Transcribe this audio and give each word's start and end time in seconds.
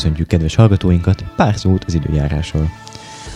köszöntjük 0.00 0.28
kedves 0.28 0.54
hallgatóinkat, 0.54 1.24
pár 1.36 1.56
szót 1.56 1.84
az 1.84 1.94
időjárásról. 1.94 2.70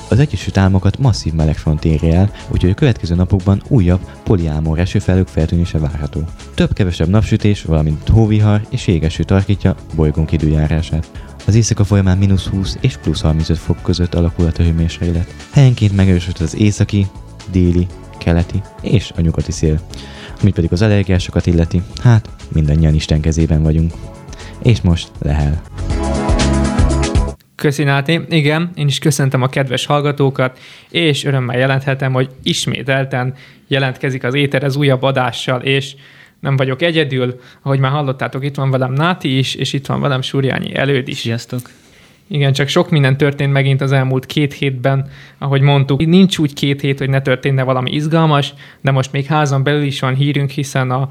Az 0.09 0.19
Egyesült 0.19 0.57
Államokat 0.57 0.99
masszív 0.99 1.33
melegfront 1.33 1.85
éri 1.85 2.11
el, 2.11 2.31
úgyhogy 2.49 2.71
a 2.71 2.75
következő 2.75 3.15
napokban 3.15 3.63
újabb 3.69 4.01
poliámor 4.23 4.79
esőfelők 4.79 5.29
feltűnése 5.29 5.79
várható. 5.79 6.25
Több-kevesebb 6.55 7.09
napsütés, 7.09 7.63
valamint 7.63 8.09
hóvihar 8.09 8.67
és 8.71 8.87
jégeső 8.87 9.23
tarkítja 9.23 9.75
bolygónk 9.95 10.33
időjárását. 10.33 11.11
Az 11.47 11.55
éjszaka 11.55 11.85
folyamán 11.85 12.19
mínusz 12.19 12.47
20 12.47 12.77
és 12.81 12.97
plusz 12.97 13.21
35 13.21 13.59
fok 13.59 13.83
között 13.83 14.15
alakulhat 14.15 14.59
a 14.59 14.63
hőmérséklet. 14.63 15.35
Helyenként 15.51 15.97
megerősödött 15.97 16.41
az 16.41 16.57
északi, 16.57 17.07
déli, 17.51 17.87
keleti 18.19 18.63
és 18.81 19.13
a 19.17 19.21
nyugati 19.21 19.53
szél. 19.53 19.81
Amit 20.41 20.55
pedig 20.55 20.73
az 20.73 20.83
allergiásokat 20.83 21.47
illeti, 21.47 21.83
hát 22.03 22.29
mindannyian 22.53 22.95
Isten 22.95 23.21
kezében 23.21 23.63
vagyunk. 23.63 23.93
És 24.63 24.81
most 24.81 25.11
lehel. 25.19 25.63
Köszi 27.65 27.85
Náti. 27.85 28.21
Igen, 28.29 28.71
én 28.75 28.87
is 28.87 28.99
köszöntöm 28.99 29.43
a 29.43 29.47
kedves 29.47 29.87
hallgatókat, 29.87 30.59
és 30.91 31.25
örömmel 31.25 31.59
jelenthetem, 31.59 32.13
hogy 32.13 32.29
ismételten 32.43 33.35
jelentkezik 33.67 34.25
az 34.25 34.35
Éter 34.35 34.65
az 34.65 34.77
újabb 34.77 35.03
adással, 35.03 35.61
és 35.61 35.95
nem 36.41 36.57
vagyok 36.57 36.83
egyedül, 36.83 37.41
ahogy 37.63 37.79
már 37.79 37.91
hallottátok, 37.91 38.45
itt 38.45 38.55
van 38.55 38.71
velem 38.71 38.93
Náti 38.93 39.39
is, 39.39 39.55
és 39.55 39.73
itt 39.73 39.87
van 39.87 40.01
velem 40.01 40.23
Súrjányi 40.23 40.75
előd 40.75 41.09
is. 41.09 41.17
Sziasztok! 41.17 41.61
Igen, 42.27 42.53
csak 42.53 42.69
sok 42.69 42.91
minden 42.91 43.17
történt 43.17 43.53
megint 43.53 43.81
az 43.81 43.93
elmúlt 43.93 44.27
két 44.27 44.53
hétben, 44.53 45.11
ahogy 45.39 45.61
mondtuk. 45.61 46.07
Nincs 46.07 46.39
úgy 46.39 46.53
két 46.53 46.81
hét, 46.81 46.99
hogy 46.99 47.09
ne 47.09 47.21
történne 47.21 47.63
valami 47.63 47.91
izgalmas, 47.91 48.55
de 48.81 48.91
most 48.91 49.13
még 49.13 49.27
házon 49.27 49.63
belül 49.63 49.83
is 49.83 50.01
van 50.01 50.15
hírünk, 50.15 50.51
hiszen 50.51 50.91
a 50.91 51.11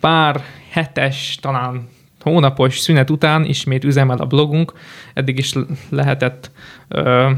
pár 0.00 0.44
hetes, 0.70 1.38
talán 1.40 1.88
hónapos 2.22 2.78
szünet 2.78 3.10
után 3.10 3.44
ismét 3.44 3.84
üzemel 3.84 4.18
a 4.18 4.24
blogunk. 4.24 4.72
Eddig 5.14 5.38
is 5.38 5.54
lehetett 5.88 6.50
ö, 6.88 7.30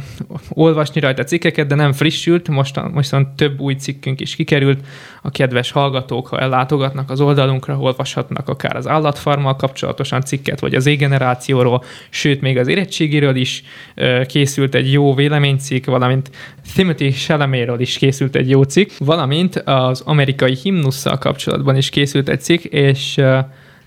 olvasni 0.49 1.01
rajta 1.01 1.25
cikkeket, 1.25 1.67
de 1.67 1.75
nem 1.75 1.93
frissült. 1.93 2.49
Most, 2.49 2.81
most 2.93 3.17
több 3.37 3.61
új 3.61 3.75
cikkünk 3.75 4.21
is 4.21 4.37
kikerült. 4.37 4.87
A 5.23 5.31
kedves 5.31 5.71
hallgatók, 5.71 6.27
ha 6.27 6.39
ellátogatnak 6.39 7.11
az 7.11 7.21
oldalunkra, 7.21 7.79
olvashatnak 7.79 8.49
akár 8.49 8.77
az 8.77 8.89
állatfarmmal 8.89 9.57
kapcsolatosan 9.57 10.21
cikket, 10.21 10.61
vagy 10.61 10.75
az 10.75 10.87
égenerációról, 10.87 11.85
sőt, 12.11 12.41
még 12.41 12.59
az 12.59 12.69
érettségiről 12.69 13.37
is 13.37 13.63
ö, 13.95 14.23
készült 14.27 14.75
egy 14.75 14.93
jó 14.93 15.15
véleménycikk, 15.15 15.87
valamint 15.87 16.31
Timothy 16.75 17.11
Chalaméről 17.11 17.81
is 17.81 17.99
készült 17.99 18.37
egy 18.37 18.51
jó 18.51 18.63
cikk, 18.63 18.91
valamint 18.99 19.57
az 19.57 20.01
amerikai 20.01 20.55
himnusszal 20.63 21.19
kapcsolatban 21.19 21.77
is 21.77 21.91
készült 21.91 22.29
egy 22.29 22.41
cikk, 22.41 22.65
és 22.65 23.17
ö, 23.17 23.39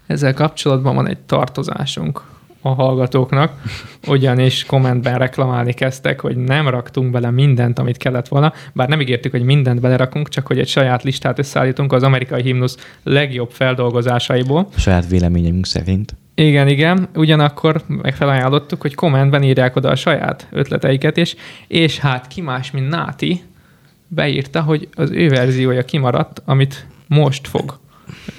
ezzel 0.08 0.34
kapcsolatban 0.34 0.96
van 0.96 1.08
egy 1.08 1.18
tartozásunk 1.18 2.22
a 2.62 2.74
hallgatóknak, 2.74 3.62
ugyanis 4.08 4.66
kommentben 4.66 5.18
reklamálni 5.18 5.74
kezdtek, 5.74 6.22
hogy 6.22 6.38
nem 6.38 6.68
raktunk 6.68 7.12
bele 7.12 7.32
mindent, 7.32 7.80
amit 7.80 7.98
kellett 7.98 8.28
volna, 8.28 8.54
bár 8.74 8.88
nem 8.88 9.02
ígértük, 9.02 9.32
hogy 9.32 9.44
mindent 9.44 9.82
belerakunk, 9.82 10.30
csak 10.30 10.48
hogy 10.48 10.60
egy 10.60 10.68
saját 10.68 11.04
listát 11.04 11.40
összeállítunk 11.40 11.94
az 11.94 12.04
amerikai 12.04 12.42
himnusz 12.42 12.78
legjobb 13.04 13.52
feldolgozásaiból. 13.52 14.68
A 14.76 14.80
saját 14.80 15.08
véleményünk 15.08 15.66
szerint. 15.66 16.16
Igen, 16.36 16.68
igen, 16.68 17.08
ugyanakkor 17.16 17.82
megfelajánlottuk, 17.88 18.82
hogy 18.82 18.96
kommentben 18.96 19.44
írják 19.44 19.76
oda 19.76 19.90
a 19.90 19.96
saját 19.96 20.48
ötleteiket 20.52 21.18
is, 21.18 21.36
és 21.68 22.00
hát 22.00 22.28
ki 22.28 22.42
más, 22.42 22.72
mint 22.72 22.90
Náti 22.90 23.42
beírta, 24.08 24.62
hogy 24.62 24.88
az 24.96 25.12
ő 25.12 25.30
verziója 25.30 25.86
kimaradt, 25.86 26.42
amit 26.46 26.88
most 27.08 27.48
fog. 27.48 27.80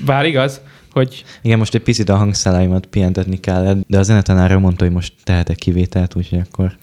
Bár 0.05 0.27
igaz, 0.27 0.61
hogy... 0.97 1.25
Igen, 1.43 1.59
most 1.59 1.75
egy 1.75 1.83
picit 1.83 2.09
a 2.09 2.17
hangszálaimat 2.17 2.87
pihentetni 2.87 3.41
kell, 3.41 3.77
de 3.87 3.99
a 3.99 4.03
zenetanárra 4.03 4.59
mondta, 4.59 4.85
hogy 4.85 4.93
most 4.93 5.13
tehetek 5.25 5.57
kivételt, 5.57 6.15
úgyhogy 6.15 6.41
akkor... 6.51 6.77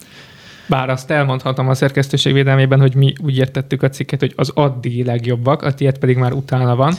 Bár 0.66 0.90
azt 0.90 1.10
elmondhatom 1.10 1.68
a 1.68 1.74
szerkesztőség 1.74 2.32
védelmében, 2.32 2.80
hogy 2.80 2.94
mi 2.94 3.12
úgy 3.22 3.36
értettük 3.36 3.82
a 3.82 3.88
cikket, 3.88 4.20
hogy 4.20 4.32
az 4.36 4.50
addigi 4.54 5.04
legjobbak, 5.04 5.62
a 5.62 5.74
tiéd 5.74 5.98
pedig 5.98 6.16
már 6.16 6.32
utána 6.32 6.76
van, 6.76 6.94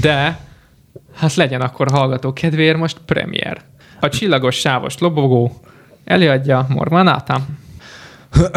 de 0.00 0.38
hát 1.14 1.34
legyen 1.34 1.60
akkor 1.60 1.90
hallgató 1.90 2.32
kedvéért 2.32 2.76
most 2.76 2.98
premier. 3.06 3.60
A 4.00 4.08
csillagos 4.08 4.56
sávos 4.56 4.98
lobogó 4.98 5.60
előadja 6.04 6.66
Mormanata. 6.68 7.40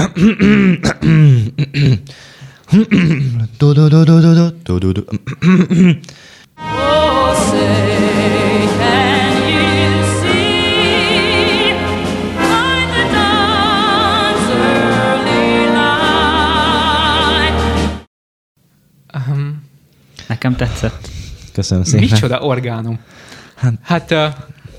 Nekem 20.27 20.55
tetszett. 20.55 21.09
Köszönöm 21.53 21.83
szépen. 21.83 22.07
Micsoda 22.09 22.39
orgánum. 22.39 22.99
Hát, 23.55 23.73
hát 23.83 24.11
uh, 24.11 24.33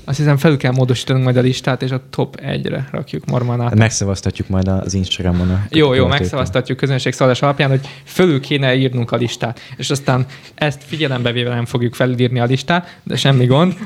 azt 0.07 0.17
hiszem 0.17 0.37
felül 0.37 0.57
kell 0.57 0.71
módosítanunk 0.71 1.25
majd 1.25 1.37
a 1.37 1.41
listát, 1.41 1.81
és 1.81 1.91
a 1.91 2.01
top 2.09 2.39
1-re 2.41 2.87
rakjuk 2.91 3.25
Mormanát. 3.25 3.75
Megszavaztatjuk 3.75 4.47
majd 4.47 4.67
az 4.67 4.93
Instagramon. 4.93 5.49
A 5.49 5.65
jó, 5.69 5.93
jó, 5.93 6.07
megszavaztatjuk 6.07 6.77
közönségszavazás 6.77 7.41
alapján, 7.41 7.69
hogy 7.69 7.87
fölül 8.03 8.39
kéne 8.39 8.75
írnunk 8.75 9.11
a 9.11 9.15
listát, 9.15 9.59
és 9.77 9.89
aztán 9.89 10.25
ezt 10.55 10.83
figyelembe 10.83 11.31
véve 11.31 11.49
nem 11.49 11.65
fogjuk 11.65 11.93
felírni 11.93 12.39
a 12.39 12.45
listát, 12.45 12.99
de 13.03 13.15
semmi 13.15 13.45
gond. 13.45 13.77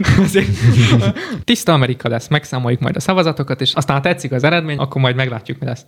tiszta 1.44 1.74
Amerika 1.74 2.10
lesz, 2.10 2.28
megszámoljuk 2.28 2.80
majd 2.80 2.96
a 2.96 3.00
szavazatokat, 3.00 3.62
és 3.62 3.74
aztán 3.74 3.96
ha 3.96 4.02
tetszik 4.02 4.32
az 4.32 4.44
eredmény, 4.44 4.78
akkor 4.78 5.02
majd 5.02 5.16
meglátjuk, 5.16 5.60
mi 5.60 5.66
lesz. 5.66 5.86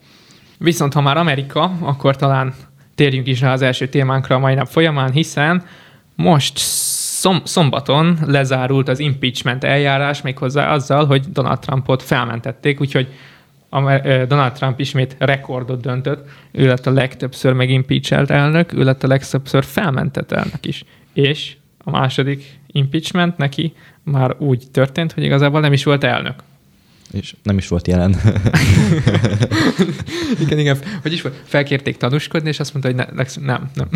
Viszont 0.57 0.93
ha 0.93 1.01
már 1.01 1.17
Amerika, 1.17 1.77
akkor 1.81 2.15
talán 2.15 2.53
térjünk 2.95 3.27
is 3.27 3.41
rá 3.41 3.53
az 3.53 3.61
első 3.61 3.87
témánkra 3.87 4.35
a 4.35 4.39
mai 4.39 4.53
nap 4.53 4.67
folyamán, 4.67 5.11
hiszen 5.11 5.63
most 6.15 6.57
szom- 7.23 7.47
szombaton 7.47 8.17
lezárult 8.25 8.89
az 8.89 8.99
impeachment 8.99 9.63
eljárás 9.63 10.21
méghozzá 10.21 10.71
azzal, 10.71 11.05
hogy 11.05 11.25
Donald 11.31 11.59
Trumpot 11.59 12.03
felmentették, 12.03 12.81
úgyhogy 12.81 13.07
Donald 14.27 14.51
Trump 14.51 14.79
ismét 14.79 15.15
rekordot 15.19 15.81
döntött, 15.81 16.29
ő 16.51 16.67
lett 16.67 16.87
a 16.87 16.91
legtöbbször 16.91 17.53
megimpeachelt 17.53 18.29
elnök, 18.29 18.73
ő 18.73 18.83
lett 18.83 19.03
a 19.03 19.07
legtöbbször 19.07 19.63
felmentett 19.63 20.31
elnök 20.31 20.65
is. 20.65 20.83
És 21.13 21.55
a 21.83 21.89
második 21.89 22.59
impeachment 22.67 23.37
neki 23.37 23.73
már 24.03 24.35
úgy 24.37 24.63
történt, 24.71 25.11
hogy 25.11 25.23
igazából 25.23 25.59
nem 25.59 25.73
is 25.73 25.83
volt 25.83 26.03
elnök 26.03 26.35
és 27.13 27.35
nem 27.43 27.57
is 27.57 27.67
volt 27.67 27.87
jelen. 27.87 28.15
igen, 30.43 30.59
igen. 30.59 30.77
Hogy 31.01 31.13
is 31.13 31.21
volt? 31.21 31.41
Felkérték 31.43 31.97
tanúskodni, 31.97 32.49
és 32.49 32.59
azt 32.59 32.73
mondta, 32.73 32.91
hogy 32.91 33.15
ne, 33.15 33.23
nem, 33.45 33.69
nem. 33.73 33.87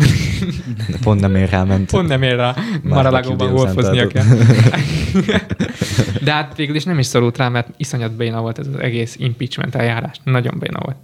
Pont 1.02 1.20
nem 1.20 1.34
ér 1.34 1.50
rá 1.50 1.64
ment. 1.64 1.90
Pont 1.90 2.08
nem 2.08 2.22
ér 2.22 2.36
rá. 2.36 2.54
Legóban 2.84 3.52
golfoznia 3.52 4.06
kell. 4.06 4.24
De 6.24 6.32
hát 6.32 6.56
végül 6.56 6.74
is 6.74 6.84
nem 6.84 6.98
is 6.98 7.06
szorult 7.06 7.36
rá, 7.36 7.48
mert 7.48 7.68
iszonyat 7.76 8.12
béna 8.12 8.40
volt 8.40 8.58
ez 8.58 8.66
az 8.66 8.80
egész 8.80 9.16
impeachment 9.18 9.74
eljárás. 9.74 10.16
Nagyon 10.24 10.58
béna 10.58 10.78
volt. 10.82 10.96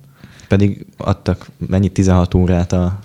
Pedig 0.48 0.86
adtak 0.96 1.46
mennyi 1.68 1.88
16 1.88 2.34
órát 2.34 2.72
a, 2.72 2.98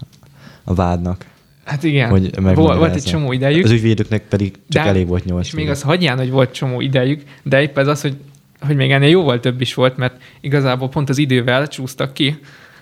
a 0.64 0.74
vádnak. 0.74 1.26
Hát 1.64 1.84
igen, 1.84 2.10
hogy 2.10 2.42
volt, 2.42 2.78
volt 2.78 2.96
egy 2.96 3.04
csomó 3.04 3.32
idejük. 3.32 3.64
Az 3.64 3.72
ügyvédőknek 3.72 4.22
pedig 4.22 4.54
csak 4.70 4.84
de, 4.84 4.90
elég 4.90 5.08
volt 5.08 5.26
nyolc. 5.26 5.46
És 5.46 5.54
még 5.54 5.70
az 5.70 5.82
hagyján, 5.82 6.18
hogy 6.18 6.30
volt 6.30 6.52
csomó 6.52 6.82
idejük, 6.82 7.24
de 7.44 7.62
épp 7.62 7.78
ez 7.78 7.88
az, 7.88 8.02
hogy 8.02 8.16
hogy 8.62 8.76
még 8.76 8.92
ennél 8.92 9.10
jóval 9.10 9.40
több 9.40 9.62
is 9.62 9.74
volt, 9.74 9.98
mert 9.98 10.22
igazából 10.42 10.90
pont 10.90 11.10
az 11.10 11.18
idővel 11.18 11.68
csúsztak 11.68 12.14
ki, 12.14 12.40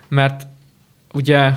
mert 0.08 0.46
ugye 1.12 1.50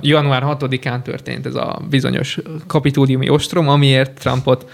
január 0.00 0.42
6-án 0.46 1.02
történt 1.02 1.46
ez 1.46 1.54
a 1.54 1.82
bizonyos 1.90 2.38
kapitóliumi 2.66 3.28
ostrom, 3.28 3.68
amiért 3.68 4.18
Trumpot 4.18 4.70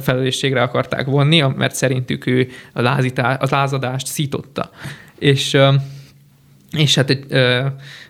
felelősségre 0.00 0.62
akarták 0.62 1.06
vonni, 1.06 1.40
mert 1.56 1.74
szerintük 1.74 2.26
ő 2.26 2.48
a, 2.72 2.80
lázitá, 2.80 3.34
a 3.34 3.46
lázadást 3.50 4.06
szította. 4.06 4.70
És, 5.18 5.56
és 6.72 6.94
hát 6.94 7.10
egy, 7.10 7.26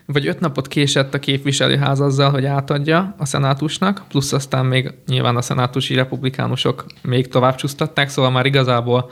vagy 0.05 0.27
öt 0.27 0.39
napot 0.39 0.67
késett 0.67 1.13
a 1.13 1.19
képviselőház 1.19 1.99
azzal, 1.99 2.31
hogy 2.31 2.45
átadja 2.45 3.15
a 3.17 3.25
szenátusnak, 3.25 4.03
plusz 4.09 4.33
aztán 4.33 4.65
még 4.65 4.93
nyilván 5.07 5.35
a 5.35 5.41
szenátusi 5.41 5.95
republikánusok 5.95 6.85
még 7.01 7.27
tovább 7.27 7.55
csúsztatták, 7.55 8.09
szóval 8.09 8.31
már 8.31 8.45
igazából 8.45 9.09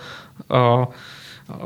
a, 0.48 0.80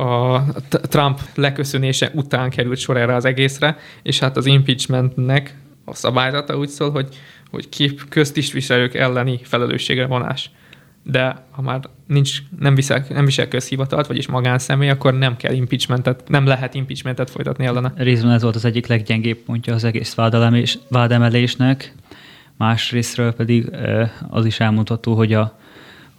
a 0.03 0.43
Trump 0.69 1.19
leköszönése 1.35 2.11
után 2.13 2.49
került 2.49 2.77
sor 2.77 2.97
erre 2.97 3.15
az 3.15 3.25
egészre, 3.25 3.77
és 4.03 4.19
hát 4.19 4.37
az 4.37 4.45
impeachmentnek 4.45 5.55
a 5.85 5.95
szabályzata 5.95 6.57
úgy 6.57 6.69
szól, 6.69 6.91
hogy, 6.91 7.07
hogy 7.51 7.69
kép 7.69 8.09
köztisztviselők 8.09 8.93
elleni 8.93 9.39
felelősségre 9.43 10.05
vonás. 10.05 10.51
De 11.03 11.45
ha 11.51 11.61
már 11.61 11.79
nincs, 12.07 12.37
nem, 12.59 12.75
visel, 12.75 13.05
nem 13.09 13.25
visel 13.25 13.47
közhivatalt, 13.47 14.07
vagyis 14.07 14.27
magánszemély, 14.27 14.89
akkor 14.89 15.17
nem 15.17 15.37
kell 15.37 15.53
impeachmentet, 15.53 16.27
nem 16.27 16.45
lehet 16.45 16.73
impeachmentet 16.73 17.29
folytatni 17.29 17.65
ellene. 17.65 17.93
Részben 17.95 18.31
ez 18.31 18.41
volt 18.41 18.55
az 18.55 18.65
egyik 18.65 18.87
leggyengébb 18.87 19.37
pontja 19.37 19.73
az 19.73 19.83
egész 19.83 20.15
vádemelésnek, 20.89 21.93
másrésztről 22.57 23.33
pedig 23.33 23.69
az 24.29 24.45
is 24.45 24.59
elmondható, 24.59 25.15
hogy 25.15 25.33
a, 25.33 25.59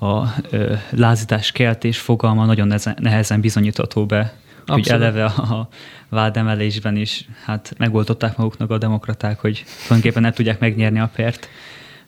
a 0.04 0.34
ö, 0.50 0.74
lázítás 0.90 1.52
keltés 1.52 1.98
fogalma 1.98 2.44
nagyon 2.44 2.66
nehezen, 2.66 2.96
nehezen 3.00 3.40
bizonyítható 3.40 4.06
be. 4.06 4.34
Hogy 4.66 4.78
Abszolút. 4.78 5.02
eleve 5.02 5.24
a 5.24 5.68
vádemelésben 6.08 6.96
is 6.96 7.28
hát 7.44 7.74
megoldották 7.78 8.36
maguknak 8.36 8.70
a 8.70 8.78
demokraták, 8.78 9.40
hogy 9.40 9.64
tulajdonképpen 9.82 10.22
nem 10.22 10.32
tudják 10.32 10.60
megnyerni 10.60 11.00
a 11.00 11.10
pert, 11.16 11.48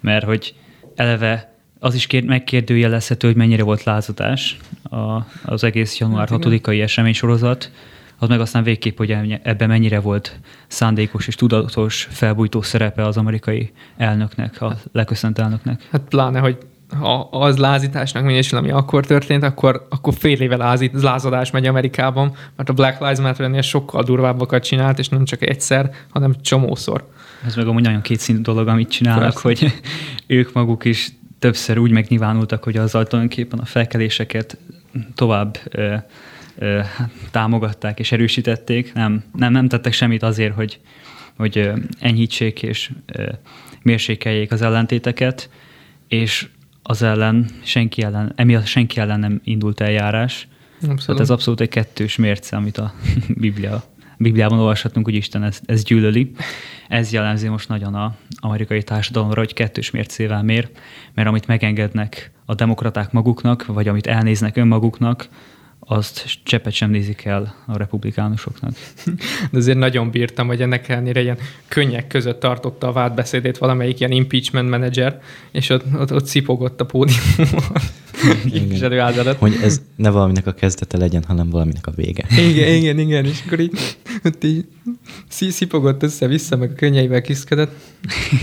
mert 0.00 0.24
hogy 0.24 0.54
eleve 0.94 1.54
az 1.78 1.94
is 1.94 2.06
kér, 2.06 2.24
megkérdőjelezhető, 2.24 3.26
hogy 3.26 3.36
mennyire 3.36 3.62
volt 3.62 3.82
lázadás 3.82 4.56
a, 4.82 4.96
az 5.44 5.64
egész 5.64 5.98
január 5.98 6.28
Hát 6.28 6.44
igen. 6.44 6.60
6-ai 6.62 6.82
eseménysorozat, 6.82 7.70
az 8.18 8.28
meg 8.28 8.40
aztán 8.40 8.62
végképp, 8.62 8.96
hogy 8.96 9.10
ebben 9.42 9.68
mennyire 9.68 10.00
volt 10.00 10.38
szándékos 10.66 11.26
és 11.26 11.34
tudatos 11.34 12.08
felbújtó 12.10 12.62
szerepe 12.62 13.06
az 13.06 13.16
amerikai 13.16 13.72
elnöknek, 13.96 14.62
a 14.62 14.76
leköszönt 14.92 15.38
elnöknek. 15.38 15.88
Hát 15.90 16.02
pláne, 16.08 16.38
hogy 16.38 16.58
ha 16.90 17.28
az 17.30 17.56
lázításnak 17.56 18.24
minősül, 18.24 18.58
ami 18.58 18.70
akkor 18.70 19.06
történt, 19.06 19.42
akkor, 19.42 19.86
akkor 19.90 20.14
fél 20.14 20.40
éve 20.40 20.56
lázít, 20.56 21.02
lázadás 21.02 21.50
megy 21.50 21.66
Amerikában, 21.66 22.34
mert 22.56 22.68
a 22.68 22.72
Black 22.72 23.00
Lives 23.00 23.18
Matter-nél 23.18 23.62
sokkal 23.62 24.02
durvábbakat 24.02 24.64
csinált, 24.64 24.98
és 24.98 25.08
nem 25.08 25.24
csak 25.24 25.42
egyszer, 25.48 25.90
hanem 26.10 26.34
csomószor. 26.40 27.08
Ez 27.46 27.54
meg 27.54 27.66
amúgy 27.66 27.82
nagyon 27.82 28.00
kétszínű 28.00 28.40
dolog, 28.40 28.68
amit 28.68 28.90
csinálnak, 28.90 29.22
Persze. 29.22 29.40
hogy 29.42 29.72
ők 30.36 30.52
maguk 30.52 30.84
is 30.84 31.12
többször 31.38 31.78
úgy 31.78 31.90
megnyilvánultak, 31.90 32.64
hogy 32.64 32.76
azzal 32.76 33.06
tulajdonképpen 33.06 33.58
a 33.58 33.64
felkeléseket 33.64 34.58
tovább 35.14 35.58
ö, 35.70 35.94
ö, 36.58 36.80
hát 36.96 37.10
támogatták 37.30 37.98
és 37.98 38.12
erősítették. 38.12 38.92
Nem, 38.92 39.24
nem, 39.34 39.52
nem 39.52 39.68
tettek 39.68 39.92
semmit 39.92 40.22
azért, 40.22 40.54
hogy, 40.54 40.80
hogy 41.36 41.70
enyhítsék 42.00 42.62
és 42.62 42.90
ö, 43.06 43.28
mérsékeljék 43.82 44.52
az 44.52 44.62
ellentéteket, 44.62 45.50
és 46.08 46.48
az 46.88 47.02
ellen 47.02 47.46
senki 47.62 48.02
ellen, 48.02 48.32
emiatt 48.36 48.66
senki 48.66 49.00
ellen 49.00 49.20
nem 49.20 49.40
indult 49.44 49.80
eljárás. 49.80 50.48
Abszolút. 50.76 51.04
Tehát 51.04 51.20
ez 51.20 51.30
abszolút 51.30 51.60
egy 51.60 51.68
kettős 51.68 52.16
mérce, 52.16 52.56
amit 52.56 52.78
a 52.78 52.92
Biblia, 53.28 53.82
Bibliában 54.18 54.58
olvashatunk, 54.58 55.04
hogy 55.04 55.14
Isten 55.14 55.42
ezt, 55.42 55.62
ezt 55.66 55.84
gyűlöli. 55.84 56.32
Ez 56.88 57.12
jellemzi 57.12 57.48
most 57.48 57.68
nagyon 57.68 57.94
a 57.94 58.16
amerikai 58.36 58.82
társadalomra, 58.82 59.38
hogy 59.38 59.52
kettős 59.52 59.90
mércével 59.90 60.42
mér, 60.42 60.68
mert 61.14 61.28
amit 61.28 61.46
megengednek 61.46 62.30
a 62.44 62.54
demokraták 62.54 63.12
maguknak, 63.12 63.66
vagy 63.66 63.88
amit 63.88 64.06
elnéznek 64.06 64.56
önmaguknak, 64.56 65.28
azt 65.88 66.38
cseppet 66.42 66.72
sem 66.72 66.90
nézik 66.90 67.24
el 67.24 67.54
a 67.66 67.76
republikánusoknak. 67.76 68.72
De 69.50 69.58
azért 69.58 69.78
nagyon 69.78 70.10
bírtam, 70.10 70.46
hogy 70.46 70.62
ennek 70.62 70.88
ellenére 70.88 71.22
ilyen 71.22 71.38
könnyek 71.68 72.06
között 72.06 72.40
tartotta 72.40 72.88
a 72.88 72.92
vádbeszédét 72.92 73.58
valamelyik 73.58 74.00
ilyen 74.00 74.12
impeachment 74.12 74.68
menedzser, 74.68 75.20
és 75.50 75.70
ott, 75.70 75.84
ott, 75.98 76.12
ott 76.12 76.26
szipogott 76.26 76.80
a 76.80 76.86
pódiumon 76.86 77.62
képviselő 78.50 79.00
áldalat. 79.00 79.36
Hogy 79.38 79.58
ez 79.62 79.82
ne 79.96 80.10
valaminek 80.10 80.46
a 80.46 80.52
kezdete 80.52 80.98
legyen, 80.98 81.24
hanem 81.26 81.50
valaminek 81.50 81.86
a 81.86 81.90
vége. 81.90 82.24
Igen, 82.30 82.74
igen, 82.74 82.98
igen, 82.98 83.24
és 83.24 83.42
akkor 83.46 83.60
így, 83.60 83.78
ott 84.24 84.44
így 84.44 84.64
szi- 85.28 85.50
szipogott 85.50 86.02
össze-vissza, 86.02 86.56
meg 86.56 86.70
a 86.70 86.74
könnyeivel 86.74 87.20
kiszkedett. 87.20 87.74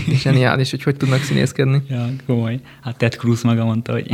Zseniális, 0.08 0.70
hogy 0.70 0.82
hogy 0.82 0.96
tudnak 0.96 1.22
színészkedni. 1.22 1.82
Ja, 1.88 2.08
komoly. 2.26 2.60
Hát 2.82 2.96
Ted 2.96 3.12
Cruz 3.12 3.42
maga 3.42 3.64
mondta, 3.64 3.92
hogy 3.92 4.10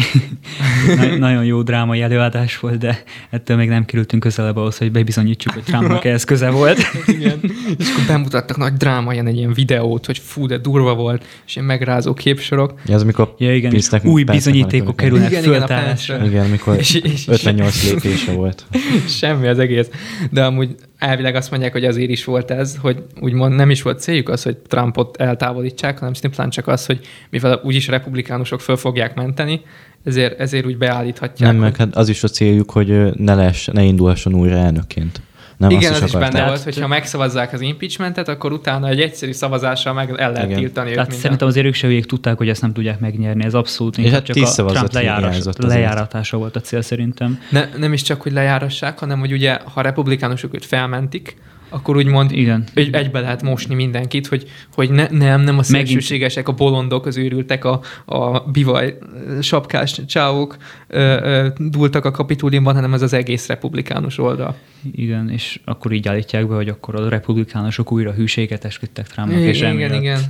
na- 0.97 1.17
nagyon 1.17 1.44
jó 1.44 1.62
drámai 1.62 2.00
előadás 2.00 2.59
volt, 2.59 2.79
de 2.79 3.03
ettől 3.31 3.57
még 3.57 3.69
nem 3.69 3.85
kerültünk 3.85 4.23
közelebb 4.23 4.57
ahhoz, 4.57 4.79
hogy 4.79 4.93
bebizonyítsuk, 4.93 5.53
hogy 5.53 5.63
Trumpnak 5.63 6.05
ez 6.05 6.25
köze 6.25 6.51
volt. 6.51 6.79
Igen. 7.07 7.41
És 7.79 7.91
akkor 7.91 8.05
bemutattak 8.07 8.57
nagy 8.57 8.73
dráma, 8.73 9.13
ilyen 9.13 9.27
egy 9.27 9.37
ilyen 9.37 9.53
videót, 9.53 10.07
hogy 10.07 10.19
fú, 10.19 10.47
de 10.47 10.59
durva 10.59 10.95
volt, 10.95 11.25
és 11.47 11.55
ilyen 11.55 11.67
megrázó 11.67 12.15
képsorok. 12.15 12.75
Ja, 12.87 12.95
az, 12.95 13.03
amikor 13.03 13.35
Ja, 13.39 13.55
igen, 13.55 13.71
és 13.71 13.77
Pisznek- 13.77 14.05
új 14.05 14.23
bizonyítékok 14.25 14.97
kerülnek 14.97 15.31
Igen, 15.31 15.43
igen, 15.43 15.55
a 15.55 15.59
föltárásra. 15.59 16.15
percre. 16.17 16.31
Igen, 16.31 16.45
amikor 16.45 16.77
És- 16.79 16.95
és- 16.95 17.13
és- 17.13 17.29
58 17.29 17.91
lépése 17.91 18.33
volt. 18.33 18.65
Semmi 19.19 19.47
az 19.47 19.59
egész. 19.59 19.89
De 20.31 20.45
amúgy 20.45 20.75
elvileg 20.99 21.35
azt 21.35 21.51
mondják, 21.51 21.73
hogy 21.73 21.85
azért 21.85 22.11
is 22.11 22.25
volt 22.25 22.51
ez, 22.51 22.77
hogy 22.81 23.03
úgymond 23.21 23.55
nem 23.55 23.71
is 23.71 23.83
volt 23.83 24.01
céljuk 24.01 24.29
az, 24.29 24.43
hogy 24.43 24.57
Trumpot 24.57 25.17
eltávolítsák, 25.17 25.99
hanem 25.99 26.15
szimplán 26.15 26.51
csak 26.51 26.67
az, 26.69 26.87
hogy 26.87 27.01
mivel 27.31 27.61
úgyis 27.65 27.89
a 27.89 27.91
republikánusok 27.91 28.61
föl 28.61 28.77
fogják 28.77 29.15
menteni, 29.15 29.61
ezért, 30.05 30.41
ezért 30.41 30.67
úgy 30.67 30.79
beállíthatják. 30.79 31.52
Nem, 31.52 31.61
meg 31.61 31.76
hát 31.76 31.97
az 31.97 32.08
is 32.08 32.23
a 32.23 32.29
céljuk, 32.29 32.70
hogy 32.70 33.17
ne, 33.17 33.35
lesz, 33.35 33.67
ne 33.67 33.82
indulhasson 33.82 34.35
újra 34.35 34.56
elnökként. 34.56 35.20
Nem 35.56 35.70
Igen, 35.70 35.93
az 35.93 36.02
is 36.02 36.12
benne 36.12 36.26
akarták. 36.26 36.47
volt, 36.47 36.62
hogy 36.62 36.81
ha 36.81 36.87
megszavazzák 36.87 37.52
az 37.52 37.61
impeachmentet, 37.61 38.29
akkor 38.29 38.52
utána 38.52 38.88
egy 38.88 39.00
egyszerű 39.00 39.32
szavazással 39.32 39.93
meg 39.93 40.14
el 40.17 40.32
lehet 40.32 40.49
Igen. 40.49 40.58
tiltani 40.58 40.87
őt 40.87 40.93
Tehát 40.93 41.08
minden. 41.08 41.23
szerintem 41.23 41.49
azért 41.49 41.67
ők 41.67 41.75
se 41.75 41.87
végig 41.87 42.06
tudták, 42.06 42.37
hogy 42.37 42.49
ezt 42.49 42.61
nem 42.61 42.73
tudják 42.73 43.00
megnyerni. 43.00 43.44
Ez 43.44 43.55
abszolút 43.55 43.99
És 43.99 44.11
hát 44.11 44.25
csak 44.25 44.37
tíz 44.37 44.58
a 44.58 44.64
Trump 44.64 44.94
azért. 44.94 45.62
lejáratása 45.62 46.37
volt 46.37 46.56
a 46.56 46.61
cél 46.61 46.82
szerintem. 46.82 47.38
Ne, 47.50 47.69
nem 47.76 47.93
is 47.93 48.02
csak, 48.02 48.23
hogy 48.23 48.32
lejárassák, 48.32 48.99
hanem 48.99 49.19
hogy 49.19 49.32
ugye, 49.32 49.58
ha 49.75 49.81
republikánusok 49.81 50.55
őt 50.55 50.64
felmentik, 50.64 51.37
akkor 51.71 51.97
úgymond 51.97 52.33
Igen. 52.33 52.65
egy, 52.75 52.95
egybe 52.95 53.21
lehet 53.21 53.43
mosni 53.43 53.75
mindenkit, 53.75 54.27
hogy, 54.27 54.49
hogy 54.75 54.91
ne, 54.91 55.07
nem, 55.11 55.41
nem 55.41 55.59
a 55.59 55.63
szélsőségesek, 55.63 56.49
a 56.49 56.53
bolondok, 56.53 57.07
az 57.07 57.17
őrültek, 57.17 57.65
a, 57.65 57.81
a 58.05 58.41
bivaj 58.41 58.99
sapkás 59.41 60.01
csávok 60.07 60.57
ö, 60.87 60.99
ö, 60.99 61.49
dúltak 61.57 62.05
a 62.05 62.11
kapituliumban, 62.11 62.75
hanem 62.75 62.95
ez 62.95 63.03
az 63.03 63.13
egész 63.13 63.47
republikánus 63.47 64.19
oldal. 64.19 64.57
Igen, 64.93 65.31
és 65.31 65.61
akkor 65.65 65.93
így 65.93 66.09
állítják 66.09 66.49
be, 66.49 66.55
hogy 66.55 66.69
akkor 66.69 66.95
a 66.95 67.09
republikánusok 67.09 67.93
újra 67.93 68.13
hűséget 68.13 68.65
esküdtek 68.65 69.07
Trumpnak, 69.07 69.41
és 69.41 69.59
igen, 69.59 69.71
emiatt 69.71 70.01
igen. 70.01 70.21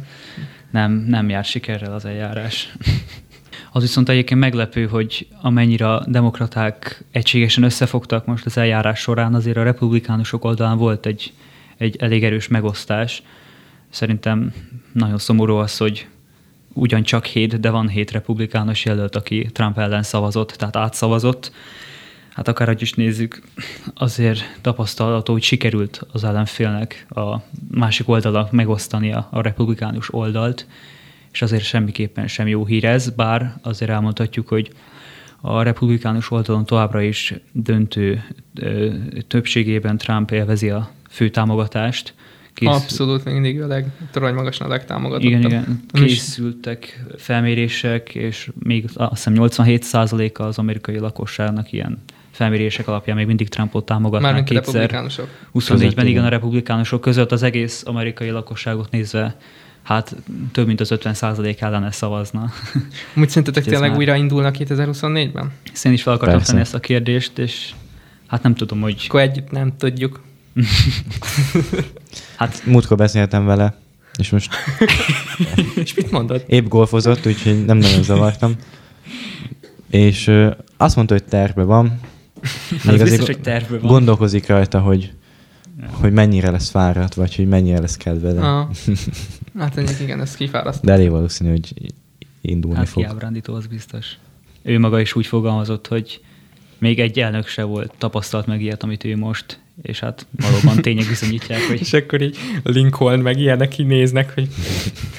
Nem, 0.70 0.92
nem 0.92 1.28
jár 1.28 1.44
sikerrel 1.44 1.92
az 1.92 2.04
eljárás. 2.04 2.72
Az 3.72 3.82
viszont 3.82 4.08
egyébként 4.08 4.40
meglepő, 4.40 4.86
hogy 4.86 5.26
amennyire 5.42 5.92
a 5.92 6.04
demokraták 6.06 7.04
egységesen 7.10 7.62
összefogtak 7.62 8.26
most 8.26 8.46
az 8.46 8.56
eljárás 8.56 9.00
során, 9.00 9.34
azért 9.34 9.56
a 9.56 9.62
republikánusok 9.62 10.44
oldalán 10.44 10.78
volt 10.78 11.06
egy, 11.06 11.32
egy 11.76 11.96
elég 11.96 12.24
erős 12.24 12.48
megosztás. 12.48 13.22
Szerintem 13.90 14.52
nagyon 14.92 15.18
szomorú 15.18 15.54
az, 15.54 15.76
hogy 15.76 16.06
ugyancsak 16.72 17.24
hét, 17.24 17.60
de 17.60 17.70
van 17.70 17.88
hét 17.88 18.10
republikánus 18.10 18.84
jelölt, 18.84 19.16
aki 19.16 19.48
Trump 19.52 19.78
ellen 19.78 20.02
szavazott, 20.02 20.50
tehát 20.50 20.76
átszavazott. 20.76 21.52
Hát 22.34 22.48
akárhogy 22.48 22.82
is 22.82 22.92
nézzük, 22.92 23.42
azért 23.94 24.58
tapasztalható, 24.60 25.32
hogy 25.32 25.42
sikerült 25.42 26.06
az 26.12 26.24
ellenfélnek 26.24 27.06
a 27.08 27.36
másik 27.70 28.08
oldalak 28.08 28.50
megosztani 28.52 29.12
a, 29.12 29.28
a 29.30 29.40
republikánus 29.40 30.14
oldalt, 30.14 30.66
és 31.32 31.42
azért 31.42 31.62
semmiképpen 31.64 32.26
sem 32.28 32.46
jó 32.46 32.64
hír 32.66 32.84
ez, 32.84 33.08
bár 33.10 33.54
azért 33.62 33.90
elmondhatjuk, 33.90 34.48
hogy 34.48 34.70
a 35.40 35.62
republikánus 35.62 36.30
oldalon 36.30 36.64
továbbra 36.66 37.00
is 37.02 37.34
döntő 37.52 38.24
ö, 38.54 38.88
többségében 39.28 39.98
Trump 39.98 40.30
élvezi 40.30 40.70
a 40.70 40.90
fő 41.10 41.28
támogatást. 41.28 42.14
Kész- 42.54 42.68
Abszolút 42.68 43.24
még 43.24 43.34
mindig 43.34 43.62
a 43.62 43.66
leg, 43.66 43.86
torony 44.12 44.34
magasan 44.34 44.66
a 44.66 44.70
legtámogatottabb. 44.70 45.30
igen, 45.30 45.42
igen. 45.44 45.80
Készültek 45.92 47.04
felmérések, 47.16 48.14
és 48.14 48.50
még 48.58 48.84
azt 48.94 49.10
hiszem 49.24 49.34
87%-a 49.36 50.42
az 50.42 50.58
amerikai 50.58 50.98
lakosságnak 50.98 51.72
ilyen 51.72 51.98
felmérések 52.30 52.88
alapján 52.88 53.16
még 53.16 53.26
mindig 53.26 53.48
Trumpot 53.48 53.84
támogatnák 53.84 54.22
Mármint 54.32 54.48
kétszer. 54.48 54.64
republikánusok. 54.74 55.26
24-ben 55.54 55.76
Között, 55.78 55.92
igen, 55.92 56.06
igen. 56.06 56.24
a 56.24 56.28
republikánusok 56.28 57.00
között 57.00 57.32
az 57.32 57.42
egész 57.42 57.82
amerikai 57.86 58.30
lakosságot 58.30 58.90
nézve 58.90 59.36
hát 59.82 60.16
több 60.52 60.66
mint 60.66 60.80
az 60.80 60.92
50% 60.94 61.60
ellene 61.60 61.90
szavazna. 61.90 62.52
Úgy 63.16 63.28
szerintetek 63.28 63.64
tényleg 63.64 63.88
már- 63.90 63.98
újra 63.98 64.14
indulnak 64.14 64.56
2024-ben? 64.58 65.52
Ezt 65.72 65.86
én 65.86 65.92
is 65.92 66.02
fel 66.02 66.12
akartam 66.12 66.36
Persze. 66.36 66.50
tenni 66.50 66.62
ezt 66.64 66.74
a 66.74 66.80
kérdést, 66.80 67.38
és 67.38 67.70
hát 68.26 68.42
nem 68.42 68.54
tudom, 68.54 68.80
hogy 68.80 69.04
Akkor 69.08 69.20
együtt 69.20 69.50
nem 69.50 69.76
tudjuk. 69.76 70.20
hát 72.36 72.62
Múltkor 72.66 72.96
beszéltem 72.96 73.44
vele, 73.44 73.74
és 74.18 74.30
most 74.30 74.54
És 75.74 75.94
mit 75.94 76.10
mondod? 76.10 76.44
épp 76.46 76.68
golfozott, 76.68 77.26
úgyhogy 77.26 77.64
nem 77.64 77.76
nagyon 77.76 78.02
zavartam. 78.02 78.54
És 79.90 80.26
ö, 80.26 80.50
azt 80.76 80.96
mondta, 80.96 81.14
hogy 81.14 81.24
terve 81.24 81.62
van. 81.62 82.00
Hát 82.84 82.94
ez 82.94 83.02
biztos, 83.02 83.26
hogy 83.26 83.40
tervben 83.40 83.80
van. 83.80 83.90
Gondolkozik 83.90 84.46
rajta, 84.46 84.80
hogy, 84.80 85.12
hogy 85.90 86.12
mennyire 86.12 86.50
lesz 86.50 86.70
fáradt, 86.70 87.14
vagy 87.14 87.36
hogy 87.36 87.48
mennyire 87.48 87.80
lesz 87.80 87.96
kedve. 87.96 88.32
De, 88.32 88.40
Ah. 88.40 88.68
Hát 89.58 89.76
mondjuk 89.76 90.00
igen, 90.00 90.20
ez 90.20 90.34
kifárasztó. 90.34 90.86
de 90.86 90.92
elég 90.92 91.10
valószínű, 91.10 91.50
hogy 91.50 91.74
indulni 92.40 92.76
hát 92.76 92.88
fog. 92.88 93.02
kiábrándító, 93.02 93.54
az 93.54 93.66
biztos. 93.66 94.06
Ő 94.62 94.78
maga 94.78 95.00
is 95.00 95.14
úgy 95.14 95.26
fogalmazott, 95.26 95.86
hogy 95.86 96.20
még 96.78 97.00
egy 97.00 97.18
elnök 97.20 97.46
se 97.46 97.62
volt, 97.62 97.92
tapasztalt 97.98 98.46
meg 98.46 98.62
ilyet, 98.62 98.82
amit 98.82 99.04
ő 99.04 99.16
most, 99.16 99.60
és 99.82 100.00
hát 100.00 100.26
valóban 100.30 100.82
tények 100.82 101.08
bizonyítják, 101.08 101.60
hogy 101.60 101.80
És 101.86 101.92
akkor 101.92 102.20
így 102.22 102.36
Lincoln 102.62 103.20
meg 103.20 103.38
ilyenek 103.38 103.78
így 103.78 103.86
néznek, 103.86 104.34
hogy 104.34 104.48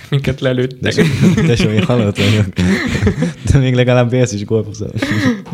minket 0.09 0.39
De, 0.39 0.47
lelőttek. 0.47 0.91
so, 0.93 1.01
de 1.45 1.55
so, 1.55 1.69
én 1.69 1.83
halott 1.83 2.17
vagyok. 2.17 2.45
De 3.51 3.57
még 3.59 3.75
legalább 3.75 4.13
élsz 4.13 4.31
is 4.33 4.45
golfozol. 4.45 4.91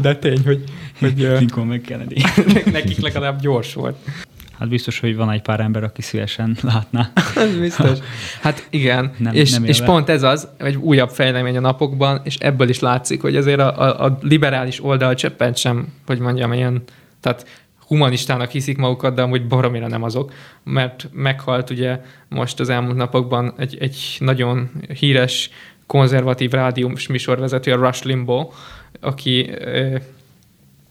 De 0.02 0.16
tény, 0.16 0.42
hogy, 0.46 0.64
hogy 1.00 1.14
Lincoln 1.40 1.68
meg 1.68 1.82
Kennedy. 1.82 2.22
nekik 2.72 3.00
legalább 3.00 3.42
gyors 3.42 3.74
volt. 3.74 3.96
Hát 4.60 4.70
biztos, 4.70 5.00
hogy 5.00 5.16
van 5.16 5.32
egy 5.32 5.42
pár 5.42 5.60
ember, 5.60 5.84
aki 5.84 6.02
szívesen 6.02 6.58
látná. 6.74 7.12
Ez 7.36 7.58
biztos. 7.68 8.00
Hát 8.42 8.68
igen, 8.70 9.12
nem, 9.18 9.34
és, 9.34 9.52
nem 9.52 9.64
és 9.64 9.82
pont 9.82 10.10
ez 10.10 10.24
az, 10.24 10.48
egy 10.58 10.76
újabb 10.76 11.10
fejlemény 11.10 11.58
a 11.58 11.60
napokban, 11.60 12.22
és 12.24 12.36
ebből 12.36 12.70
is 12.70 12.80
látszik, 12.80 13.22
hogy 13.22 13.36
azért 13.36 13.60
a, 13.60 13.82
a, 13.82 14.06
a 14.06 14.18
liberális 14.22 14.84
oldal 14.84 15.14
csöppent 15.14 15.58
sem, 15.58 15.88
hogy 16.06 16.20
mondjam, 16.20 16.54
ilyen, 16.54 16.84
tehát 17.20 17.48
humanistának 17.88 18.52
hiszik 18.52 18.78
magukat, 18.78 19.16
de 19.16 19.22
amúgy 19.22 19.48
baromira 19.48 19.88
nem 19.88 20.04
azok, 20.04 20.34
mert 20.64 21.10
meghalt 21.12 21.70
ugye 21.70 22.02
most 22.30 22.60
az 22.60 22.70
elmúlt 22.70 22.96
napokban 22.96 23.54
egy, 23.58 23.78
egy 23.80 24.18
nagyon 24.20 24.70
híres 25.00 25.50
konzervatív 25.86 26.52
rádiós 26.52 27.08
műsorvezető, 27.08 27.72
a 27.72 27.76
Rush 27.76 28.06
Limbaugh, 28.06 28.54
aki 29.02 29.50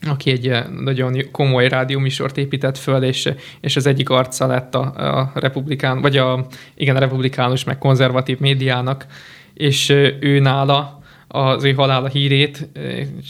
aki 0.08 0.30
egy 0.30 0.54
nagyon 0.80 1.22
komoly 1.32 1.68
rádióműsort 1.68 2.38
épített 2.38 2.78
föl, 2.78 3.02
és, 3.02 3.32
és 3.60 3.76
az 3.76 3.86
egyik 3.86 4.10
arca 4.10 4.46
lett 4.46 4.74
a, 4.74 5.20
a 5.20 5.30
republikán, 5.34 6.00
vagy 6.00 6.16
a, 6.16 6.46
igen, 6.74 6.96
a 6.96 6.98
republikánus, 6.98 7.64
meg 7.64 7.78
konzervatív 7.78 8.38
médiának, 8.38 9.06
és 9.54 9.88
ő 10.20 10.38
nála 10.38 11.02
az 11.28 11.64
ő 11.64 11.72
halála 11.72 12.08
hírét 12.08 12.68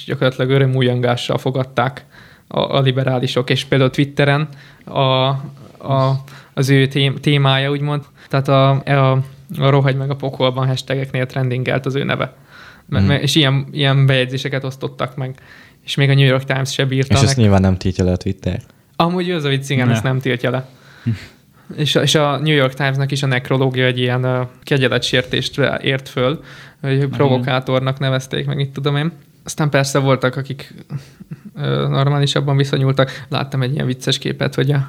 gyakorlatilag 0.07 0.51
örömújangással 0.51 1.39
fogadták 1.39 2.05
a, 2.49 2.59
a 2.59 2.81
liberálisok, 2.81 3.51
és 3.51 3.65
például 3.65 3.91
Twitteren 3.91 4.49
a, 4.85 5.01
a, 5.01 6.25
az 6.55 6.71
ő 6.71 6.87
témája, 7.21 7.71
úgymond, 7.71 8.03
tehát 8.29 8.49
a, 8.49 8.71
a, 8.71 9.13
a 9.59 9.71
rohagy 9.71 9.97
meg 9.97 10.11
a 10.11 10.17
pokolban 10.17 10.67
hashtageknél 10.67 11.27
trendingelt 11.27 11.87
az 11.87 11.95
ő 11.95 12.05
neve. 12.05 12.35
Mm. 12.99 13.11
És 13.11 13.35
ilyen, 13.35 13.67
ilyen 13.73 14.07
bejegyzéseket 14.07 14.65
osztottak 14.65 15.17
meg 15.17 15.35
és 15.87 15.95
még 15.95 16.11
a 16.11 16.15
New 16.15 16.27
York 16.27 16.45
Times 16.45 16.73
se 16.73 16.85
bírta. 16.85 17.15
És 17.15 17.23
ezt 17.23 17.37
nyilván 17.37 17.61
nem 17.61 17.77
tiltja 17.77 18.05
le 18.05 18.13
a 18.13 18.17
Twitter. 18.17 18.63
Amúgy 18.97 19.31
az 19.31 19.45
a 19.45 19.49
vicc, 19.49 19.69
igen, 19.69 19.87
ne. 19.87 19.93
ezt 19.93 20.03
nem 20.03 20.21
tiltja 20.21 20.51
le. 20.51 20.69
és, 21.77 21.95
a, 21.95 22.03
és 22.03 22.15
a 22.15 22.39
New 22.39 22.55
York 22.55 22.75
Timesnak 22.75 23.11
is 23.11 23.23
a 23.23 23.27
nekrológia 23.27 23.85
egy 23.85 23.99
ilyen 23.99 24.25
uh, 24.25 24.47
kegyeletsértést 24.63 25.61
ért 25.81 26.09
föl, 26.09 26.43
hogy 26.81 27.07
provokátornak 27.07 27.99
nevezték, 27.99 28.47
meg 28.47 28.59
itt 28.59 28.73
tudom 28.73 28.97
én. 28.97 29.13
Aztán 29.45 29.71
persze 29.71 29.99
voltak, 29.99 30.37
akik 30.37 30.75
normálisabban 31.89 32.57
viszonyultak. 32.57 33.25
Láttam 33.29 33.63
egy 33.63 33.73
ilyen 33.73 33.87
vicces 33.87 34.19
képet, 34.19 34.55
hogy 34.55 34.71
a 34.71 34.89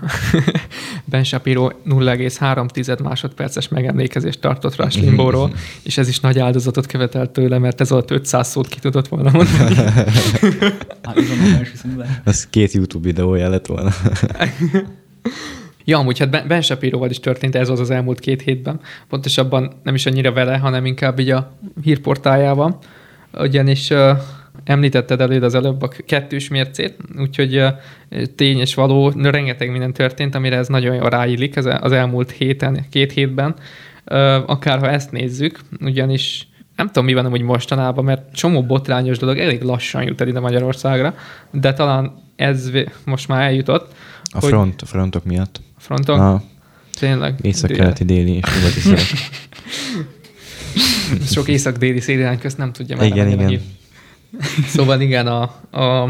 Ben 1.11 1.23
Shapiro 1.23 1.69
0,3 1.85 3.03
másodperces 3.03 3.67
megemlékezést 3.67 4.41
tartott 4.41 4.75
Rush 4.75 4.99
Limbóról, 4.99 5.51
és 5.83 5.97
ez 5.97 6.07
is 6.07 6.19
nagy 6.19 6.39
áldozatot 6.39 6.85
követelt 6.85 7.29
tőle, 7.29 7.57
mert 7.57 7.81
ez 7.81 7.91
alatt 7.91 8.11
500 8.11 8.47
szót 8.47 8.67
ki 8.67 8.79
tudott 8.79 9.07
volna 9.07 9.31
mondani. 9.31 9.75
Ez 12.23 12.47
két 12.49 12.71
YouTube 12.71 13.07
videója 13.07 13.49
lett 13.49 13.65
volna. 13.65 13.91
Ja, 15.85 15.97
amúgy 15.97 16.19
hát 16.19 16.47
Ben 16.47 16.61
Shapiroval 16.61 17.09
is 17.09 17.19
történt 17.19 17.55
ez 17.55 17.69
az 17.69 17.79
az 17.79 17.89
elmúlt 17.89 18.19
két 18.19 18.41
hétben. 18.41 18.79
Pontosabban 19.09 19.73
nem 19.83 19.95
is 19.95 20.05
annyira 20.05 20.31
vele, 20.31 20.57
hanem 20.57 20.85
inkább 20.85 21.19
így 21.19 21.29
a 21.29 21.57
hírportájával. 21.83 22.79
Ugyanis 23.33 23.89
uh, 23.89 24.17
említetted 24.63 25.21
előd 25.21 25.43
az 25.43 25.55
előbb 25.55 25.81
a 25.81 25.89
kettős 26.05 26.47
mércét, 26.47 26.97
úgyhogy 27.17 27.63
tény 28.35 28.59
és 28.59 28.75
való, 28.75 29.09
rengeteg 29.09 29.71
minden 29.71 29.93
történt, 29.93 30.35
amire 30.35 30.57
ez 30.57 30.67
nagyon 30.67 30.95
jól 30.95 31.09
ráillik 31.09 31.57
az 31.57 31.91
elmúlt 31.91 32.31
héten, 32.31 32.85
két 32.89 33.11
hétben. 33.11 33.55
Akár 34.45 34.79
ha 34.79 34.89
ezt 34.89 35.11
nézzük, 35.11 35.59
ugyanis 35.81 36.47
nem 36.75 36.87
tudom, 36.87 37.05
mi 37.05 37.13
van 37.13 37.29
hogy 37.29 37.41
mostanában, 37.41 38.03
mert 38.03 38.35
csomó 38.35 38.63
botrányos 38.63 39.17
dolog 39.17 39.37
elég 39.37 39.61
lassan 39.61 40.03
jut 40.03 40.21
el 40.21 40.27
ide 40.27 40.39
Magyarországra, 40.39 41.15
de 41.51 41.73
talán 41.73 42.23
ez 42.35 42.71
most 43.05 43.27
már 43.27 43.41
eljutott. 43.41 43.95
A 44.23 44.41
front, 44.41 44.81
a 44.81 44.85
frontok 44.85 45.25
miatt. 45.25 45.61
A 45.77 45.79
frontok? 45.79 46.19
A 46.19 46.43
Tényleg. 46.99 47.35
Észak-keleti, 47.41 48.03
déli 48.03 48.35
és 48.35 48.43
nyugati 48.55 48.79
Sok 51.33 51.47
észak-déli 51.47 51.99
szélirány 51.99 52.39
közt 52.39 52.57
nem 52.57 52.71
tudja 52.71 52.95
már. 52.95 53.05
Igen, 53.05 53.31
igen. 53.31 53.61
szóval 54.75 55.01
igen, 55.01 55.27
a, 55.27 55.41
a, 55.71 56.09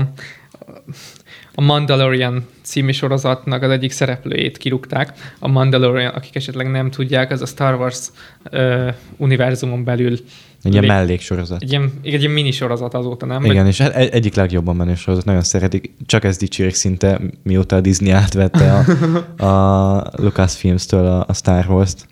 a 1.54 1.62
Mandalorian 1.62 2.46
című 2.62 2.92
sorozatnak 2.92 3.62
az 3.64 3.70
egyik 3.70 3.92
szereplőjét 3.92 4.58
kirúgták. 4.58 5.36
A 5.40 5.48
Mandalorian, 5.48 6.14
akik 6.14 6.36
esetleg 6.36 6.72
nem 6.72 6.90
tudják, 6.90 7.32
az 7.32 7.42
a 7.42 7.46
Star 7.46 7.80
Wars 7.80 8.08
uh, 8.52 8.94
univerzumon 9.18 9.84
belül 9.84 10.18
egy 10.64 10.74
ilyen 10.74 10.86
melléksorozat. 10.86 11.62
Egy 11.62 11.70
ilyen, 11.70 11.92
egy 12.04 12.20
ilyen 12.20 12.32
mini 12.32 12.52
sorozat 12.52 12.94
azóta, 12.94 13.26
nem? 13.26 13.44
Igen, 13.44 13.58
Vagy... 13.58 13.68
és 13.68 13.80
egy, 13.80 14.10
egyik 14.10 14.36
legjobban 14.36 14.76
menő 14.76 14.96
sorozat, 14.96 15.26
nagyon 15.26 15.44
szeretik. 15.44 15.92
Csak 16.06 16.24
ez 16.24 16.38
dicsérik 16.38 16.74
szinte, 16.74 17.20
mióta 17.44 17.76
a 17.76 17.82
Disney 17.82 18.12
átvette 18.12 18.74
a, 18.74 19.46
a 19.46 20.12
Lucasfilms-től 20.16 21.06
a, 21.06 21.26
a 21.28 21.34
Star 21.34 21.66
Wars-t 21.70 22.08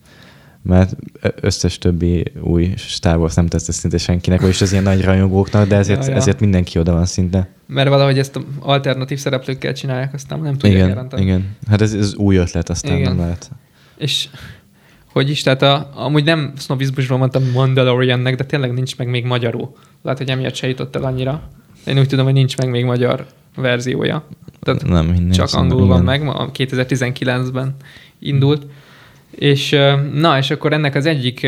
mert 0.68 0.96
összes 1.42 1.78
többi 1.78 2.24
új 2.42 2.74
Star 2.78 3.18
Wars 3.18 3.34
nem 3.34 3.48
tesz 3.48 3.74
szinte 3.74 3.98
senkinek, 3.98 4.42
vagyis 4.42 4.62
az 4.62 4.72
ilyen 4.72 4.84
nagy 4.84 5.04
rajongóknak, 5.04 5.68
de 5.68 5.76
ezért, 5.76 6.06
ja, 6.06 6.12
ja. 6.12 6.16
ezért 6.16 6.40
mindenki 6.40 6.80
oda 6.80 6.92
van 6.92 7.06
szinte. 7.06 7.50
Mert 7.68 7.90
valahogy 7.90 8.20
ezt 8.20 8.40
alternatív 8.60 9.20
szereplőkkel 9.20 9.74
csinálják, 9.74 10.14
aztán 10.14 10.40
nem 10.40 10.54
tudják 10.54 10.74
igen, 10.74 10.88
jelenteni. 10.88 11.22
Igen, 11.22 11.56
hát 11.68 11.82
ez, 11.82 11.94
ez 11.94 12.16
új 12.16 12.36
ötlet, 12.36 12.70
aztán 12.70 12.98
igen. 12.98 13.08
nem 13.08 13.20
lehet. 13.20 13.52
És 13.98 14.28
hogy 15.12 15.30
is, 15.30 15.42
tehát 15.42 15.62
a, 15.62 15.90
amúgy 15.94 16.24
nem 16.24 16.54
sznobizmusról 16.58 17.18
mondtam 17.18 17.44
Mandaloriannek, 17.54 18.36
de 18.36 18.44
tényleg 18.44 18.74
nincs 18.74 18.98
meg 18.98 19.10
még 19.10 19.26
magyarul. 19.26 19.76
Lehet, 20.02 20.20
hogy 20.20 20.30
emiatt 20.30 20.56
se 20.56 20.68
jutott 20.68 20.96
el 20.96 21.04
annyira. 21.04 21.50
Én 21.86 22.00
úgy 22.00 22.08
tudom, 22.08 22.26
hogy 22.26 22.34
nincs 22.34 22.58
meg 22.58 22.70
még 22.70 22.86
magyar 22.86 23.26
verziója. 23.56 24.28
Tehát 24.62 24.86
nem, 24.86 25.30
csak 25.32 25.54
angolul 25.54 25.88
van 25.88 26.04
meg, 26.04 26.22
2019-ben 26.26 27.76
indult. 28.20 28.66
Mm. 28.66 28.70
És 29.36 29.70
na, 30.14 30.38
és 30.38 30.52
akkor 30.52 30.74
ennek 30.74 30.96
az 30.96 31.06
egyik 31.06 31.44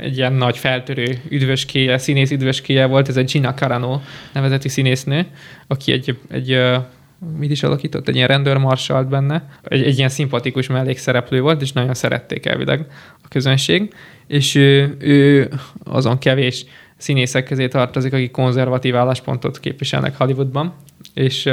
egy 0.00 0.16
ilyen 0.16 0.32
nagy 0.32 0.58
feltörő 0.58 1.22
üdvöskéje, 1.28 1.98
színész 1.98 2.30
üdvöskéje 2.30 2.86
volt, 2.86 3.08
ez 3.08 3.16
egy 3.16 3.30
Gina 3.30 3.54
Carano 3.54 4.00
nevezeti 4.32 4.68
színésznő, 4.68 5.26
aki 5.66 5.92
egy, 5.92 6.18
egy 6.30 6.60
mit 7.38 7.50
is 7.50 7.62
alakított, 7.62 8.08
egy 8.08 8.14
ilyen 8.14 8.28
rendőrmarsalt 8.28 9.08
benne, 9.08 9.48
egy, 9.62 9.82
egy 9.82 9.96
ilyen 9.98 10.08
szimpatikus 10.08 10.66
mellékszereplő 10.66 11.40
volt, 11.40 11.62
és 11.62 11.72
nagyon 11.72 11.94
szerették 11.94 12.46
elvileg 12.46 12.86
a 13.22 13.28
közönség, 13.28 13.94
és 14.26 14.54
ő, 14.54 14.96
ő 15.00 15.48
azon 15.84 16.18
kevés 16.18 16.64
színészek 16.96 17.44
közé 17.44 17.68
tartozik, 17.68 18.12
akik 18.12 18.30
konzervatív 18.30 18.96
álláspontot 18.96 19.60
képviselnek 19.60 20.16
Hollywoodban, 20.16 20.74
és, 21.14 21.48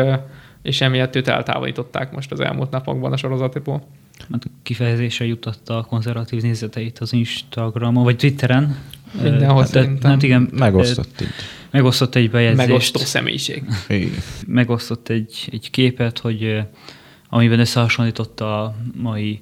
és 0.61 0.81
emiatt 0.81 1.15
őt 1.15 1.27
eltávolították 1.27 2.11
most 2.11 2.31
az 2.31 2.39
elmúlt 2.39 2.71
napokban 2.71 3.11
a 3.11 3.17
sorozatból 3.17 3.73
hát 3.73 4.04
kifejezésre 4.63 5.25
jutatta 5.25 5.77
a 5.77 5.83
konzervatív 5.83 6.41
nézeteit 6.41 6.99
az 6.99 7.13
Instagramon, 7.13 8.03
vagy 8.03 8.15
Twitteren. 8.15 8.77
Mindenhol 9.21 9.61
hát, 9.61 9.71
szerintem. 9.71 10.11
Hát 10.11 10.23
igen, 10.23 10.49
megosztott 10.51 11.21
így. 11.21 11.27
Megosztott 11.71 12.15
egy 12.15 12.29
bejegyzést. 12.29 12.67
Megosztó 12.67 12.99
személyiség. 12.99 13.63
Megosztott 14.47 15.09
egy, 15.09 15.49
egy 15.51 15.69
képet, 15.69 16.19
hogy 16.19 16.61
amiben 17.29 17.59
összehasonlította 17.59 18.63
a 18.63 18.75
mai 18.93 19.41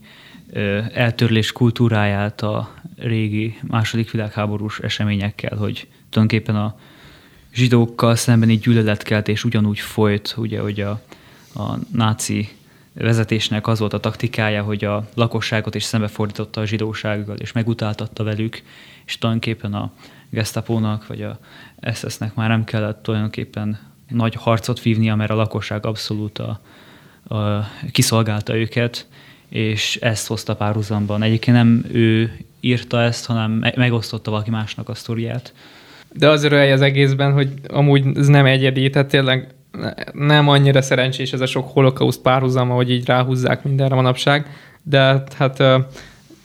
eltörlés 0.94 1.52
kultúráját 1.52 2.42
a 2.42 2.74
régi 2.98 3.60
második 3.68 4.12
világháborús 4.12 4.80
eseményekkel, 4.80 5.58
hogy 5.58 5.88
tulajdonképpen 6.10 6.56
a 6.56 6.76
zsidókkal 7.54 8.16
szembeni 8.16 8.58
gyűlöletkeltés 8.58 9.44
ugyanúgy 9.44 9.80
folyt, 9.80 10.34
ugye, 10.38 10.60
hogy 10.60 10.82
a, 10.82 11.02
a 11.56 11.78
náci 11.92 12.50
vezetésnek 12.94 13.68
az 13.68 13.80
volt 13.80 13.94
a 13.94 14.00
taktikája, 14.00 14.64
hogy 14.64 14.86
a 14.86 15.08
lakosságot 15.14 15.76
is 15.76 15.84
szembefordította 15.84 16.62
a 16.62 16.66
zsidósággal, 16.66 17.36
és 17.36 17.52
megutáltatta 17.52 18.24
velük, 18.24 18.62
és 19.06 19.18
tulajdonképpen 19.18 19.74
a 19.74 19.92
gestapónak, 20.30 21.08
vagy 21.08 21.22
a 21.22 21.40
SS-nek 21.94 22.36
már 22.36 22.50
nem 22.50 22.64
kellett 22.64 23.04
tulajdonképpen 23.04 23.80
nagy 24.08 24.36
harcot 24.36 24.82
vívnia, 24.82 25.16
mert 25.16 25.32
a 25.32 25.36
lakosság 25.36 25.86
abszolút 25.86 26.40
a, 26.40 26.60
a, 27.36 27.68
kiszolgálta 27.92 28.56
őket, 28.56 29.08
és 29.50 29.96
ezt 29.96 30.28
hozta 30.28 30.56
párhuzamban. 30.56 31.24
Egyébként 31.24 31.58
nem 31.58 31.86
ő 31.92 32.38
írta 32.60 33.02
ezt, 33.02 33.26
hanem 33.26 33.66
megosztotta 33.76 34.32
valaki 34.32 34.50
másnak 34.50 34.90
a 34.90 34.94
sztoriát. 34.94 35.54
De 36.14 36.30
az 36.30 36.44
örülj 36.44 36.72
az 36.72 36.82
egészben, 36.82 37.34
hogy 37.34 37.50
amúgy 37.68 38.18
ez 38.18 38.28
nem 38.28 38.46
egyedi, 38.46 38.90
tehát 38.90 39.08
tényleg 39.08 39.54
nem 40.12 40.50
annyira 40.50 40.82
szerencsés 40.82 41.34
ez 41.34 41.42
a 41.42 41.46
sok 41.46 41.68
holokauszt 41.74 42.22
párhuzama, 42.22 42.74
hogy 42.74 42.92
így 42.92 43.06
ráhúzzák 43.06 43.64
mindenre 43.64 43.96
manapság, 43.96 44.48
de 44.84 45.24
hát 45.38 45.64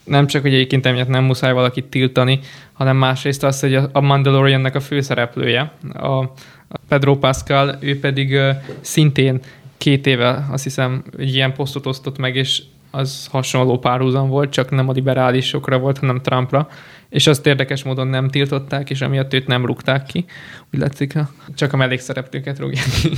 nem 0.04 0.26
csak, 0.26 0.42
hogy 0.42 0.54
egyébként 0.54 0.87
emiatt 0.87 1.08
nem 1.08 1.25
muszáj 1.25 1.52
valakit 1.52 1.85
tiltani, 1.85 2.40
hanem 2.73 2.97
másrészt 2.97 3.44
az, 3.44 3.61
hogy 3.61 3.75
a 3.92 4.00
Mandaloriannek 4.00 4.75
a 4.75 4.80
főszereplője, 4.80 5.73
a 5.92 6.25
Pedro 6.88 7.16
Pascal, 7.16 7.76
ő 7.80 8.00
pedig 8.00 8.38
szintén 8.80 9.40
két 9.76 10.06
éve 10.06 10.47
azt 10.50 10.62
hiszem 10.62 11.04
egy 11.18 11.35
ilyen 11.35 11.52
posztot 11.52 11.87
osztott 11.87 12.18
meg, 12.18 12.37
és 12.37 12.62
az 12.90 13.28
hasonló 13.30 13.78
párhuzam 13.78 14.28
volt, 14.28 14.50
csak 14.50 14.70
nem 14.70 14.88
a 14.88 14.92
liberálisokra 14.92 15.78
volt, 15.78 15.99
hanem 15.99 16.20
Trumpra, 16.20 16.68
és 17.10 17.26
azt 17.26 17.46
érdekes 17.46 17.82
módon 17.82 18.06
nem 18.06 18.28
tiltották, 18.28 18.90
és 18.90 19.00
emiatt 19.00 19.34
őt 19.34 19.46
nem 19.46 19.66
rúgták 19.66 20.06
ki. 20.06 20.24
Úgy 20.74 20.80
látszik, 20.80 21.12
csak 21.54 21.72
a 21.72 21.76
mellékszereplőket 21.76 22.58
rúgják 22.58 22.86
ki. 23.00 23.10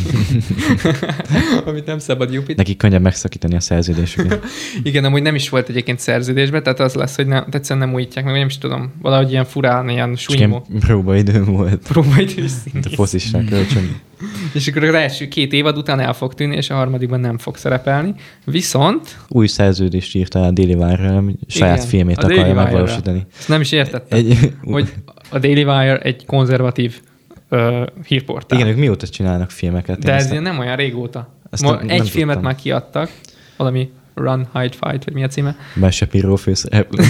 Amit 1.68 1.86
nem 1.86 1.98
szabad 1.98 2.32
jupit. 2.32 2.56
Nekik 2.56 2.76
könnyebb 2.76 3.02
megszakítani 3.02 3.54
a 3.54 3.60
szerződésüket. 3.60 4.44
Igen, 4.82 5.04
amúgy 5.04 5.22
nem 5.22 5.34
is 5.34 5.48
volt 5.48 5.68
egyébként 5.68 5.98
szerződésben, 5.98 6.62
tehát 6.62 6.80
az 6.80 6.94
lesz, 6.94 7.16
hogy 7.16 7.26
nem, 7.26 7.44
egyszerűen 7.50 7.86
nem 7.86 7.94
újítják 7.94 8.24
meg, 8.24 8.34
nem 8.34 8.46
is 8.46 8.58
tudom, 8.58 8.92
valahogy 9.02 9.30
ilyen 9.30 9.44
furán, 9.44 9.88
ilyen 9.88 10.16
súlymó. 10.16 10.66
próbaidő 10.80 11.44
volt. 11.44 11.82
Próbaidő 11.88 12.44
A 12.82 12.88
foszisták 12.94 13.44
kölcsön. 13.44 14.00
És 14.54 14.68
akkor 14.68 14.84
az 14.84 14.94
első 14.94 15.28
két 15.28 15.52
évad 15.52 15.76
után 15.76 16.00
el 16.00 16.12
fog 16.12 16.34
tűnni, 16.34 16.56
és 16.56 16.70
a 16.70 16.74
harmadikban 16.74 17.20
nem 17.20 17.38
fog 17.38 17.56
szerepelni. 17.56 18.14
Viszont, 18.44 19.16
Új 19.28 19.46
szerződést 19.46 20.14
írta 20.14 20.42
a 20.46 20.50
Daily 20.50 20.74
hogy 20.74 21.36
saját 21.46 21.76
Igen, 21.76 21.88
filmét 21.88 22.18
akarja 22.18 22.54
megvalósítani. 22.54 23.26
ezt 23.38 23.48
nem 23.48 23.60
is 23.60 23.72
értettem, 23.72 24.18
Egy, 24.18 24.52
hogy 24.64 24.92
a 25.30 25.38
Daily 25.38 25.62
Wire 25.64 25.98
egy 25.98 26.26
konzervatív 26.26 27.00
ö, 27.48 27.84
hírportál. 28.06 28.58
igen, 28.58 28.70
ők 28.70 28.78
mióta 28.78 29.08
csinálnak 29.08 29.50
filmeket? 29.50 29.98
De 29.98 30.12
ez 30.14 30.30
nem 30.30 30.58
olyan 30.58 30.76
régóta. 30.76 31.34
Ezt 31.50 31.62
nem- 31.62 31.78
egy 31.78 31.84
nem 31.86 32.04
filmet 32.04 32.34
tudtam. 32.34 32.42
már 32.52 32.54
kiadtak, 32.60 33.10
valami 33.56 33.90
Run, 34.14 34.48
Hide, 34.52 34.74
Fight, 34.80 35.04
vagy 35.04 35.14
mi 35.14 35.24
a 35.24 35.26
címe? 35.26 35.56
Mel 35.74 35.90
Shapiro 35.90 36.36
főszereplő. 36.36 37.04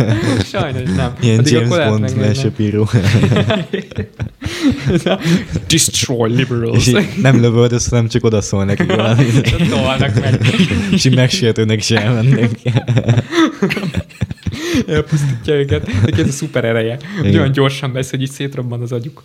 Sajnos 0.52 0.90
nem. 0.96 1.12
Ilyen 1.20 1.38
Addig 1.38 1.52
James 1.52 1.88
Bond, 1.88 2.16
Mel. 2.16 2.34
Shapiro. 2.34 2.84
Destroy 5.68 6.34
liberals. 6.34 6.86
És 6.86 7.06
nem 7.22 7.40
lövöldöz, 7.40 7.88
hanem 7.88 8.08
csak 8.08 8.24
odaszól 8.24 8.64
nekik 8.64 8.94
valamit. 8.94 9.56
Tolnak 9.70 10.20
meg. 10.20 10.46
És 10.90 11.04
így 11.04 11.14
megsértődnek 11.14 11.78
is 11.78 11.90
elmennek. 11.90 12.50
Elpusztítja 14.94 15.54
őket. 15.54 15.86
Neki 16.04 16.20
ez 16.20 16.28
a 16.28 16.32
szuper 16.32 16.64
ereje. 16.64 16.98
Hogy 17.16 17.26
Igen. 17.26 17.40
olyan 17.40 17.52
gyorsan 17.52 17.92
beszél, 17.92 18.18
hogy 18.18 18.28
így 18.28 18.34
szétrobban 18.34 18.82
az 18.82 18.92
agyuk. 18.92 19.22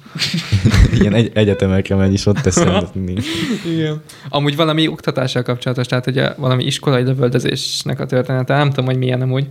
Ilyen 0.99 1.13
egy, 1.13 1.31
egyetemekre 1.33 1.95
megy, 1.95 2.13
és 2.13 2.25
ott 2.25 2.37
tesz 2.37 2.63
rendet 2.63 2.95
mindig. 3.05 3.23
Igen. 3.65 4.01
Amúgy 4.29 4.55
valami 4.55 4.87
oktatással 4.87 5.41
kapcsolatos, 5.41 5.87
tehát 5.87 6.07
ugye 6.07 6.33
valami 6.37 6.63
iskolai 6.63 7.03
lövöldözésnek 7.03 7.99
a 7.99 8.05
története, 8.05 8.57
nem 8.57 8.69
tudom, 8.69 8.85
hogy 8.85 8.97
milyen 8.97 9.21
amúgy, 9.21 9.47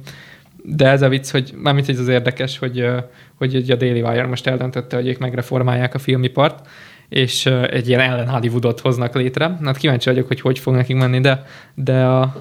de 0.64 0.88
ez 0.88 1.02
a 1.02 1.08
vicc, 1.08 1.30
hogy 1.30 1.54
mármint 1.56 1.86
hogy 1.86 1.94
ez 1.94 2.00
az 2.00 2.08
érdekes, 2.08 2.58
hogy, 2.58 2.86
hogy 3.34 3.54
ugye 3.54 3.74
a 3.74 3.76
Daily 3.76 4.02
Wire 4.02 4.26
most 4.26 4.46
eldöntötte, 4.46 4.96
hogy 4.96 5.08
ők 5.08 5.18
megreformálják 5.18 5.94
a 5.94 5.98
filmipart, 5.98 6.66
és 7.08 7.46
egy 7.46 7.88
ilyen 7.88 8.00
ellen 8.00 8.28
Hollywoodot 8.28 8.80
hoznak 8.80 9.14
létre. 9.14 9.58
Hát 9.64 9.76
kíváncsi 9.76 10.08
vagyok, 10.08 10.26
hogy 10.26 10.40
hogy 10.40 10.58
fog 10.58 10.74
nekik 10.74 10.96
menni, 10.96 11.20
de, 11.20 11.44
de 11.74 12.04
a 12.04 12.34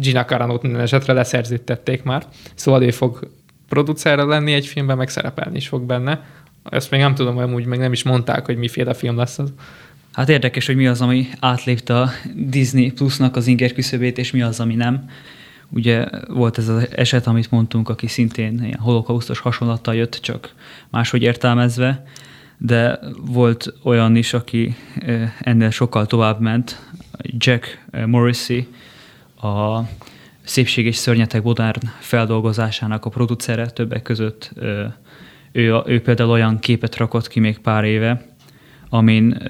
Gina 0.00 0.24
Carano-t 0.24 0.62
minden 0.62 0.80
esetre 0.80 1.12
leszerződtették 1.12 2.02
már, 2.02 2.26
szóval 2.54 2.82
ő 2.82 2.90
fog 2.90 3.30
producerre 3.68 4.22
lenni 4.22 4.52
egy 4.52 4.66
filmben, 4.66 4.96
meg 4.96 5.08
szerepelni 5.08 5.56
is 5.56 5.68
fog 5.68 5.82
benne. 5.82 6.24
Ezt 6.70 6.90
még 6.90 7.00
nem 7.00 7.14
tudom, 7.14 7.34
hogy 7.34 7.44
amúgy 7.44 7.64
meg 7.64 7.78
nem 7.78 7.92
is 7.92 8.02
mondták, 8.02 8.46
hogy 8.46 8.56
miféle 8.56 8.94
film 8.94 9.16
lesz 9.16 9.38
az. 9.38 9.52
Hát 10.12 10.28
érdekes, 10.28 10.66
hogy 10.66 10.76
mi 10.76 10.86
az, 10.86 11.00
ami 11.00 11.28
átlépte 11.40 12.00
a 12.00 12.10
Disney 12.34 12.92
Plusnak 12.92 13.36
az 13.36 13.46
inger 13.46 13.72
küszöbét, 13.72 14.18
és 14.18 14.30
mi 14.30 14.42
az, 14.42 14.60
ami 14.60 14.74
nem. 14.74 15.10
Ugye 15.68 16.06
volt 16.28 16.58
ez 16.58 16.68
az 16.68 16.88
eset, 16.94 17.26
amit 17.26 17.50
mondtunk, 17.50 17.88
aki 17.88 18.06
szintén 18.06 18.64
ilyen 18.64 18.78
holokausztos 18.78 19.38
hasonlattal 19.38 19.94
jött, 19.94 20.18
csak 20.22 20.54
máshogy 20.90 21.22
értelmezve, 21.22 22.04
de 22.58 22.98
volt 23.20 23.74
olyan 23.82 24.16
is, 24.16 24.32
aki 24.32 24.76
eh, 25.00 25.32
ennél 25.40 25.70
sokkal 25.70 26.06
tovább 26.06 26.40
ment, 26.40 26.90
Jack 27.22 27.84
eh, 27.90 28.06
Morrissey, 28.06 28.66
a 29.40 29.82
Szépség 30.42 30.86
és 30.86 30.96
Szörnyetek 30.96 31.42
modern 31.42 31.80
feldolgozásának 31.98 33.04
a 33.04 33.10
producere 33.10 33.66
többek 33.66 34.02
között. 34.02 34.52
Ő, 35.52 35.82
ő 35.86 36.02
például 36.02 36.30
olyan 36.30 36.58
képet 36.58 36.96
rakott 36.96 37.28
ki 37.28 37.40
még 37.40 37.58
pár 37.58 37.84
éve, 37.84 38.26
amin 38.88 39.42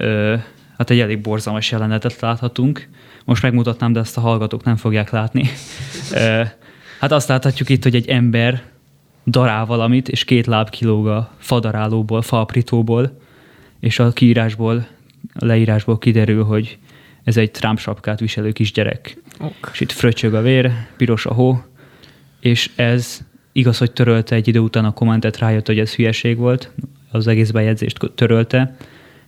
hát 0.77 0.89
egy 0.89 0.99
elég 0.99 1.21
borzalmas 1.21 1.71
jelenetet 1.71 2.19
láthatunk. 2.19 2.87
Most 3.25 3.41
megmutatnám, 3.41 3.93
de 3.93 3.99
ezt 3.99 4.17
a 4.17 4.21
hallgatók 4.21 4.63
nem 4.63 4.75
fogják 4.75 5.09
látni. 5.09 5.49
Hát 6.99 7.11
azt 7.11 7.27
láthatjuk 7.27 7.69
itt, 7.69 7.83
hogy 7.83 7.95
egy 7.95 8.07
ember 8.07 8.63
darál 9.25 9.65
valamit, 9.65 10.09
és 10.09 10.23
két 10.23 10.45
láb 10.45 10.69
kilóg 10.69 11.07
a 11.07 11.31
fadarálóból, 11.37 12.21
faaprítóból, 12.21 13.19
és 13.79 13.99
a 13.99 14.11
kiírásból, 14.11 14.87
a 15.33 15.45
leírásból 15.45 15.97
kiderül, 15.97 16.43
hogy 16.43 16.77
ez 17.29 17.37
egy 17.37 17.51
Trump 17.51 17.79
sapkát 17.79 18.19
viselő 18.19 18.51
kisgyerek. 18.51 19.17
Ok. 19.39 19.69
És 19.73 19.79
itt 19.79 19.91
fröccsög 19.91 20.33
a 20.33 20.41
vér, 20.41 20.71
piros 20.97 21.25
a 21.25 21.33
hó, 21.33 21.63
és 22.39 22.69
ez 22.75 23.19
igaz, 23.51 23.77
hogy 23.77 23.91
törölte 23.91 24.35
egy 24.35 24.47
idő 24.47 24.59
után 24.59 24.85
a 24.85 24.93
kommentet, 24.93 25.37
rájött, 25.37 25.65
hogy 25.65 25.79
ez 25.79 25.93
hülyeség 25.93 26.37
volt, 26.37 26.71
az 27.11 27.27
egész 27.27 27.51
bejegyzést 27.51 28.11
törölte, 28.15 28.75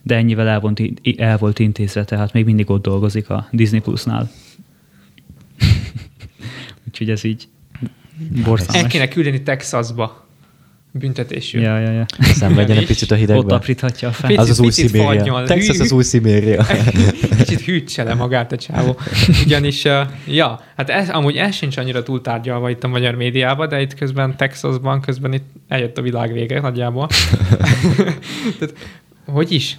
de 0.04 0.16
ennyivel 0.16 0.48
el 0.48 0.60
volt, 0.60 0.82
el 1.18 1.38
volt 1.38 1.60
intézve, 1.60 2.06
tehát 2.06 2.34
még 2.34 2.46
mindig 2.46 2.70
ott 2.70 2.82
dolgozik 2.82 3.30
a 3.30 3.48
Disney 3.52 3.80
Plus-nál. 3.80 4.32
Úgyhogy 6.88 7.10
ez 7.10 7.24
így 7.24 7.48
El 8.36 8.44
borzalmas. 8.44 8.92
kéne 8.92 9.08
küldeni 9.08 9.44
Texasba 9.44 10.28
büntetésül. 10.94 11.62
Ja, 11.62 11.80
ja, 11.80 11.92
ja. 11.92 12.06
Szenvedjen 12.40 12.78
egy 12.78 12.86
picit 12.86 13.12
a 13.12 13.14
Ott 13.14 13.20
hidegben. 13.20 13.56
apríthatja 13.58 14.08
a 14.08 14.12
fel. 14.12 14.36
Az 14.36 14.50
az 14.50 14.60
új 14.60 14.70
Szibéria. 14.70 15.44
Texas 15.44 15.80
az 15.80 15.92
új 15.92 16.04
Szibéria. 16.04 16.66
Kicsit 17.38 17.62
hűtse 17.62 18.04
le 18.04 18.14
magát 18.14 18.52
a 18.52 18.58
csávó. 18.58 18.98
Ugyanis, 19.46 19.84
ja, 20.28 20.60
hát 20.78 20.90
ez, 20.90 21.10
amúgy 21.10 21.36
ez 21.36 21.56
sincs 21.56 21.78
annyira 21.78 22.04
túltárgyalva 22.04 22.70
itt 22.70 22.84
a 22.84 22.88
magyar 22.88 23.16
médiában, 23.16 23.70
de 23.70 23.82
itt 23.82 23.94
közben 23.94 24.36
Texasban, 24.38 25.02
közben 25.02 25.34
itt 25.34 25.46
eljött 25.68 25.98
a 25.98 26.02
világ 26.02 26.34
vége 26.34 26.60
nagyjából. 26.62 27.08
Tehát, 28.60 28.74
hogy 29.26 29.52
is? 29.52 29.78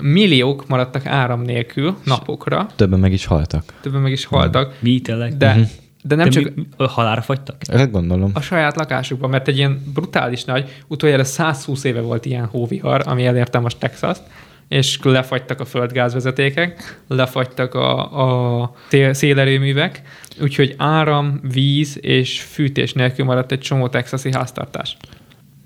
Milliók 0.00 0.68
maradtak 0.68 1.06
áram 1.06 1.42
nélkül 1.42 1.96
napokra, 2.04 2.66
Többen 2.76 2.98
meg 2.98 3.12
is 3.12 3.24
haltak. 3.24 3.64
többen 3.80 4.00
meg 4.00 4.12
is 4.12 4.24
haltak, 4.24 4.74
Mi 4.80 5.00
tényleg? 5.00 5.36
de, 5.36 5.52
Mhm. 5.54 5.62
De 6.02 6.14
nem 6.14 6.24
de 6.24 6.30
csak 6.30 6.54
mi, 6.54 6.66
halára 6.76 7.20
fagytak? 7.20 7.56
Ezt 7.60 7.90
gondolom. 7.90 8.30
a 8.34 8.40
saját 8.40 8.76
lakásukban, 8.76 9.30
mert 9.30 9.48
egy 9.48 9.56
ilyen 9.56 9.82
brutális 9.94 10.44
nagy, 10.44 10.82
utoljára 10.86 11.24
120 11.24 11.84
éve 11.84 12.00
volt 12.00 12.24
ilyen 12.24 12.46
hóvihar, 12.46 13.02
ami 13.06 13.26
elérte 13.26 13.58
most 13.58 13.78
Texas-t, 13.78 14.22
és 14.68 14.98
lefagytak 15.02 15.60
a 15.60 15.64
földgázvezetékek, 15.64 17.00
lefagytak 17.08 17.74
a, 17.74 18.62
a 18.62 18.74
szélerőművek, 19.10 20.02
úgyhogy 20.40 20.74
áram, 20.76 21.40
víz 21.52 21.98
és 22.00 22.40
fűtés 22.40 22.92
nélkül 22.92 23.24
maradt 23.24 23.52
egy 23.52 23.60
csomó 23.60 23.88
texasi 23.88 24.32
háztartás. 24.32 24.96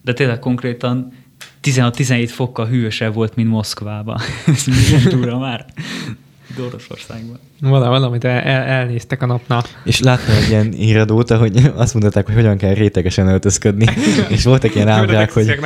De 0.03 0.13
tényleg 0.13 0.39
konkrétan 0.39 1.13
16-17 1.63 2.29
fokkal 2.33 2.67
hűvösebb 2.67 3.15
volt, 3.15 3.37
mint 3.37 3.49
Moszkvában. 3.49 4.19
Ez 4.47 4.67
milyen 4.67 5.09
túra 5.09 5.39
már? 5.39 5.67
Oroszországban. 6.61 7.39
Vala, 7.61 7.89
valamit 7.89 8.25
el, 8.25 8.41
el, 8.41 8.63
elnéztek 8.63 9.23
a 9.23 9.27
napnál. 9.27 9.65
És 9.85 10.01
láttam 10.01 10.35
egy 10.35 10.49
ilyen 10.49 10.73
híradót, 10.73 11.31
hogy 11.31 11.73
azt 11.75 11.95
mondták, 11.95 12.27
hogy 12.27 12.35
hogyan 12.35 12.57
kell 12.57 12.75
rétegesen 12.75 13.29
öltözködni. 13.29 13.87
És 14.29 14.45
voltak 14.45 14.75
ilyen 14.75 14.89
ábrák, 14.89 15.33
hogy 15.33 15.57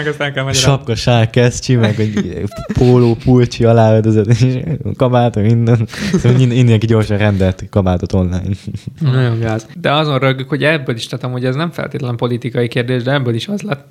sapka, 0.53 0.95
sár, 0.95 1.31
kesztyű, 1.31 1.79
meg 1.79 2.01
egy 2.01 2.45
póló, 2.73 3.17
pulcsi, 3.25 3.65
aláöltözött, 3.65 4.27
és 4.27 4.59
kabát, 4.97 5.35
minden. 5.37 5.87
Szóval 6.13 6.47
mindenki 6.47 6.87
gyorsan 6.87 7.19
rendelt 7.19 7.65
kabátot 7.71 8.13
online. 8.13 8.55
Nagyon 9.01 9.39
gáz. 9.39 9.67
De 9.81 9.93
azon 9.93 10.19
rögök, 10.19 10.49
hogy 10.49 10.65
ebből 10.65 10.95
is, 10.95 11.07
tehát 11.07 11.25
amúgy 11.25 11.45
ez 11.45 11.55
nem 11.55 11.71
feltétlenül 11.71 12.17
politikai 12.17 12.69
kérdés, 12.69 13.03
de 13.03 13.13
ebből 13.13 13.35
is 13.35 13.49
az 13.49 13.63
lett. 13.63 13.85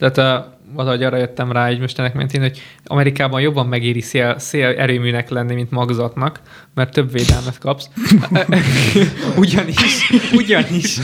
Tehát 0.00 0.44
uh, 0.46 0.52
valahogy 0.74 1.02
arra 1.02 1.16
jöttem 1.16 1.52
rá 1.52 1.66
egy 1.66 1.78
mesternek 1.78 2.14
mentén, 2.14 2.40
hogy 2.40 2.60
Amerikában 2.84 3.40
jobban 3.40 3.66
megéri 3.66 4.00
szél, 4.00 4.38
szél 4.38 4.66
erőműnek 4.66 5.28
lenni, 5.28 5.54
mint 5.54 5.70
magzatnak, 5.70 6.40
mert 6.74 6.92
több 6.92 7.12
védelmet 7.12 7.58
kapsz. 7.58 7.88
ugyanis, 9.36 10.10
ugyanis 10.32 10.98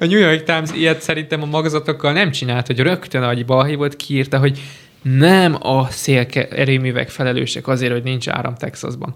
a 0.00 0.04
New 0.04 0.18
York 0.18 0.42
Times 0.42 0.70
ilyet 0.74 1.00
szerintem 1.00 1.42
a 1.42 1.46
magzatokkal 1.46 2.12
nem 2.12 2.30
csinált, 2.30 2.66
hogy 2.66 2.78
rögtön, 2.80 3.22
ahogy 3.22 3.44
balhívott, 3.44 3.96
kiírta, 3.96 4.38
hogy 4.38 4.60
nem 5.02 5.56
a 5.60 5.86
szél 5.90 6.26
erőművek 6.50 7.08
felelősek 7.08 7.68
azért, 7.68 7.92
hogy 7.92 8.02
nincs 8.02 8.28
áram 8.28 8.54
Texasban. 8.54 9.14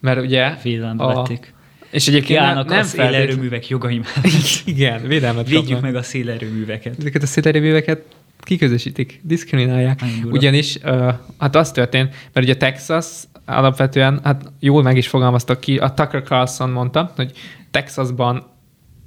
Mert 0.00 0.20
ugye... 0.20 0.54
Védelembe 0.62 1.04
a- 1.04 1.14
vették. 1.14 1.54
És 1.90 2.08
egyébként 2.08 2.38
nem, 2.38 2.48
Kiállnak 2.48 2.68
nem 2.68 2.78
a 2.78 2.82
szélerőművek 2.82 3.68
jogai 3.68 3.98
mellett. 3.98 4.62
Igen, 4.64 5.06
védelmet 5.06 5.48
Védjük 5.48 5.64
kapnak. 5.64 5.82
meg 5.82 5.94
a 5.94 6.02
szélerőműveket. 6.02 6.94
Ezeket 6.98 7.22
a 7.22 7.26
szélerőműveket 7.26 8.02
kiközösítik, 8.40 9.20
diszkriminálják. 9.22 10.00
Ugyanis 10.24 10.76
uh, 10.84 11.14
hát 11.38 11.56
az 11.56 11.72
történt, 11.72 12.14
mert 12.32 12.46
ugye 12.46 12.56
Texas 12.56 13.06
alapvetően, 13.46 14.20
hát 14.22 14.52
jól 14.60 14.82
meg 14.82 14.96
is 14.96 15.08
fogalmaztak 15.08 15.60
ki, 15.60 15.76
a 15.76 15.94
Tucker 15.94 16.22
Carlson 16.22 16.70
mondta, 16.70 17.12
hogy 17.16 17.32
Texasban 17.70 18.44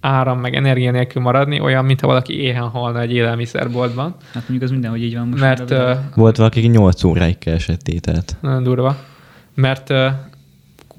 áram 0.02 0.40
meg 0.40 0.56
energia 0.56 0.92
nélkül 0.92 1.22
maradni, 1.22 1.60
olyan, 1.60 1.86
mintha 1.86 2.08
valaki 2.08 2.42
éhen 2.42 2.68
halna 2.68 3.02
egy 3.02 3.14
élelmiszerboltban, 3.14 4.16
Hát 4.34 4.42
mondjuk 4.42 4.62
az 4.62 4.72
mindenhogy 4.72 5.04
így 5.04 5.16
van 5.16 5.28
most. 5.28 5.42
mert 5.42 5.72
uh. 5.72 5.92
Volt 6.16 6.38
valaki, 6.38 6.60
aki 6.60 6.68
8 6.68 7.04
óráig 7.04 7.38
keresett 7.38 7.80
tételt. 7.80 8.36
nagyon 8.42 8.64
durva, 8.64 8.98
mert 9.54 9.90
uh, 9.90 10.06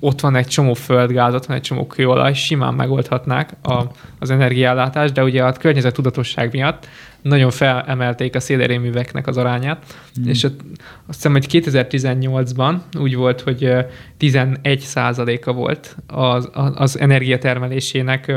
ott 0.01 0.21
van 0.21 0.37
egy 0.37 0.47
csomó 0.47 0.75
földgáz, 0.75 1.35
ott 1.35 1.47
van 1.47 1.57
egy 1.57 1.63
csomó 1.63 1.87
kőolaj, 1.87 2.35
simán 2.35 2.75
megoldhatnák 2.75 3.53
a, 3.63 3.83
az 4.19 4.31
energiállátást, 4.31 5.13
de 5.13 5.23
ugye 5.23 5.45
a 5.45 5.53
környezet 5.53 5.95
tudatosság 5.95 6.53
miatt 6.53 6.89
nagyon 7.23 7.51
felemelték 7.51 8.35
a 8.35 8.41
szélerőműveknek 8.41 9.27
az 9.27 9.37
arányát, 9.37 9.85
mm. 10.21 10.29
és 10.29 10.43
ott, 10.43 10.61
azt 11.07 11.17
hiszem, 11.17 11.33
hogy 11.33 11.47
2018-ban 11.51 12.77
úgy 12.99 13.15
volt, 13.15 13.41
hogy 13.41 13.65
ö, 13.65 13.81
11 14.17 14.81
százaléka 14.81 15.53
volt 15.53 15.97
az, 16.07 16.49
az 16.75 16.99
energiatermelésének 16.99 18.33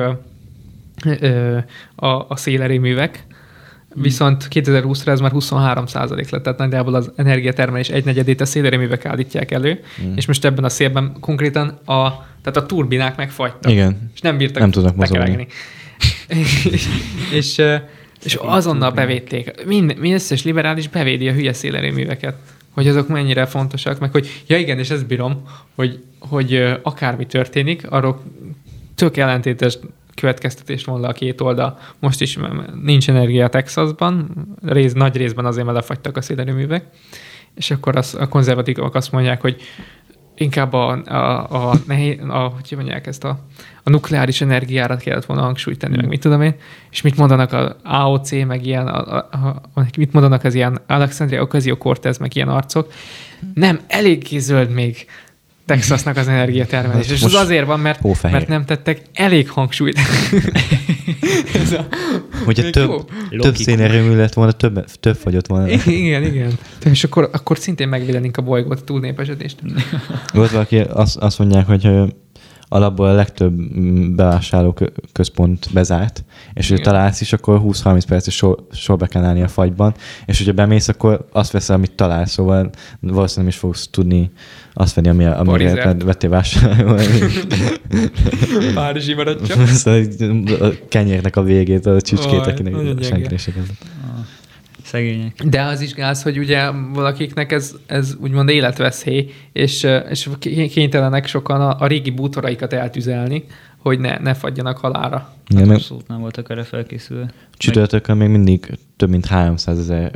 a, 1.95 2.07
a 2.27 2.35
szélerőművek, 2.35 3.25
Viszont 3.95 4.47
2020-ra 4.49 5.07
ez 5.07 5.19
már 5.19 5.31
23 5.31 5.85
százalék 5.85 6.29
lett, 6.29 6.43
tehát 6.43 6.59
nagyjából 6.59 6.93
az 6.93 7.11
energiatermelés 7.15 7.89
egynegyedét 7.89 8.41
a 8.41 8.45
szélerőművek 8.45 9.05
állítják 9.05 9.51
elő, 9.51 9.79
mm. 10.03 10.15
és 10.15 10.25
most 10.25 10.45
ebben 10.45 10.63
a 10.63 10.69
szélben 10.69 11.15
konkrétan 11.19 11.67
a, 11.67 12.09
tehát 12.41 12.57
a 12.57 12.65
turbinák 12.65 13.15
megfagytak. 13.15 13.71
Igen. 13.71 14.11
És 14.13 14.21
nem 14.21 14.37
bírtak 14.37 14.59
Nem 14.59 14.71
tudnak 14.71 14.95
bekeregni. 14.95 15.47
és, 16.71 16.87
és, 17.31 17.61
és 18.23 18.35
azonnal 18.35 18.91
bevédték. 18.91 19.65
Mind, 19.65 19.97
mind 19.97 20.13
összes 20.13 20.43
liberális 20.43 20.87
bevédi 20.87 21.27
a 21.27 21.33
hülye 21.33 21.53
szélerőműveket 21.53 22.35
hogy 22.73 22.87
azok 22.87 23.07
mennyire 23.07 23.45
fontosak, 23.45 23.99
meg 23.99 24.11
hogy, 24.11 24.43
ja 24.47 24.57
igen, 24.57 24.79
és 24.79 24.89
ezt 24.89 25.07
bírom, 25.07 25.47
hogy, 25.75 26.03
hogy 26.19 26.79
akármi 26.81 27.25
történik, 27.25 27.91
arról 27.91 28.23
tök 28.95 29.17
ellentétes 29.17 29.77
következtetést 30.15 30.85
von 30.85 31.01
le 31.01 31.07
a 31.07 31.11
két 31.11 31.41
oldal. 31.41 31.79
Most 31.99 32.21
is 32.21 32.37
nincs 32.83 33.09
energia 33.09 33.47
Texasban, 33.47 34.29
rész, 34.61 34.93
nagy 34.93 35.15
részben 35.15 35.45
azért, 35.45 35.65
mert 35.65 35.77
lefagytak 35.77 36.17
a 36.17 36.21
szélerőművek, 36.21 36.85
és 37.55 37.71
akkor 37.71 37.95
az, 37.95 38.15
a 38.19 38.27
konzervatívak 38.27 38.95
azt 38.95 39.11
mondják, 39.11 39.41
hogy 39.41 39.61
inkább 40.35 40.73
a, 40.73 41.01
a, 41.05 41.69
a, 41.69 41.75
nehéz, 41.87 42.17
a 42.27 42.53
hogy 42.55 42.77
mondják 42.77 43.07
ezt, 43.07 43.23
a, 43.23 43.39
a 43.83 43.89
nukleáris 43.89 44.41
energiára 44.41 44.95
kellett 44.95 45.25
volna 45.25 45.43
hangsúlyt 45.43 45.79
tenni, 45.79 45.95
meg 45.95 46.07
mit 46.07 46.21
tudom 46.21 46.41
én, 46.41 46.55
és 46.91 47.01
mit 47.01 47.17
mondanak 47.17 47.53
a 47.53 47.75
AOC, 47.83 48.31
meg 48.31 48.65
ilyen, 48.65 48.87
a, 48.87 49.17
a, 49.17 49.61
a, 49.73 49.85
mit 49.97 50.13
mondanak 50.13 50.43
az 50.43 50.53
ilyen 50.53 50.79
Alexandria 50.87 51.41
Ocasio-Cortez, 51.41 52.17
meg 52.17 52.35
ilyen 52.35 52.49
arcok. 52.49 52.91
Nem, 53.53 53.79
eléggé 53.87 54.37
zöld 54.37 54.69
még 54.69 55.05
Texasnak 55.65 56.17
az 56.17 56.27
energiatermelés. 56.27 57.09
És 57.09 57.23
az 57.23 57.33
azért 57.33 57.65
van, 57.65 57.79
mert, 57.79 58.21
mert 58.21 58.47
nem 58.47 58.65
tettek 58.65 59.01
elég 59.13 59.49
hangsúlyt. 59.49 59.99
Ez 61.61 61.71
a, 61.71 61.87
Hogyha 62.45 62.69
több, 62.69 63.09
több 63.29 63.55
szénerőmű 63.55 64.15
lett 64.15 64.33
volna, 64.33 64.51
több, 64.51 64.85
több 64.99 65.15
fagyott 65.15 65.47
volna. 65.47 65.69
Igen, 65.69 66.23
igen. 66.23 66.51
És 66.85 67.03
akkor, 67.03 67.29
akkor 67.31 67.57
szintén 67.57 67.87
megvédenénk 67.87 68.37
a 68.37 68.41
bolygót 68.41 68.79
a 68.79 68.83
túlnépesedést. 68.83 69.59
Volt 70.33 70.51
valaki, 70.51 70.79
azt, 70.79 71.17
azt 71.17 71.39
mondják, 71.39 71.65
hogy 71.65 71.89
alapból 72.73 73.07
a 73.07 73.13
legtöbb 73.13 73.53
bevásárló 74.15 74.77
központ 75.11 75.67
bezárt, 75.73 76.23
és 76.53 76.69
hogy 76.69 76.81
találsz 76.81 77.21
is, 77.21 77.33
akkor 77.33 77.61
20-30 77.63 78.01
perces 78.07 78.35
sor, 78.35 78.65
sorba 78.71 79.05
kell 79.05 79.23
állni 79.23 79.41
a 79.41 79.47
fagyban, 79.47 79.93
és 80.25 80.37
hogyha 80.37 80.53
bemész, 80.53 80.87
akkor 80.87 81.27
azt 81.31 81.51
veszel, 81.51 81.75
amit 81.75 81.91
találsz, 81.91 82.31
szóval 82.31 82.69
valószínűleg 82.99 83.35
nem 83.35 83.47
is 83.47 83.55
fogsz 83.55 83.87
tudni 83.91 84.31
azt 84.73 84.95
venni, 84.95 85.07
ami, 85.07 85.25
amire 85.25 85.93
vettél 85.93 86.29
vásárolni. 86.29 87.05
Párizsi 88.73 89.13
marad 89.13 89.47
csak. 89.47 89.57
a 90.61 90.69
kenyérnek 90.89 91.35
a 91.35 91.43
végét, 91.43 91.85
a 91.85 92.01
csücskét, 92.01 92.45
akinek 92.45 93.03
senki 93.03 93.35
nem 93.55 93.65
Szegények. 94.83 95.43
De 95.43 95.61
az 95.61 95.81
is 95.81 95.93
gáz, 95.93 96.23
hogy 96.23 96.37
ugye 96.37 96.71
valakiknek 96.93 97.51
ez, 97.51 97.75
ez 97.85 98.15
úgymond 98.19 98.49
életveszély, 98.49 99.31
és, 99.51 99.87
és 100.09 100.29
kénytelenek 100.71 101.27
sokan 101.27 101.61
a, 101.61 101.75
a 101.79 101.87
régi 101.87 102.09
bútoraikat 102.09 102.73
eltüzelni, 102.73 103.43
hogy 103.77 103.99
ne, 103.99 104.17
ne 104.17 104.33
fagyjanak 104.33 104.77
halára. 104.77 105.33
Hát 105.55 105.69
abszolút 105.69 106.07
nem 106.07 106.19
voltak 106.19 106.49
erre 106.49 106.63
felkészülve. 106.63 107.33
Csütörtökön 107.57 108.17
még 108.17 108.29
mindig 108.29 108.77
több 108.97 109.09
mint 109.09 109.25
300 109.25 109.79
ezer 109.79 110.11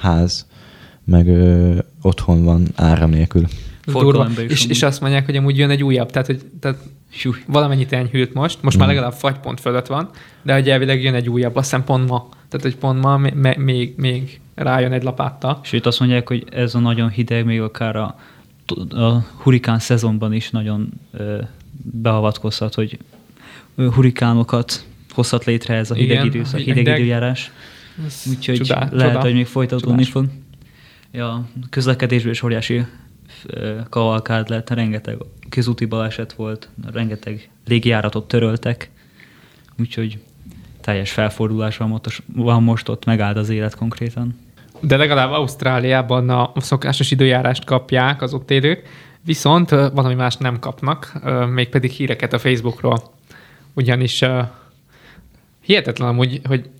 ház, 0.00 0.46
meg 1.04 1.28
ö, 1.28 1.78
otthon 2.02 2.44
van 2.44 2.66
áram 2.74 3.10
nélkül. 3.10 3.46
Durva. 3.92 4.28
És, 4.48 4.66
és 4.66 4.82
azt 4.82 5.00
mondják, 5.00 5.24
hogy 5.24 5.36
amúgy 5.36 5.58
jön 5.58 5.70
egy 5.70 5.82
újabb, 5.82 6.10
tehát, 6.10 6.26
hogy 6.26 6.40
tehát 6.60 6.78
valamennyit 7.46 7.92
enyhült 7.92 8.34
most, 8.34 8.62
most 8.62 8.76
mm. 8.76 8.80
már 8.80 8.88
legalább 8.88 9.12
fagypont 9.12 9.60
fölött 9.60 9.86
van, 9.86 10.10
de 10.42 10.54
hogy 10.54 10.70
elvileg 10.70 11.02
jön 11.02 11.14
egy 11.14 11.28
újabb, 11.28 11.56
azt 11.56 11.70
hiszem 11.70 11.84
pont 11.84 12.08
ma, 12.08 12.28
tehát 12.48 12.66
hogy 12.66 12.76
pont 12.76 13.00
ma 13.00 13.16
még, 13.16 13.56
még, 13.56 13.94
még 13.96 14.40
rájön 14.54 14.92
egy 14.92 15.02
lapáttal. 15.02 15.60
Sőt, 15.62 15.86
azt 15.86 16.00
mondják, 16.00 16.28
hogy 16.28 16.44
ez 16.50 16.74
a 16.74 16.78
nagyon 16.78 17.08
hideg 17.08 17.44
még 17.44 17.60
akár 17.60 17.96
a, 17.96 18.18
a 18.90 19.24
hurikán 19.42 19.78
szezonban 19.78 20.32
is 20.32 20.50
nagyon 20.50 20.88
ö, 21.12 21.38
beavatkozhat, 21.82 22.74
hogy 22.74 22.98
hurikánokat 23.76 24.84
hozhat 25.10 25.44
létre 25.44 25.74
ez 25.74 25.90
a 25.90 25.94
hideg 25.94 26.10
Igen, 26.10 26.26
időszak, 26.26 26.58
hideg, 26.60 26.76
hideg 26.76 26.98
időjárás. 26.98 27.50
Úgyhogy 28.28 28.66
lehet, 28.66 28.90
csodál. 28.90 29.20
hogy 29.20 29.32
még 29.32 29.46
folytatódni 29.46 30.04
fog. 30.04 30.26
Ja, 31.12 31.48
közlekedésből 31.70 32.32
is 32.32 32.42
óriási 32.42 32.84
kavalkád 33.88 34.48
lett, 34.48 34.70
rengeteg 34.70 35.16
közúti 35.48 35.84
baleset 35.84 36.32
volt, 36.32 36.68
rengeteg 36.92 37.50
légjáratot 37.66 38.28
töröltek, 38.28 38.90
úgyhogy 39.78 40.18
teljes 40.80 41.10
felfordulás 41.10 41.76
van 41.76 41.88
most, 41.88 42.22
van 42.34 42.62
most 42.62 42.88
ott, 42.88 43.04
megállt 43.04 43.36
az 43.36 43.48
élet 43.48 43.74
konkrétan. 43.74 44.38
De 44.80 44.96
legalább 44.96 45.30
Ausztráliában 45.30 46.30
a 46.30 46.52
szokásos 46.56 47.10
időjárást 47.10 47.64
kapják 47.64 48.22
az 48.22 48.34
ott 48.34 48.50
élők, 48.50 48.88
viszont 49.24 49.70
valami 49.70 50.14
más 50.14 50.36
nem 50.36 50.58
kapnak, 50.58 51.20
mégpedig 51.50 51.90
híreket 51.90 52.32
a 52.32 52.38
Facebookról. 52.38 53.02
Ugyanis 53.74 54.24
hihetetlen 55.60 56.08
amúgy, 56.08 56.40
hogy 56.44 56.70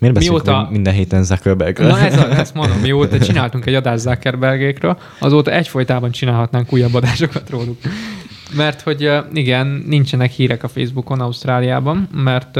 Miért 0.00 0.14
beszélünk 0.14 0.44
mióta... 0.44 0.68
minden 0.70 0.92
héten 0.92 1.22
Zuckerbergről? 1.22 1.88
Na 1.88 1.98
ez 1.98 2.18
az, 2.18 2.30
ezt 2.30 2.54
mondom, 2.54 2.78
mióta 2.78 3.18
csináltunk 3.18 3.66
egy 3.66 3.74
adást 3.74 4.02
Zuckerbergékről, 4.02 4.98
azóta 5.18 5.50
egyfolytában 5.50 6.10
csinálhatnánk 6.10 6.72
újabb 6.72 6.94
adásokat 6.94 7.50
róluk. 7.50 7.78
Mert 8.56 8.80
hogy 8.80 9.10
igen, 9.32 9.84
nincsenek 9.86 10.30
hírek 10.30 10.62
a 10.62 10.68
Facebookon 10.68 11.20
Ausztráliában, 11.20 12.08
mert 12.12 12.58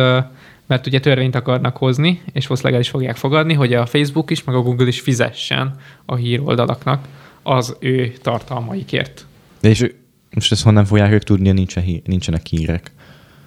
mert 0.67 0.87
ugye 0.87 1.01
törvényt 1.01 1.35
akarnak 1.35 1.77
hozni, 1.77 2.23
és 2.33 2.47
valószínűleg 2.47 2.81
is 2.81 2.89
fogják 2.89 3.17
fogadni, 3.17 3.55
hogy 3.55 3.75
a 3.75 3.87
Facebook 3.87 4.31
is, 4.31 4.45
meg 4.45 4.55
a 4.55 4.61
Google 4.61 4.87
is 4.87 5.01
fizessen 5.01 5.75
a 6.07 6.15
híroldalaknak 6.15 7.05
az 7.43 7.77
ő 7.81 8.13
tartalmaikért. 8.23 9.27
De 9.61 9.69
és 9.69 9.91
most 10.35 10.53
ezt 10.53 10.63
honnan 10.63 10.85
fogják 10.85 11.13
ők 11.13 11.23
tudni, 11.23 11.51
nincsen 11.51 11.85
nincsenek 12.05 12.47
hírek? 12.47 12.93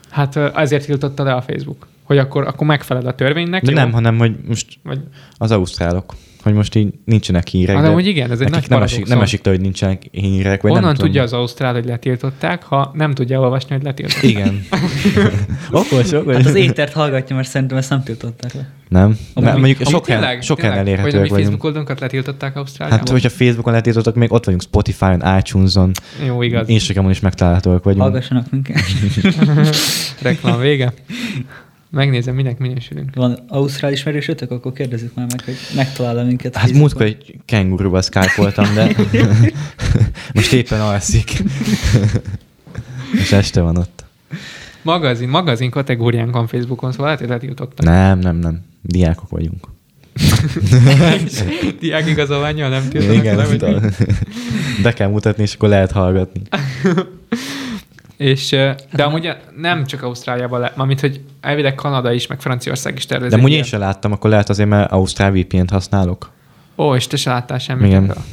Hát 0.10 0.36
ezért 0.36 0.86
tiltotta 0.86 1.24
le 1.24 1.34
a 1.34 1.42
Facebook 1.42 1.88
hogy 2.04 2.18
akkor, 2.18 2.48
akkor 2.48 2.68
megfelel 2.68 3.06
a 3.06 3.16
törvénynek. 3.16 3.64
De 3.64 3.72
jó? 3.72 3.78
nem, 3.78 3.92
hanem 3.92 4.18
hogy 4.18 4.36
most 4.48 4.80
Vagy... 4.84 5.00
az 5.38 5.52
ausztrálok, 5.52 6.14
hogy 6.44 6.54
most 6.54 6.76
így 6.76 6.94
nincsenek 7.06 7.48
hírek. 7.48 7.76
Hát, 7.76 7.94
hogy 7.94 8.08
igen, 8.08 8.32
ez 8.32 8.40
egy 8.40 8.50
nagy 8.50 8.66
nem 8.70 8.82
esik, 8.82 9.08
nem 9.08 9.22
esik 9.22 9.46
le, 9.46 9.52
hogy 9.52 9.62
nincsenek 9.62 10.04
hírek. 10.12 10.62
Vagy 10.62 10.72
Onnan 10.72 10.84
nem 10.84 10.94
tudja 10.94 11.12
tudom. 11.12 11.24
az 11.26 11.34
ausztrál, 11.34 11.74
hogy 11.74 11.86
letiltották, 11.86 12.64
ha 12.64 12.92
nem 12.94 13.14
tudja 13.14 13.40
olvasni, 13.40 13.76
hogy 13.76 13.84
letiltották. 13.84 14.24
Igen. 14.24 14.66
okos, 15.72 16.12
okos. 16.12 16.36
Hát 16.36 16.46
az 16.46 16.56
étert 16.56 16.94
hallgatja, 16.94 17.36
mert 17.36 17.48
szerintem 17.48 17.78
ezt 17.78 17.90
nem 17.90 18.04
tiltották 18.04 18.54
le. 18.54 18.70
Nem? 18.90 19.18
Mert 19.34 19.58
mondjuk 19.58 19.88
sok, 19.88 20.08
helyen, 20.08 20.42
sok 20.42 20.60
helyen 20.60 20.78
elérhetőek 20.78 21.14
vagyunk. 21.14 21.38
Facebook 21.38 21.64
oldalunkat 21.64 22.00
letiltották 22.00 22.56
Ausztráliában? 22.56 23.00
Hát, 23.00 23.10
hogyha 23.10 23.30
Facebookon 23.30 23.74
letiltottak, 23.74 24.16
még 24.16 24.32
ott 24.32 24.46
vagyunk 24.46 24.62
Spotify-on, 24.62 25.38
iTunes-on. 25.38 25.92
Jó, 26.26 26.42
igaz. 26.42 26.70
Instagramon 26.70 27.12
is 27.12 27.20
megtalálhatóak 27.20 27.84
vagyunk. 27.84 28.04
Hallgassanak 28.04 28.52
minket. 28.52 28.82
Reklám 30.22 30.60
vége. 30.60 30.94
Megnézem, 31.94 32.36
minek 32.36 32.58
minősülünk. 32.58 33.16
Van 33.16 33.40
ausztrál 33.48 33.92
ismerősötök, 33.92 34.52
akkor 34.52 34.74
kérdezzük 34.74 35.16
már 35.16 35.26
meg, 35.30 35.44
hogy 35.46 35.56
megtalál 35.76 36.26
minket. 36.26 36.56
Hát 36.56 36.72
múltkor 36.72 37.02
egy 37.02 37.36
kenguruval 37.46 38.02
skype 38.02 38.54
de 38.74 38.96
most 40.34 40.54
éppen 40.54 40.82
alszik. 40.82 41.32
És 43.22 43.32
este 43.32 43.62
van 43.62 43.78
ott. 43.78 44.04
Magazin, 44.82 45.30
magazin 45.30 45.70
kategóriánk 45.70 46.34
van 46.34 46.48
Facebookon, 46.48 46.92
szóval 46.92 47.06
lehet, 47.06 47.22
hogy 47.22 47.30
letiltottak. 47.30 47.86
Nem, 47.86 48.20
nem, 48.20 48.36
nem. 48.36 48.62
Diákok 48.82 49.30
vagyunk. 49.30 49.68
Diák 51.80 52.08
igazolványjal 52.08 52.70
nem 52.70 52.90
tiltanak 52.90 53.16
Igen, 53.16 53.46
hogy 53.46 53.94
Be 54.84 54.94
kell 54.94 55.10
mutatni, 55.10 55.44
és 55.44 55.54
akkor 55.54 55.70
lehet 55.70 55.92
hallgatni. 55.92 56.42
És, 58.18 58.50
de 58.92 59.04
amúgy 59.04 59.36
nem 59.58 59.86
csak 59.86 60.02
Ausztráliában, 60.02 60.60
le, 60.60 60.74
mármint, 60.76 61.00
hogy 61.00 61.22
elvileg 61.42 61.76
Kanada 61.76 62.12
is, 62.12 62.28
meg 62.28 62.42
Franciaország 62.42 62.96
is 62.96 63.06
tervezi. 63.06 63.32
De 63.32 63.38
amúgy 63.38 63.52
én 63.52 63.64
sem 63.64 63.80
láttam, 63.80 64.12
akkor 64.12 64.30
lehet 64.30 64.50
azért, 64.50 64.70
mert 64.70 64.92
Ausztrál 64.92 65.32
VPN-t 65.32 65.70
használok. 65.70 66.32
Ó, 66.78 66.96
és 66.96 67.08
te 67.08 67.18
se 67.18 67.30
láttál 67.30 67.60
semmit 67.60 67.86
Igen. 67.86 68.04
Ebből. 68.04 68.24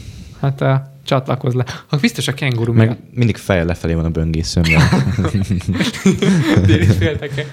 Hát 0.40 0.60
uh, 0.60 0.74
csatlakozz 1.04 1.54
le. 1.54 1.64
Ha 1.86 1.96
biztos 1.96 2.28
a 2.28 2.34
kenguru 2.34 2.72
Meg 2.72 2.86
miatt. 2.86 2.98
mindig 3.14 3.36
fejjel 3.36 3.64
lefelé 3.66 3.94
van 3.94 4.04
a 4.04 4.10
böngészőm. 4.10 4.62
Déli 6.66 6.86
félteke. 6.86 7.46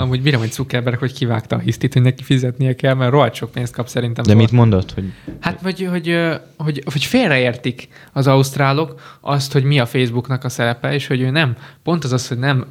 Amúgy 0.00 0.22
bírom, 0.22 0.40
hogy 0.40 0.52
Zuckerberg, 0.52 0.98
hogy 0.98 1.12
kivágta 1.12 1.56
a 1.56 1.58
hisztit, 1.58 1.92
hogy 1.92 2.02
neki 2.02 2.22
fizetnie 2.22 2.74
kell, 2.74 2.94
mert 2.94 3.10
rohadt 3.10 3.34
sok 3.34 3.50
pénzt 3.50 3.74
kap 3.74 3.88
szerintem. 3.88 4.24
De 4.24 4.34
mit 4.34 4.52
mondott? 4.52 4.92
Hogy... 4.92 5.12
Hát, 5.40 5.60
vagy, 5.60 5.86
hogy, 5.90 6.18
hogy, 6.56 6.82
hogy 6.92 7.04
félreértik 7.04 7.88
az 8.12 8.26
ausztrálok 8.26 9.18
azt, 9.20 9.52
hogy 9.52 9.64
mi 9.64 9.78
a 9.78 9.86
Facebooknak 9.86 10.44
a 10.44 10.48
szerepe, 10.48 10.94
és 10.94 11.06
hogy 11.06 11.20
ő 11.20 11.30
nem, 11.30 11.56
pont 11.82 12.04
az 12.04 12.12
az, 12.12 12.28
hogy 12.28 12.38
nem 12.38 12.66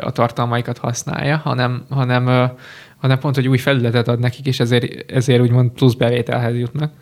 a 0.00 0.10
tartalmaikat 0.10 0.78
használja, 0.78 1.36
hanem, 1.36 1.84
hanem 1.90 2.50
hanem 2.96 3.18
pont, 3.18 3.34
hogy 3.34 3.48
új 3.48 3.58
felületet 3.58 4.08
ad 4.08 4.18
nekik, 4.18 4.46
és 4.46 4.60
ezért, 4.60 5.10
ezért 5.10 5.40
úgymond 5.40 5.70
plusz 5.70 5.94
bevételhez 5.94 6.56
jutnak. 6.56 6.92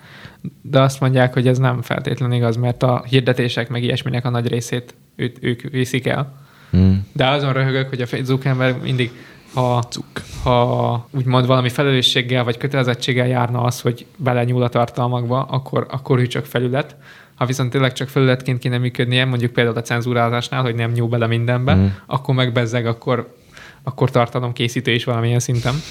De 0.62 0.80
azt 0.80 1.00
mondják, 1.00 1.32
hogy 1.32 1.46
ez 1.46 1.58
nem 1.58 1.82
feltétlenül 1.82 2.36
igaz, 2.36 2.56
mert 2.56 2.82
a 2.82 3.04
hirdetések 3.08 3.68
meg 3.68 3.82
ilyesminek 3.82 4.24
a 4.24 4.30
nagy 4.30 4.48
részét 4.48 4.94
ő, 5.16 5.32
ők 5.40 5.60
viszik 5.60 6.06
el. 6.06 6.32
Hmm. 6.70 7.06
De 7.12 7.28
azon 7.28 7.52
röhögök, 7.52 7.88
hogy 7.88 8.00
a 8.00 8.06
Zuckerberg 8.22 8.82
mindig, 8.82 9.10
ha, 9.54 9.82
ha 10.42 11.08
úgymond 11.10 11.46
valami 11.46 11.68
felelősséggel 11.68 12.44
vagy 12.44 12.56
kötelezettséggel 12.56 13.26
járna 13.26 13.62
az, 13.62 13.80
hogy 13.80 14.06
belenyúl 14.16 14.62
a 14.62 14.68
tartalmakba, 14.68 15.42
akkor, 15.42 15.86
akkor 15.90 16.18
ő 16.18 16.26
csak 16.26 16.44
felület. 16.44 16.96
Ha 17.34 17.46
viszont 17.46 17.70
tényleg 17.70 17.92
csak 17.92 18.08
felületként 18.08 18.58
kéne 18.58 18.78
működnie, 18.78 19.24
mondjuk 19.24 19.52
például 19.52 19.76
a 19.76 19.82
cenzúrázásnál, 19.82 20.62
hogy 20.62 20.74
nem 20.74 20.90
nyúl 20.90 21.08
bele 21.08 21.26
mindenbe, 21.26 21.74
Mm. 21.74 21.86
akkor 22.06 22.34
meg 22.34 22.52
bezzeg, 22.52 22.86
akkor, 22.86 23.34
akkor 23.84 24.10
tartalom 24.10 24.52
készítő 24.52 24.92
is 24.92 25.04
valamilyen 25.04 25.38
szinten. 25.38 25.74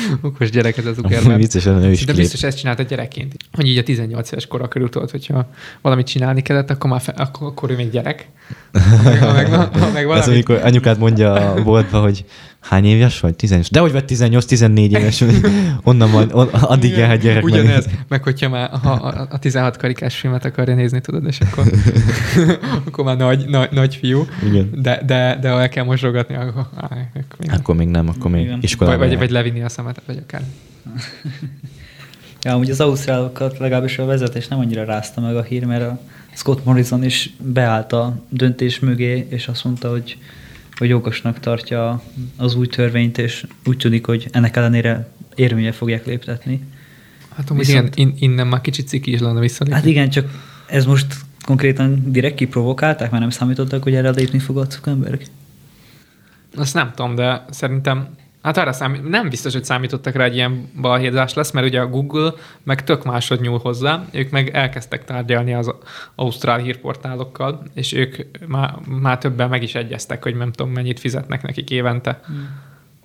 Okos 0.22 0.50
gyerek 0.50 0.76
ez 0.76 0.86
a 0.86 0.92
Zuckerberg. 0.92 1.36
Viccesen 1.36 1.82
ő 1.82 1.90
is 1.90 2.04
De 2.04 2.12
biztos 2.12 2.42
ezt 2.42 2.58
csinálta 2.58 2.82
gyerekként. 2.82 3.34
Hogy 3.52 3.66
így 3.66 3.78
a 3.78 3.82
18 3.82 4.32
éves 4.32 4.46
kora 4.46 4.68
körül 4.68 4.88
tudod, 4.88 5.10
hogyha 5.10 5.48
valamit 5.80 6.06
csinálni 6.06 6.42
kellett, 6.42 6.70
akkor 6.70 6.90
már 6.90 7.00
fe, 7.00 7.12
akkor, 7.12 7.46
akkor 7.46 7.70
ő 7.70 7.76
még 7.76 7.90
gyerek. 7.90 8.28
Ha 8.72 9.02
meg, 9.02 9.18
ha 9.18 9.32
meg, 9.32 9.48
ha 9.52 9.90
meg 9.90 10.02
Ez 10.02 10.04
valamit, 10.04 10.26
amikor 10.26 10.60
anyukád 10.62 10.98
mondja 10.98 11.32
a 11.32 11.62
boltba, 11.62 12.00
hogy 12.00 12.24
hány 12.60 12.84
éves 12.84 13.20
vagy? 13.20 13.34
18. 13.34 13.70
De 13.70 13.80
hogy 13.80 13.92
vagy 13.92 14.04
18-14 14.08 14.78
éves, 14.78 15.24
onnan 15.82 16.10
van, 16.10 16.30
on, 16.32 16.46
addig 16.48 16.90
Igen, 16.90 17.00
jár 17.00 17.10
a 17.10 17.14
gyerek. 17.14 17.44
Ugyanez, 17.44 17.86
meg, 17.86 18.04
meg 18.08 18.22
hogyha 18.22 18.48
már 18.48 18.70
ha 18.70 18.90
a, 18.90 19.26
a 19.30 19.38
16 19.38 19.76
karikás 19.76 20.16
filmet 20.16 20.44
akarja 20.44 20.74
nézni, 20.74 21.00
tudod, 21.00 21.26
és 21.26 21.40
akkor, 21.40 21.64
akkor 22.86 23.04
már 23.04 23.16
nagy, 23.16 23.48
nagy, 23.48 23.70
nagy 23.72 23.94
fiú, 23.96 24.26
Igen. 24.44 24.70
de, 24.74 25.02
de, 25.06 25.38
de 25.40 25.50
ha 25.50 25.60
el 25.60 25.68
kell 25.68 25.84
mosogatni, 25.84 26.34
akkor, 26.34 26.66
á, 26.76 26.88
akkor 26.88 27.34
még 27.34 27.48
nem. 27.48 27.54
Akkor 27.58 27.74
még 27.76 27.88
nem, 27.88 28.08
akkor 28.08 28.30
még 28.30 28.48
vagy, 28.48 28.62
iskolában 28.64 28.98
vagy, 28.98 29.10
jár. 29.10 29.18
vagy 29.18 29.30
levinni 29.30 29.62
a 29.62 29.68
szemetet, 29.68 30.04
vagy 30.06 30.18
akár. 30.22 30.42
Ja, 32.42 32.52
amúgy 32.52 32.70
az 32.70 32.80
ausztrálokat 32.80 33.58
legalábbis 33.58 33.98
a 33.98 34.04
vezetés 34.04 34.48
nem 34.48 34.58
annyira 34.58 34.84
rázta 34.84 35.20
meg 35.20 35.36
a 35.36 35.42
hír, 35.42 35.64
mert 35.64 35.82
a 35.82 36.00
Scott 36.34 36.64
Morrison 36.64 37.04
is 37.04 37.30
beállt 37.38 37.92
a 37.92 38.22
döntés 38.28 38.78
mögé, 38.78 39.26
és 39.30 39.48
azt 39.48 39.64
mondta, 39.64 39.90
hogy, 39.90 40.18
hogy 40.80 40.88
jogosnak 40.88 41.40
tartja 41.40 42.02
az 42.36 42.54
új 42.54 42.66
törvényt, 42.66 43.18
és 43.18 43.46
úgy 43.64 43.76
tűnik, 43.76 44.06
hogy 44.06 44.28
ennek 44.30 44.56
ellenére 44.56 45.08
érvényre 45.34 45.72
fogják 45.72 46.06
léptetni. 46.06 46.60
Hát 47.34 47.50
amúgy 47.50 47.66
Viszont- 47.66 47.96
igen, 47.96 48.08
in, 48.08 48.14
innen 48.30 48.46
már 48.46 48.60
kicsit 48.60 48.88
ciki 48.88 49.12
is 49.12 49.20
lenne 49.20 49.40
visszalépni. 49.40 49.78
Hát 49.80 49.88
igen, 49.88 50.10
csak 50.10 50.30
ez 50.66 50.84
most 50.84 51.06
konkrétan 51.44 52.12
direkt 52.12 52.34
kiprovokálták, 52.34 53.10
mert 53.10 53.22
nem 53.22 53.30
számítottak, 53.30 53.82
hogy 53.82 53.94
erre 53.94 54.10
lépni 54.10 54.38
fog 54.38 54.58
a 54.58 54.64
Zuckerberg. 54.70 55.22
Azt 56.56 56.74
nem 56.74 56.92
tudom, 56.94 57.14
de 57.14 57.44
szerintem, 57.50 58.08
hát 58.42 58.56
arra 58.56 58.72
számít, 58.72 59.08
nem 59.08 59.28
biztos, 59.28 59.52
hogy 59.52 59.64
számítottak 59.64 60.14
rá, 60.14 60.24
hogy 60.24 60.34
ilyen 60.34 60.70
balhézás 60.80 61.34
lesz, 61.34 61.50
mert 61.50 61.66
ugye 61.66 61.80
a 61.80 61.86
Google 61.86 62.32
meg 62.62 62.84
tök 62.84 63.04
másod 63.04 63.40
nyúl 63.40 63.58
hozzá, 63.58 64.04
ők 64.12 64.30
meg 64.30 64.48
elkezdtek 64.48 65.04
tárgyalni 65.04 65.54
az 65.54 65.74
ausztrál 66.14 66.58
hírportálokkal, 66.58 67.62
és 67.74 67.92
ők 67.92 68.16
már, 68.46 68.74
már 68.86 69.18
többen 69.18 69.48
meg 69.48 69.62
is 69.62 69.74
egyeztek, 69.74 70.22
hogy 70.22 70.36
nem 70.36 70.52
tudom, 70.52 70.72
mennyit 70.72 71.00
fizetnek 71.00 71.42
nekik 71.42 71.70
évente. 71.70 72.20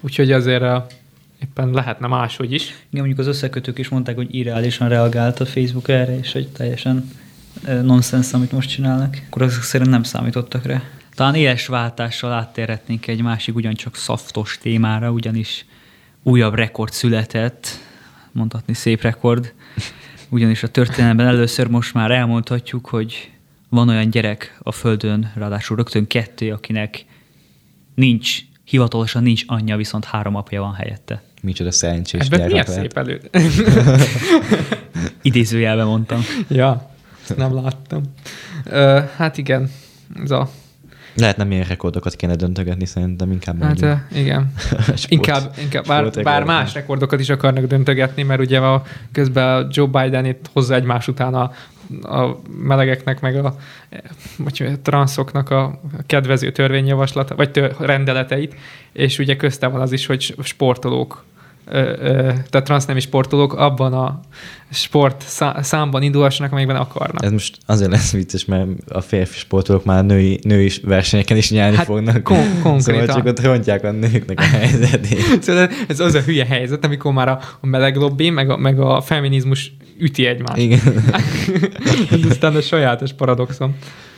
Úgyhogy 0.02 0.32
azért 0.32 0.62
uh, 0.62 0.84
éppen 1.42 1.70
lehetne 1.72 2.08
máshogy 2.08 2.52
is. 2.52 2.64
Igen, 2.64 3.06
mondjuk 3.06 3.20
az 3.20 3.28
összekötők 3.28 3.78
is 3.78 3.90
mondták, 3.90 4.16
hogy 4.16 4.36
irreálisan 4.36 4.90
reagált 4.90 5.40
a 5.40 5.46
Facebook 5.46 5.88
erre, 5.88 6.18
és 6.18 6.32
hogy 6.32 6.48
teljesen 6.48 7.10
eh, 7.64 7.82
nonsens, 7.82 8.34
amit 8.34 8.52
most 8.52 8.70
csinálnak. 8.70 9.18
Akkor 9.28 9.42
azok 9.42 9.64
szerint 9.64 9.90
nem 9.90 10.04
számítottak 10.04 10.66
rá. 10.66 10.82
Talán 11.16 11.36
éles 11.36 11.68
váltással 11.68 12.32
áttérhetnénk 12.32 13.08
egy 13.08 13.22
másik 13.22 13.56
ugyancsak 13.56 13.96
szaftos 13.96 14.58
témára, 14.62 15.12
ugyanis 15.12 15.66
újabb 16.24 16.54
rekord 16.54 16.92
született, 16.92 17.68
mondhatni 18.32 18.74
szép 18.74 19.02
rekord, 19.02 19.54
ugyanis 20.30 20.64
a 20.64 20.68
történelemben 20.68 21.28
először 21.28 21.68
most 21.68 21.94
már 21.94 22.12
elmondhatjuk, 22.12 22.88
hogy 22.88 23.32
van 23.70 23.90
olyan 23.90 24.10
gyerek 24.10 24.58
a 24.64 24.72
Földön, 24.72 25.32
ráadásul 25.36 25.78
rögtön 25.78 26.08
kettő, 26.08 26.52
akinek 26.52 27.06
nincs, 27.96 28.40
hivatalosan 28.64 29.24
nincs 29.24 29.44
anyja, 29.48 29.76
viszont 29.76 30.06
három 30.06 30.36
apja 30.36 30.62
van 30.62 30.74
helyette. 30.74 31.24
Micsoda 31.42 31.72
szerencsés 31.72 32.22
Ebben 32.22 32.48
gyerek 32.48 32.52
milyen 32.52 32.66
lehet. 32.68 32.82
szép 32.82 32.98
elő. 32.98 33.22
Idézőjelben 35.22 35.86
mondtam. 35.86 36.22
ja, 36.48 36.92
nem 37.38 37.54
láttam. 37.54 38.02
Uh, 38.66 39.10
hát 39.16 39.38
igen, 39.38 39.72
ez 40.24 40.32
a, 40.32 40.50
Lehet 41.16 41.38
nem 41.38 41.52
ilyen 41.52 41.66
rekordokat 41.68 42.16
kéne 42.16 42.36
döntögetni, 42.36 42.86
szerintem 42.86 43.32
inkább 43.32 43.62
hát 43.62 43.68
mondjuk. 43.68 44.08
igen. 44.12 44.54
Sport- 44.78 45.12
Inkább, 45.12 45.54
inkább 45.62 45.86
bár, 45.86 46.10
bár 46.24 46.44
más 46.44 46.74
rekordokat 46.74 47.20
is 47.20 47.30
akarnak 47.30 47.66
döntögetni, 47.66 48.24
mert 48.24 48.40
ugye 48.40 48.60
a, 48.60 48.84
közben 49.12 49.68
Joe 49.72 49.88
Biden 49.88 50.26
itt 50.26 50.50
hozza 50.54 50.76
egymás 50.76 51.08
után 51.08 51.34
a, 51.34 51.52
a 52.02 52.42
melegeknek, 52.62 53.22
meg 53.22 53.46
a, 53.46 53.56
vagy 54.38 54.64
a 54.74 54.82
transzoknak 54.82 55.50
a 55.50 55.80
kedvező 56.06 56.52
törvényjavaslata, 56.52 57.36
vagy 57.36 57.52
tör, 57.52 57.76
rendeleteit, 57.80 58.56
és 58.92 59.20
ugye 59.20 59.36
köztem 59.36 59.72
van 59.72 59.82
az 59.82 59.92
is, 59.92 60.06
hogy 60.06 60.36
sportolók 60.44 61.24
tehát 61.70 62.64
transznemű 62.64 63.00
sportolók 63.00 63.54
abban 63.54 63.94
a 63.94 64.20
sport 64.72 65.24
szá- 65.28 65.64
számban 65.64 66.02
indulhassanak, 66.02 66.52
amelyikben 66.52 66.80
akarnak. 66.80 67.24
Ez 67.24 67.32
most 67.32 67.58
azért 67.66 67.92
lesz 67.92 68.12
vicces, 68.12 68.46
mert 68.46 68.68
a 68.90 69.02
férfi 69.02 69.38
sportolók 69.38 69.86
már 69.86 70.06
női, 70.06 70.40
női 70.44 70.72
versenyeken 70.84 71.38
is 71.38 71.52
nyerni 71.52 71.76
Hát 71.76 71.86
fognak. 71.86 72.24
kon- 72.24 72.62
konkrétan. 72.62 72.80
Szóval 72.82 73.06
csak 73.16 73.26
ott 73.26 73.42
rontják 73.42 73.84
a 73.84 73.92
nőknek 73.92 74.40
a 74.40 74.44
helyzetét. 74.44 75.24
Szóval 75.44 75.70
ez 75.88 76.00
az 76.00 76.14
a 76.14 76.22
hülye 76.22 76.46
helyzet, 76.46 76.86
amikor 76.86 77.14
már 77.14 77.28
a, 77.28 77.40
a 77.62 77.66
meleg 77.66 77.96
lobby, 77.96 78.30
meg 78.30 78.50
a, 78.50 78.58
meg 78.58 78.80
a 78.80 79.02
feminizmus 79.02 79.72
üti 80.00 80.26
egymást. 80.26 80.62
Igen. 80.62 80.80
Ez 82.12 82.20
aztán 82.30 82.56
a 82.56 82.62
sajátos 82.62 83.14
paradoxon. 83.14 83.76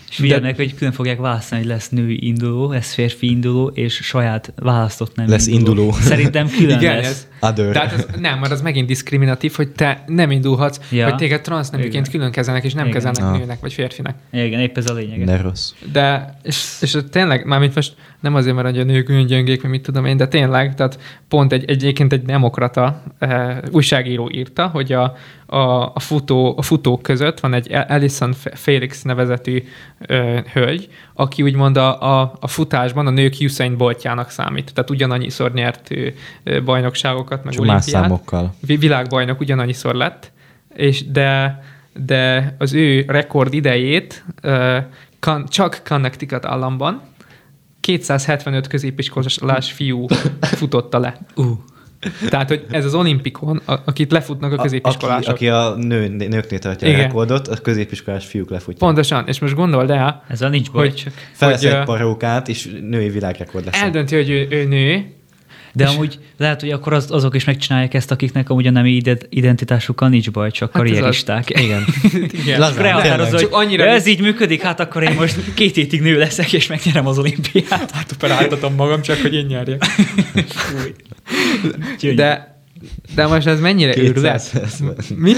És 0.09 0.15
figyelnek, 0.15 0.55
hogy 0.55 0.75
külön 0.75 0.93
fogják 0.93 1.19
választani, 1.19 1.61
hogy 1.61 1.69
lesz 1.69 1.89
női 1.89 2.27
induló, 2.27 2.71
lesz 2.71 2.93
férfi 2.93 3.29
induló, 3.29 3.67
és 3.67 3.93
saját 3.93 4.53
választott 4.55 5.15
nem 5.15 5.29
Lesz 5.29 5.47
induló. 5.47 5.91
Szerintem 5.91 6.49
külön 6.49 6.77
Igen, 6.77 6.95
lesz. 6.95 7.05
ez, 7.07 7.27
Other. 7.39 7.71
tehát 7.71 7.93
ez, 7.93 8.07
nem, 8.19 8.39
mert 8.39 8.51
az 8.51 8.61
megint 8.61 8.87
diszkriminatív, 8.87 9.53
hogy 9.55 9.69
te 9.69 10.03
nem 10.07 10.31
indulhatsz, 10.31 10.79
Ja. 10.91 11.05
hogy 11.05 11.15
téged 11.15 11.41
transzneműként 11.41 12.09
külön 12.09 12.31
kezelnek, 12.31 12.63
és 12.63 12.73
nem 12.73 12.87
Igen. 12.87 12.95
kezelnek 13.01 13.23
Ah. 13.33 13.37
nőnek 13.39 13.59
vagy 13.59 13.73
férfinek. 13.73 14.15
Igen, 14.31 14.59
épp 14.59 14.77
ez 14.77 14.89
a 14.89 14.93
lényeg. 14.93 15.23
De 15.25 15.41
rossz. 15.41 15.71
De, 15.91 16.37
és, 16.43 16.77
és 16.81 16.97
tényleg, 17.11 17.45
mármint 17.45 17.75
most 17.75 17.95
nem 18.19 18.35
azért, 18.35 18.55
mert 18.55 18.67
hogy 18.67 18.79
a 18.79 18.83
nők 18.83 19.09
olyan 19.09 19.25
gyöngék, 19.25 19.61
vagy 19.61 19.71
mit 19.71 19.81
tudom 19.81 20.05
én, 20.05 20.17
de 20.17 20.27
tényleg, 20.27 20.75
tehát 20.75 20.99
pont 21.27 21.53
egy, 21.53 21.69
egyébként 21.69 22.13
egy 22.13 22.21
demokrata 22.23 23.03
eh, 23.19 23.57
újságíró 23.71 24.29
írta, 24.33 24.67
hogy 24.67 24.91
a, 24.91 25.15
a, 25.45 25.57
a, 25.93 25.99
futó, 25.99 26.53
a 26.57 26.61
futók 26.61 27.01
között 27.01 27.39
van 27.39 27.53
egy 27.53 27.73
Alison 27.87 28.33
Felix 28.53 29.01
nevezetű 29.01 29.63
ö, 30.07 30.39
hölgy, 30.53 30.87
aki 31.13 31.41
úgymond 31.41 31.77
a, 31.77 32.19
a, 32.21 32.33
a 32.39 32.47
futásban 32.47 33.07
a 33.07 33.09
nők 33.09 33.35
Usain 33.39 33.77
Boltjának 33.77 34.29
számít. 34.29 34.73
Tehát 34.73 34.89
ugyanannyiszor 34.89 35.53
nyert 35.53 35.89
ö, 36.43 36.59
bajnokságokat, 37.27 37.43
meg 37.43 37.53
Csak 37.53 37.65
más 37.65 37.69
olimpiát. 37.69 38.01
számokkal. 38.03 38.53
Vi- 38.65 38.79
világbajnok 38.79 39.39
ugyanannyiszor 39.39 39.95
lett, 39.95 40.31
és 40.75 41.11
de, 41.11 41.59
de 42.05 42.55
az 42.57 42.73
ő 42.73 43.05
rekord 43.07 43.53
idejét 43.53 44.23
uh, 44.43 44.77
kan, 45.19 45.45
csak 45.47 45.81
Connecticut 45.87 46.45
államban 46.45 47.01
275 47.79 48.67
középiskolás 48.67 49.71
fiú 49.71 50.05
futotta 50.59 50.99
le. 50.99 51.17
Uh. 51.35 51.47
Tehát, 52.29 52.47
hogy 52.47 52.65
ez 52.71 52.85
az 52.85 52.93
olimpikon, 52.93 53.61
a, 53.65 53.73
akit 53.85 54.11
lefutnak 54.11 54.51
a 54.51 54.55
A- 54.57 54.61
középiskolások. 54.61 55.33
Aki, 55.33 55.47
aki 55.47 55.57
a 55.65 55.75
nő, 55.85 56.07
nőknél 56.07 56.59
tartja 56.59 56.87
Igen. 56.87 56.99
a 56.99 57.03
rekordot, 57.03 57.47
a 57.47 57.55
középiskolás 57.55 58.25
fiúk 58.25 58.49
lefutják. 58.49 58.77
Pontosan, 58.77 59.27
és 59.27 59.39
most 59.39 59.53
gondold 59.55 59.89
el, 59.89 60.23
Ezzel 60.27 60.49
nincs 60.49 60.71
baj, 60.71 60.87
Hogy- 60.87 60.95
csak. 60.95 61.13
Felvesz 61.31 61.61
hogy, 61.63 61.71
egy 61.71 61.83
parókát, 61.83 62.47
és 62.47 62.69
női 62.81 63.09
világrekord 63.09 63.65
lesz. 63.65 63.81
eldönti, 63.81 64.15
hogy 64.15 64.29
ő, 64.29 64.47
ő 64.49 64.63
nő, 64.67 65.11
De 65.77 65.83
És- 65.83 65.89
amúgy 65.89 66.19
lehet, 66.37 66.61
hogy 66.61 66.69
akkor 66.71 66.93
az, 66.93 67.11
azok 67.11 67.35
is 67.35 67.43
megcsinálják 67.43 67.93
ezt, 67.93 68.11
akiknek 68.11 68.49
amúgy 68.49 68.67
a 68.67 68.71
nemi 68.71 68.91
ide- 68.91 69.27
identitásukkal 69.29 70.09
nincs 70.09 70.31
baj, 70.31 70.51
csak 70.51 70.71
Hát 70.73 70.81
karrieristák. 70.81 71.49
Igen. 71.63 71.85
igen. 72.31 72.59
Lazán, 72.59 73.29
Csak 73.39 73.53
annyira 73.53 73.85
ja, 73.85 73.91
ez 73.91 74.07
így 74.07 74.21
működik, 74.21 74.61
hát 74.61 74.79
akkor 74.79 75.03
én 75.03 75.13
most 75.13 75.53
két 75.53 75.75
hétig 75.75 76.01
nő 76.01 76.17
leszek, 76.17 76.53
és 76.53 76.67
megnyerem 76.67 77.07
az 77.07 77.17
olimpiát. 77.17 77.91
hát 77.91 78.11
operáltatom 78.11 78.75
magam, 78.75 79.01
csak 79.01 79.21
hogy 79.21 79.33
én 79.33 79.45
nyerjek. 79.45 79.85
De, 82.15 82.56
de 83.15 83.27
most 83.27 83.47
ez 83.47 83.59
mennyire 83.59 83.97
őrület? 83.97 84.49
270. 84.51 84.95
Mi? 85.15 85.33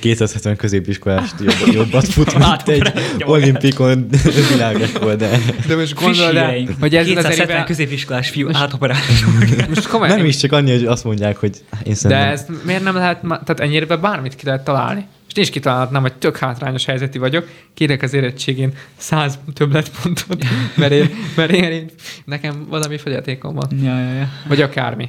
270 0.00 0.56
középiskolás 0.56 1.30
jobb, 1.38 1.74
jobbat 1.74 2.08
fut, 2.08 2.32
mint 2.32 2.44
Hát, 2.44 2.68
egy 2.68 2.92
olimpikon 3.24 4.08
világrekord. 4.52 5.18
De 5.18 5.38
De 5.66 5.76
most 5.76 5.94
gondold 5.94 6.36
el, 6.36 6.66
hogy 6.80 6.96
ez 6.96 7.06
270 7.06 7.48
ezzel 7.48 7.64
középiskolás 7.64 8.28
fiú 8.28 8.48
átoperál. 8.52 9.00
Most 9.68 9.86
komolyan, 9.88 10.16
nem 10.16 10.26
is 10.26 10.36
csak 10.36 10.52
annyi, 10.52 10.72
hogy 10.72 10.84
azt 10.84 11.04
mondják, 11.04 11.36
hogy 11.36 11.54
én 11.72 11.80
De 11.84 11.94
szerintem... 11.94 12.28
ezt 12.28 12.48
miért 12.64 12.82
nem 12.82 12.94
lehet, 12.94 13.20
tehát 13.20 13.60
ennyire 13.60 13.86
be 13.86 13.96
bármit 13.96 14.34
ki 14.34 14.46
lehet 14.46 14.64
találni? 14.64 15.06
És 15.28 15.42
is 15.42 15.50
kitalálhatnám, 15.50 16.02
hogy 16.02 16.14
tök 16.14 16.36
hátrányos 16.36 16.84
helyzeti 16.84 17.18
vagyok, 17.18 17.48
kérek 17.74 18.02
az 18.02 18.12
érettségén 18.12 18.72
100 18.96 19.38
többletpontot, 19.52 20.44
mert 20.74 20.92
én, 20.92 21.10
mert 21.36 21.50
én, 21.50 21.64
én, 21.64 21.90
nekem 22.24 22.66
valami 22.68 22.98
fogyatékom 22.98 23.54
van. 23.54 23.68
ja, 23.82 24.00
ja, 24.00 24.12
ja. 24.12 24.28
Vagy 24.48 24.60
akármi. 24.60 25.08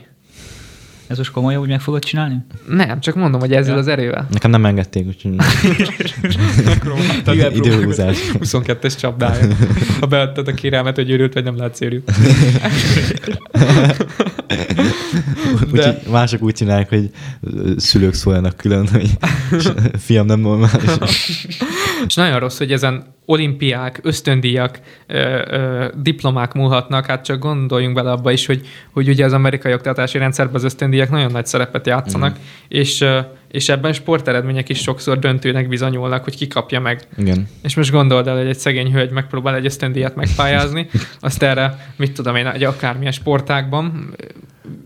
Ez 1.08 1.18
most 1.18 1.32
komolyan 1.32 1.62
úgy 1.62 1.70
meg 1.70 1.82
fogod 1.82 2.04
csinálni? 2.04 2.36
Nem, 2.70 3.00
csak 3.00 3.16
mondom, 3.16 3.40
hogy 3.40 3.54
ezzel 3.54 3.74
Ja. 3.74 3.80
az 3.80 3.88
erővel. 3.88 4.28
Nekem 4.32 4.52
nem 4.52 4.66
engedték, 4.66 5.08
úgyhogy 5.08 5.36
időhúzás. 7.58 8.18
22-es 8.34 8.98
csapdája. 9.00 9.56
Ha 10.00 10.06
beadtad 10.06 10.48
a 10.48 10.54
kérelmet, 10.54 10.96
hogy 10.96 11.10
őrült 11.10 11.34
vagy 11.34 11.44
nem 11.44 11.58
látsz 11.58 11.82
őrült. 11.82 12.12
Úgyhogy 15.72 15.98
mások 16.12 16.42
úgy 16.42 16.54
csinálják, 16.54 16.90
hogy 16.90 17.10
szülők 17.78 18.14
szóljanak 18.14 18.58
külön, 18.58 18.88
hogy 18.88 19.10
fiam 20.06 20.26
nem 20.26 20.40
normális. 20.40 21.48
És 22.08 22.16
nagyon 22.16 22.40
rossz, 22.40 22.58
hogy 22.58 22.72
ezen 22.72 23.16
olimpiák, 23.26 24.00
ösztöndíjak, 24.04 24.80
ö, 25.08 25.42
ö, 25.50 25.88
diplomák 26.02 26.54
múlhatnak, 26.54 27.06
hát 27.06 27.24
csak 27.24 27.40
gondoljunk 27.40 27.96
bele 27.96 28.12
abba 28.12 28.32
is, 28.32 28.46
hogy, 28.46 28.68
hogy 28.92 29.10
ugye 29.10 29.26
az 29.26 29.34
amerikai 29.34 29.74
oktatási 29.74 30.18
rendszerben 30.18 30.56
az 30.56 30.64
ösztöndíjak 30.98 31.10
nagyon 31.10 31.32
nagy 31.32 31.46
szerepet 31.46 31.88
játszanak, 31.88 32.38
mm. 32.38 32.42
és, 32.68 33.06
és 33.52 33.70
ebben 33.70 33.94
sporteredmények 33.94 34.70
is 34.70 34.80
sokszor 34.80 35.20
döntőnek 35.20 35.68
bizonyulnak, 35.68 36.24
hogy 36.24 36.36
ki 36.36 36.48
kapja 36.48 36.80
meg. 36.80 37.08
Igen. 37.18 37.48
És 37.64 37.76
most 37.76 37.92
gondold 37.92 38.28
el, 38.28 38.38
hogy 38.38 38.48
egy 38.48 38.60
szegény 38.60 38.92
hölgy 38.92 39.12
megpróbál 39.12 39.56
egy 39.56 39.66
ösztöndíjat 39.66 40.16
megpályázni, 40.16 40.90
azt 41.20 41.44
erre, 41.44 41.94
mit 41.96 42.14
tudom 42.14 42.36
én, 42.36 42.48
egy 42.48 42.64
akármilyen 42.64 43.12
sportákban, 43.12 44.16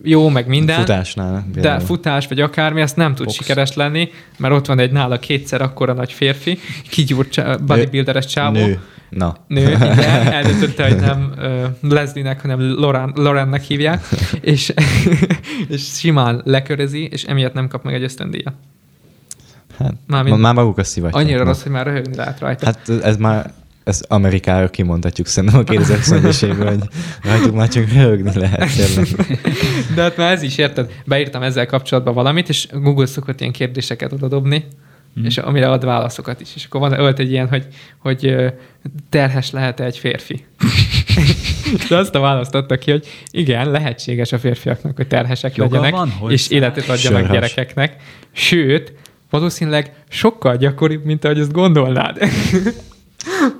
jó, 0.03 0.29
meg 0.29 0.47
minden. 0.47 0.79
Futásnál. 0.79 1.33
De 1.33 1.53
például. 1.53 1.79
futás 1.79 2.27
vagy 2.27 2.39
akármi, 2.39 2.81
ezt 2.81 2.95
nem 2.95 3.15
tud 3.15 3.25
Box. 3.25 3.37
sikeres 3.37 3.73
lenni, 3.73 4.09
mert 4.37 4.53
ott 4.53 4.65
van 4.65 4.79
egy 4.79 4.91
nála 4.91 5.19
kétszer 5.19 5.61
akkora 5.61 5.93
nagy 5.93 6.11
férfi, 6.11 6.59
kigyúrt 6.89 7.63
bodybuilderes 7.65 8.25
csávó. 8.25 8.59
Nő. 8.59 8.79
Na. 9.11 9.35
Nő, 9.47 9.61
igen, 9.61 9.99
eldöntötte, 10.31 10.87
hogy 10.87 10.99
nem 10.99 11.33
uh, 11.37 11.91
Leslie-nek, 11.91 12.41
hanem 12.41 12.59
Loran, 12.59 13.11
Lorennek 13.15 13.61
hívják, 13.61 14.05
és, 14.41 14.73
és 15.67 15.81
simán 15.81 16.41
lekörözi, 16.45 17.07
és 17.11 17.23
emiatt 17.23 17.53
nem 17.53 17.67
kap 17.67 17.83
meg 17.83 17.93
egy 17.93 18.03
ösztöndíjat. 18.03 18.53
Hát, 19.77 19.93
Mármint 20.07 20.37
már 20.37 20.53
maguk 20.53 20.77
a 20.77 20.83
szivatják. 20.83 21.23
Annyira 21.23 21.43
rossz, 21.43 21.61
hogy 21.61 21.71
már 21.71 21.85
röhögni 21.85 22.15
lehet 22.15 22.39
rajta. 22.39 22.65
Hát, 22.65 22.89
ez 23.03 23.17
már, 23.17 23.53
ez 23.83 24.01
Amerikára 24.07 24.69
kimondhatjuk 24.69 25.27
szerintem 25.27 25.59
a 25.59 25.63
2020 25.63 26.41
évben, 26.41 26.67
hogy 26.67 26.89
rajtuk 27.23 27.55
már 27.55 27.67
csak 27.67 27.91
röhögni 27.93 28.31
lehet. 28.39 28.75
tényleg. 28.75 29.07
De 29.95 30.01
hát 30.01 30.17
már 30.17 30.31
ez 30.31 30.41
is, 30.41 30.57
érted? 30.57 30.91
Beírtam 31.05 31.41
ezzel 31.41 31.65
kapcsolatban 31.65 32.13
valamit, 32.13 32.49
és 32.49 32.67
Google 32.71 33.05
szokott 33.05 33.39
ilyen 33.39 33.51
kérdéseket 33.51 34.11
odadobni, 34.11 34.65
Hmm. 35.15 35.25
és 35.25 35.37
amire 35.37 35.69
ad 35.69 35.85
válaszokat 35.85 36.41
is. 36.41 36.49
És 36.55 36.65
akkor 36.65 36.79
van 36.79 36.99
ölt 36.99 37.19
egy 37.19 37.31
ilyen, 37.31 37.47
hogy, 37.47 37.67
hogy 37.97 38.35
terhes 39.09 39.51
lehet-e 39.51 39.83
egy 39.83 39.97
férfi? 39.97 40.45
De 41.89 41.97
azt 41.97 42.15
a 42.15 42.19
választ 42.19 42.55
adta 42.55 42.77
ki, 42.77 42.91
hogy 42.91 43.07
igen, 43.31 43.71
lehetséges 43.71 44.31
a 44.31 44.39
férfiaknak, 44.39 44.95
hogy 44.95 45.07
terhesek 45.07 45.55
Joga 45.55 45.69
legyenek, 45.75 45.91
van 45.93 46.09
hozzá. 46.11 46.33
és 46.33 46.49
életet 46.49 46.89
adjanak 46.89 47.19
Sörhas. 47.19 47.31
gyerekeknek. 47.31 47.95
Sőt, 48.31 48.93
valószínűleg 49.29 49.91
sokkal 50.09 50.57
gyakoribb, 50.57 51.05
mint 51.05 51.23
ahogy 51.25 51.39
ezt 51.39 51.51
gondolnád. 51.51 52.17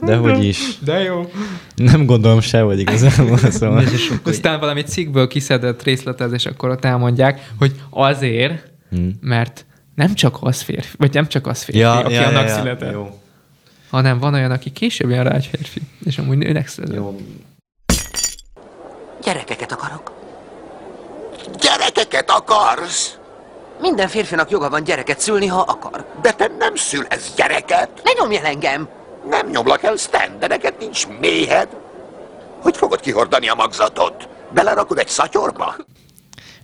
De 0.06 0.16
hogy 0.16 0.44
is. 0.44 0.78
De 0.80 1.00
jó. 1.00 1.32
Nem 1.76 2.06
gondolom 2.06 2.42
se, 2.42 2.62
hogy 2.62 2.80
igazából. 2.80 3.38
Szóval. 3.52 3.84
Aztán 4.24 4.60
valami 4.60 4.82
cikkből 4.82 5.28
kiszedett 5.28 5.84
részletezés, 5.84 6.46
akkor 6.46 6.70
ott 6.70 6.86
elmondják, 6.86 7.52
hogy 7.58 7.72
azért, 7.90 8.70
Hmm. 8.90 9.12
mert 9.22 9.66
nem 9.96 10.14
csak 10.14 10.38
az 10.42 10.62
férfi, 10.62 10.96
vagy 10.98 11.14
nem 11.14 11.28
csak 11.28 11.48
az 11.48 11.64
férfi, 11.64 11.80
Ja, 11.82 11.98
aki 11.98 12.14
ja, 12.14 12.28
annak 12.28 12.48
ja, 12.48 12.56
született, 12.56 12.92
Jó. 12.94 13.20
hanem 13.90 14.20
van 14.20 14.34
olyan, 14.34 14.52
aki 14.52 14.72
később 14.72 15.10
jön 15.10 15.24
rá 15.24 15.36
egy 15.36 15.46
férfi, 15.46 15.82
és 16.04 16.18
amúgy 16.18 16.38
nőnek 16.38 16.68
született. 16.68 16.96
Jó. 16.96 17.20
Gyerekeket 19.22 19.72
akarok. 19.72 20.12
Gyerekeket 21.60 22.30
akarsz? 22.30 23.16
Minden 23.82 24.08
férfinak 24.08 24.50
joga 24.50 24.70
van 24.70 24.84
gyereket 24.84 25.20
szülni, 25.20 25.48
ha 25.48 25.60
akar. 25.60 26.06
De 26.22 26.32
te 26.32 26.52
nem 26.60 26.76
szülhetsz 26.76 27.36
gyereket. 27.36 27.90
Ne 28.04 28.12
nyomj 28.12 28.38
el 28.38 28.46
engem! 28.46 28.90
Nem 29.30 29.48
nyomlak 29.50 29.84
el, 29.84 29.96
Stan, 29.96 30.40
de 30.40 30.48
neked 30.48 30.74
nincs 30.80 31.08
méhed. 31.20 31.68
Hogy 32.62 32.78
fogod 32.78 33.00
kihordani 33.00 33.50
a 33.50 33.56
magzatot? 33.56 34.28
Belerakod 34.54 34.98
egy 34.98 35.08
szatyorba? 35.08 35.76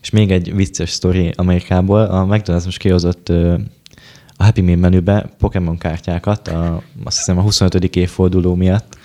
És 0.07 0.13
még 0.13 0.31
egy 0.31 0.55
vicces 0.55 0.89
sztori 0.89 1.31
Amerikából. 1.35 2.01
A 2.01 2.25
McDonald's 2.25 2.65
most 2.65 2.77
kihozott 2.77 3.29
a 4.35 4.43
Happy 4.43 4.61
Meal 4.61 4.77
menübe 4.77 5.29
Pokémon 5.37 5.77
kártyákat, 5.77 6.47
a, 6.47 6.83
azt 7.03 7.17
hiszem 7.17 7.37
a 7.37 7.41
25. 7.41 7.95
évforduló 7.95 8.55
miatt, 8.55 8.97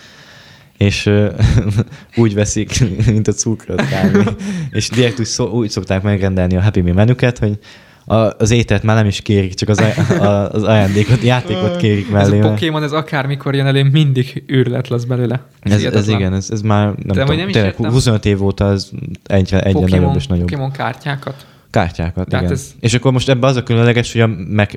és 0.77 1.07
ö, 1.07 1.31
úgy 2.17 2.35
veszik, 2.35 2.85
mint 3.07 3.29
a 3.29 3.33
cukrot 3.33 3.83
és 4.71 4.89
direkt 4.89 5.19
úgy, 5.19 5.27
szó, 5.27 5.47
úgy 5.47 5.71
szokták 5.71 6.03
megrendelni 6.03 6.57
a 6.57 6.63
Happy 6.63 6.81
Meal 6.81 6.95
menüket, 6.95 7.39
hogy 7.39 7.59
a, 8.05 8.15
az 8.15 8.51
ételt 8.51 8.83
már 8.83 8.97
nem 8.97 9.07
is 9.07 9.21
kérik, 9.21 9.55
csak 9.55 9.69
az, 9.69 9.79
aj- 9.81 10.11
a, 10.21 10.51
az 10.51 10.63
ajándékot, 10.63 11.23
játékot 11.23 11.77
kérik 11.77 12.07
Ez 12.07 12.13
mellé. 12.13 12.39
a 12.39 12.43
mert- 12.43 12.49
Pokémon, 12.55 12.83
ez 12.83 12.93
akármikor 12.93 13.55
jön 13.55 13.67
elő, 13.67 13.83
mindig 13.83 14.43
őrület 14.47 14.89
lesz 14.89 15.05
belőle. 15.05 15.43
Ez, 15.61 15.85
ez 15.85 16.09
igen, 16.09 16.35
ez, 16.35 16.51
ez 16.51 16.61
már 16.61 16.85
nem 16.85 16.95
amúgy 16.95 17.07
tudom, 17.19 17.37
nem 17.37 17.51
tényleg 17.51 17.71
értem. 17.71 17.91
25 17.91 18.25
év 18.27 18.43
óta 18.43 18.71
ez 18.71 18.89
egyre, 19.27 19.61
egyre 19.61 19.73
nagyobb 19.73 19.91
Pokémon, 19.91 20.17
és 20.17 20.27
nagyobb. 20.27 20.45
Pokémon 20.47 20.71
kártyákat. 20.71 21.47
Kártyákat, 21.71 22.29
De 22.29 22.37
hát 22.37 22.45
igen. 22.45 22.57
ez- 22.57 22.75
És 22.81 22.95
akkor 22.95 23.13
most 23.13 23.29
ebben 23.29 23.51
az 23.51 23.57
a 23.57 23.63
különleges, 23.63 24.13
hogy 24.13 24.21
a 24.21 24.31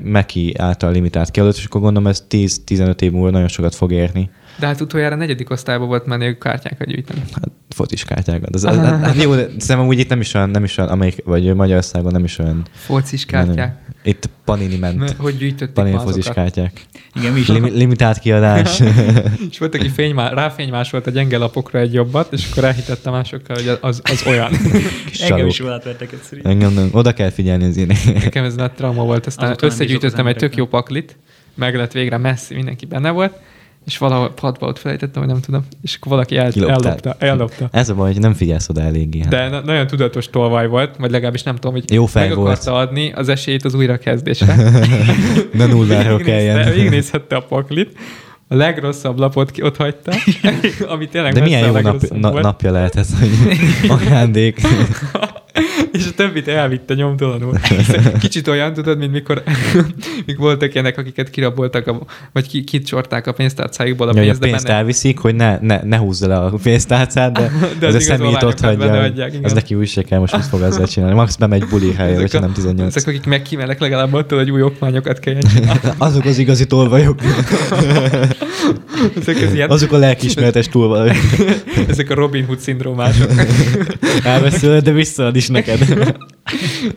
Meki 0.03 0.53
által 0.57 0.91
limitált 0.91 1.31
kiadott, 1.31 1.55
és 1.57 1.65
akkor 1.65 1.81
gondolom 1.81 2.07
ez 2.09 2.23
10-15 2.29 3.01
év 3.01 3.11
múlva 3.11 3.29
nagyon 3.29 3.47
sokat 3.47 3.75
fog 3.75 3.91
érni. 3.91 4.29
De 4.59 4.65
hát 4.65 4.81
utoljára 4.81 5.15
negyedik 5.15 5.49
osztályban 5.49 5.87
volt 5.87 6.05
menő 6.05 6.37
kártyákat 6.37 6.87
gyűjteni. 6.87 7.19
Hát 7.19 7.51
focis 7.69 8.03
kártyákat. 8.03 8.55
Az, 8.55 8.63
az, 8.63 8.77
hát, 8.77 9.05
hát 9.05 9.21
jó, 9.21 9.35
de 9.35 9.47
szerintem 9.57 9.87
úgy 9.87 9.99
itt 9.99 10.09
nem 10.09 10.19
is 10.19 10.33
olyan, 10.33 10.49
nem 10.49 10.63
is 10.63 10.77
olyan, 10.77 10.89
Amerik, 10.89 11.21
vagy 11.23 11.53
Magyarországon 11.53 12.11
nem 12.11 12.23
is 12.23 12.37
olyan. 12.37 12.65
Focis 12.73 13.25
kártyák. 13.25 13.55
menő. 13.55 13.77
Itt 14.03 14.29
Panini 14.45 14.77
ment. 14.77 14.97
Mert 14.97 15.17
Hogy 15.17 15.37
gyűjtötték 15.37 15.73
Panini 15.73 15.97
focis 15.97 16.27
kártyák. 16.29 16.81
Igen, 17.15 17.33
mi 17.33 17.39
is. 17.39 17.47
Lim, 17.47 17.63
limitált 17.63 18.19
kiadás. 18.19 18.79
És 19.51 19.57
volt, 19.57 19.75
aki 19.75 19.89
fénymá, 19.89 20.29
ráfénymásolt 20.29 21.07
a 21.07 21.09
gyenge 21.09 21.37
lapokra 21.37 21.79
egy 21.79 21.93
jobbat, 21.93 22.33
és 22.33 22.51
akkor 22.51 22.63
elhitette 22.63 23.09
másokkal, 23.09 23.55
hogy 23.55 23.77
az, 23.81 24.01
az 24.03 24.23
olyan. 24.27 24.51
Engem 25.29 25.47
is 25.47 25.59
jól 25.59 25.71
átvertek 25.71 26.11
egyszer. 26.11 26.39
Engem 26.43 26.73
nem, 26.73 26.89
oda 26.91 27.13
kell 27.13 27.29
figyelni 27.29 27.65
az 27.65 27.77
ilyenek. 27.77 28.23
Nekem 28.23 28.43
ez 28.43 28.55
nagy 28.55 28.71
trauma 28.71 29.03
volt. 29.03 29.25
Aztán 29.25 29.45
Azóta 29.45 29.65
nem 29.65 29.75
összegyűjtöttem 29.75 30.27
egy 30.27 30.35
tök 30.35 30.55
jó 30.55 30.65
paklit, 30.65 31.17
meg 31.53 31.75
lett 31.75 31.91
végre 31.91 32.17
messzi, 32.17 32.55
mindenki 32.55 32.85
benne 32.85 33.09
volt, 33.09 33.39
és 33.85 33.97
valahol 33.97 34.29
padba 34.33 34.67
ott 34.67 34.79
felejtettem, 34.79 35.21
hogy 35.23 35.31
nem 35.31 35.41
tudom, 35.41 35.65
és 35.81 35.95
akkor 35.95 36.11
valaki 36.11 36.37
el, 36.37 36.51
ellopta, 36.55 37.15
ellopta. 37.19 37.67
Ez 37.71 37.89
a 37.89 37.93
baj, 37.95 38.11
hogy 38.11 38.21
nem 38.21 38.33
figyelsz 38.33 38.69
oda 38.69 38.81
eléggé. 38.81 39.19
hát. 39.19 39.29
De 39.29 39.49
na- 39.49 39.61
nagyon 39.61 39.87
tudatos 39.87 40.29
tolvaj 40.29 40.67
volt, 40.67 40.95
vagy 40.97 41.11
legalábbis 41.11 41.43
nem 41.43 41.55
tudom, 41.55 41.71
hogy 41.71 41.93
Jó 41.93 42.05
fej 42.05 42.27
meg 42.27 42.37
volt. 42.37 42.51
akarta 42.51 42.73
adni 42.73 43.11
az 43.11 43.29
esélyt 43.29 43.65
az 43.65 43.73
újrakezdésre. 43.73 44.55
De 45.57 45.65
nulláról 45.65 46.19
kelljen. 46.19 46.73
Végignézhette 46.73 47.35
a 47.35 47.41
paklit, 47.41 47.97
a 48.47 48.55
legrosszabb 48.55 49.19
lapot 49.19 49.51
ki 49.51 49.61
ott 49.61 49.77
hagyta, 49.77 50.11
ami 50.93 51.07
tényleg 51.07 51.33
De 51.33 51.41
milyen 51.41 51.65
jó 51.65 51.77
nap, 51.79 52.01
na, 52.07 52.31
napja 52.31 52.71
lehet 52.71 52.95
ez, 52.95 53.09
hogy 53.19 53.29
ajándék. 53.99 54.61
És 55.91 56.07
a 56.07 56.13
többit 56.15 56.47
elvitte 56.47 56.93
nyomtalanul. 56.93 57.59
Kicsit 58.19 58.47
olyan, 58.47 58.73
tudod, 58.73 58.97
mint 58.97 59.11
mikor 59.11 59.43
mikor 60.25 60.45
voltak 60.45 60.73
ilyenek, 60.73 60.97
akiket 60.97 61.29
kiraboltak, 61.29 61.87
a, 61.87 61.99
vagy 62.33 62.47
ki, 62.47 62.63
kicsorták 62.63 63.27
a 63.27 63.33
pénztárcájukból 63.33 64.07
a 64.07 64.11
Ja, 64.13 64.19
hogy 64.19 64.29
a 64.29 64.31
pénzt, 64.31 64.49
pénzt 64.49 64.65
benne, 64.65 64.77
elviszik, 64.77 65.19
hogy 65.19 65.35
ne, 65.35 65.57
ne, 65.61 65.79
ne 65.83 65.97
húzza 65.97 66.27
le 66.27 66.35
a 66.35 66.53
pénztárcát, 66.63 67.31
de, 67.31 67.51
De 67.79 67.87
az 67.87 67.93
az 67.95 68.01
a 68.01 68.05
személyt 68.05 68.43
ott 68.43 68.59
hagyja. 68.59 69.11
Az 69.41 69.53
neki 69.53 69.75
úgy 69.75 69.87
se 69.87 70.03
kell, 70.03 70.19
most 70.19 70.35
mit 70.35 70.45
fog 70.45 70.61
ezzel 70.61 70.87
csinálni. 70.87 71.15
Max 71.15 71.35
bemegy 71.35 71.65
buli 71.69 71.93
helyre, 71.93 72.19
hogyha 72.19 72.39
nem 72.39 72.53
18. 72.53 72.95
ezek, 72.95 73.07
akik 73.07 73.25
megkímelek 73.25 73.79
legalább 73.79 74.13
attól, 74.13 74.37
hogy 74.37 74.51
új 74.51 74.61
okmányokat 74.61 75.19
kelljen 75.19 75.43
csinálni. 75.53 75.79
Azok 75.97 76.25
az 76.25 76.37
igazi 76.37 76.65
tolvajok. 76.65 77.19
Ezek, 79.19 79.35
az 79.35 79.53
ilyen, 79.53 79.69
Azok 79.69 79.91
a 79.91 79.97
lelkismeretes 79.97 80.67
tolvajok. 80.67 81.15
ezek 81.87 82.09
a 82.09 82.13
Robin 82.13 82.45
Hood 82.45 82.59
szindrómások. 82.59 83.31
Elveszőled, 84.23 84.83
de 84.83 84.91
visszaad 84.91 85.35
is 85.35 85.44
neked. 85.47 85.79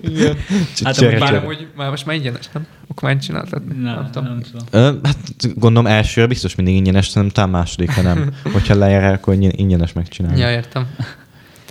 Igen. 0.02 0.36
Hát, 0.84 0.98
amúgy 0.98 1.18
Bár 1.18 1.34
amúgy 1.34 1.66
már 1.76 1.90
most 1.90 2.06
már 2.06 2.16
ingyenes, 2.16 2.48
nem? 2.52 2.66
Okmányt 2.86 3.22
csináltatni? 3.22 3.74
Nem, 3.82 3.94
nem 3.94 4.08
tudom. 4.12 4.28
nem 4.28 4.40
tudom. 4.70 5.00
Hát 5.02 5.54
gondolom 5.58 5.86
elsőre 5.92 6.26
biztos 6.26 6.54
mindig 6.54 6.74
ingyenes, 6.74 7.06
szerintem 7.08 7.32
talán 7.32 7.50
másodikra 7.50 8.02
nem. 8.02 8.32
Hogyha 8.52 8.74
lejár, 8.74 9.12
akkor 9.12 9.34
ingyen- 9.34 9.58
ingyenes 9.58 9.92
megcsinálni. 9.92 10.40
Ja, 10.40 10.50
értem. 10.50 10.86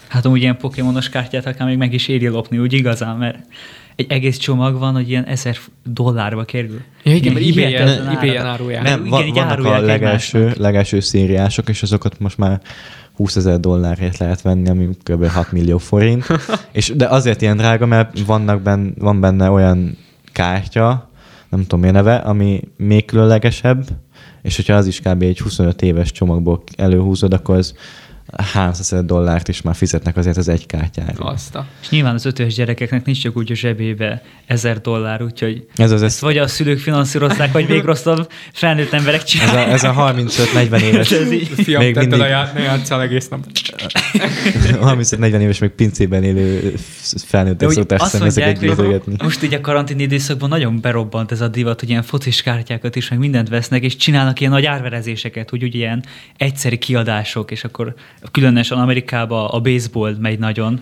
Hát 0.07 0.25
amúgy 0.25 0.41
ilyen 0.41 0.57
pokémonos 0.57 1.09
kártyát 1.09 1.45
akár 1.45 1.67
még 1.67 1.77
meg 1.77 1.93
is 1.93 2.07
éri 2.07 2.27
lopni, 2.27 2.57
úgy 2.57 2.73
igazán, 2.73 3.17
mert 3.17 3.37
egy 3.95 4.05
egész 4.11 4.37
csomag 4.37 4.79
van, 4.79 4.93
hogy 4.93 5.09
ilyen 5.09 5.25
ezer 5.25 5.57
dollárba 5.83 6.43
kerül. 6.43 6.81
Ja, 7.03 7.13
igen, 7.15 7.33
mert 7.33 7.45
Ilyen 7.45 7.71
eBay-en- 7.73 8.07
eBay-en 8.15 8.37
árak. 8.37 8.51
árulják. 8.53 8.83
Nem, 8.83 9.05
Igen, 9.05 9.33
vannak 9.47 9.65
a 9.65 9.79
legelső, 9.81 10.53
legelső 10.57 10.99
szériások, 10.99 11.69
és 11.69 11.81
azokat 11.83 12.19
most 12.19 12.37
már 12.37 12.61
20 13.17 13.35
ezer 13.35 13.59
dollárért 13.59 14.17
lehet 14.17 14.41
venni, 14.41 14.69
ami 14.69 14.89
kb. 15.03 15.25
6 15.25 15.51
millió 15.51 15.77
forint. 15.77 16.25
és, 16.71 16.93
de 16.95 17.07
azért 17.07 17.41
ilyen 17.41 17.57
drága, 17.57 17.85
mert 17.85 18.19
vannak 18.25 18.61
benne, 18.61 18.89
van 18.97 19.19
benne 19.19 19.49
olyan 19.49 19.97
kártya, 20.31 21.09
nem 21.49 21.61
tudom 21.61 21.79
mi 21.79 21.87
a 21.87 21.91
neve, 21.91 22.15
ami 22.15 22.61
még 22.77 23.05
különlegesebb, 23.05 23.85
és 24.41 24.55
hogyha 24.55 24.73
az 24.73 24.87
is 24.87 24.99
kb. 24.99 25.21
egy 25.21 25.39
25 25.39 25.81
éves 25.81 26.11
csomagból 26.11 26.63
előhúzod, 26.75 27.33
akkor 27.33 27.55
az 27.55 27.73
300 28.35 29.05
dollárt 29.05 29.47
is 29.47 29.61
már 29.61 29.75
fizetnek 29.75 30.17
azért 30.17 30.37
az 30.37 30.47
egy 30.47 30.65
kártyára. 30.65 31.25
Azt 31.25 31.55
a... 31.55 31.67
És 31.81 31.89
nyilván 31.89 32.13
az 32.13 32.25
ötös 32.25 32.53
gyerekeknek 32.53 33.05
nincs 33.05 33.21
csak 33.21 33.37
úgy 33.37 33.51
a 33.51 33.55
zsebébe 33.55 34.21
ezer 34.45 34.81
dollár, 34.81 35.21
úgyhogy 35.21 35.65
Ez 35.75 35.91
az, 35.91 36.01
ezt 36.01 36.15
ez, 36.15 36.21
vagy 36.21 36.37
a 36.37 36.47
szülők 36.47 36.79
finanszírozzák, 36.79 37.51
vagy 37.51 37.67
még 37.69 37.83
rosszabb 37.83 38.31
felnőtt 38.53 38.93
emberek 38.93 39.21
ez, 39.21 39.25
csinálják. 39.25 39.67
a, 39.67 39.71
ez 39.71 39.83
a 39.83 40.13
35-40 40.13 40.81
éves, 40.81 41.11
Ez 41.11 41.31
így. 41.31 41.47
Fiam, 41.47 41.83
még 41.83 41.95
mindig 41.95 42.19
a 42.19 42.27
já- 42.27 42.53
ne 42.53 42.59
játsszál 42.59 43.01
egész 43.01 43.27
nap. 43.27 43.45
35-40 44.13 45.39
éves, 45.39 45.59
meg 45.59 45.69
pincében 45.69 46.23
élő 46.23 46.73
felnőttek 47.25 47.69
szokták 47.69 48.01
ezeket 48.13 48.59
gyűjtögetni. 48.59 49.15
most 49.23 49.43
így 49.43 49.53
a 49.53 49.61
karantén 49.61 49.99
időszakban 49.99 50.49
nagyon 50.49 50.81
berobbant 50.81 51.31
ez 51.31 51.41
a 51.41 51.47
divat, 51.47 51.79
hogy 51.79 51.89
ilyen 51.89 52.03
focis 52.03 52.41
kártyákat 52.41 52.95
is, 52.95 53.09
meg 53.09 53.19
mindent 53.19 53.49
vesznek, 53.49 53.83
és 53.83 53.95
csinálnak 53.95 54.39
ilyen 54.39 54.51
nagy 54.51 54.65
árverezéseket, 54.65 55.49
hogy 55.49 55.63
ugye 55.63 55.77
ilyen 55.77 56.03
egyszeri 56.37 56.77
kiadások, 56.77 57.51
és 57.51 57.63
akkor 57.63 57.95
különösen 58.31 58.77
Amerikában 58.77 59.49
a 59.49 59.59
baseball 59.59 60.15
megy 60.19 60.39
nagyon. 60.39 60.81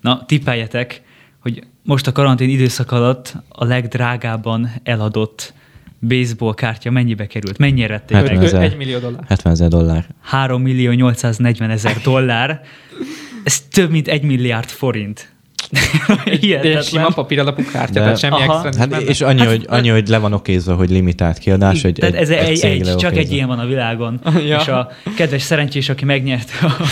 Na, 0.00 0.24
tippeljetek, 0.26 1.02
hogy 1.38 1.62
most 1.82 2.06
a 2.06 2.12
karantén 2.12 2.48
időszak 2.48 2.90
alatt 2.92 3.34
a 3.48 3.64
legdrágábban 3.64 4.70
eladott 4.82 5.54
baseball 6.00 6.54
kártya 6.54 6.90
mennyibe 6.90 7.26
került? 7.26 7.58
Mennyire 7.58 7.88
vették 7.88 8.16
meg? 8.16 8.36
Öt- 8.36 8.42
ezer. 8.42 8.62
Egy 8.62 8.76
millió 8.76 8.98
dollár. 8.98 9.24
70 9.28 9.52
ezer 9.52 9.68
dollár. 9.68 10.06
3 10.22 10.62
millió 10.62 10.90
840 10.92 11.70
ezer 11.70 11.96
dollár. 12.04 12.62
Ez 13.44 13.60
több 13.60 13.90
mint 13.90 14.08
egy 14.08 14.22
milliárd 14.22 14.68
forint. 14.68 15.31
De 16.24 16.36
Hihetetlen. 16.40 16.82
sima 16.82 17.08
papíralapú 17.08 17.62
kártya, 17.72 17.92
De- 17.92 18.00
tehát 18.00 18.18
semmi 18.18 18.34
Aha. 18.34 18.66
extra 18.66 18.80
Hát, 18.80 19.00
és 19.02 19.20
annyi, 19.20 19.44
hogy, 19.44 19.64
annyi, 19.68 19.88
hogy 19.88 20.08
le 20.08 20.18
van 20.18 20.32
okézva, 20.32 20.74
hogy 20.74 20.90
limitált 20.90 21.38
kiadás, 21.38 21.84
egy, 21.84 21.94
Tehát 21.94 22.14
ez 22.14 22.30
egy, 22.30 22.60
egy, 22.64 22.64
egy 22.86 22.96
csak 22.96 23.16
egy 23.16 23.32
ilyen 23.32 23.48
van 23.48 23.58
a 23.58 23.66
világon. 23.66 24.20
Ja. 24.46 24.58
És 24.60 24.66
a 24.68 24.90
kedves 25.16 25.42
szerencsés, 25.42 25.88
aki 25.88 26.04
megnyerte 26.04 26.52
a- 26.62 26.82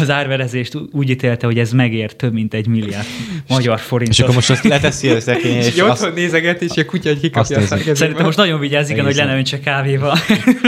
az 0.00 0.10
árverezést, 0.10 0.76
úgy 0.92 1.10
ítélte, 1.10 1.46
hogy 1.46 1.58
ez 1.58 1.72
megér 1.72 2.12
több 2.12 2.32
mint 2.32 2.54
egy 2.54 2.66
milliárd 2.66 3.06
magyar 3.48 3.78
forintot. 3.80 4.16
És 4.16 4.22
akkor 4.22 4.34
most 4.34 4.50
azt 4.50 4.64
leteszi 4.64 5.08
a 5.08 5.20
szekrény, 5.20 5.56
és 5.56 5.66
és 5.66 5.80
azt, 5.80 6.14
nézeget, 6.14 6.62
és 6.62 6.76
a 6.76 6.84
kutya 6.84 7.08
egy 7.08 7.20
kikapja 7.20 7.58
azt 7.58 7.72
a. 7.72 7.76
Szerintem 7.94 8.24
most 8.24 8.36
nagyon 8.38 8.60
vigyázz, 8.60 8.90
igen, 8.90 9.04
hogy 9.04 9.14
le 9.14 9.24
ne 9.24 9.36
öntse 9.36 9.60
kávéval. 9.60 10.16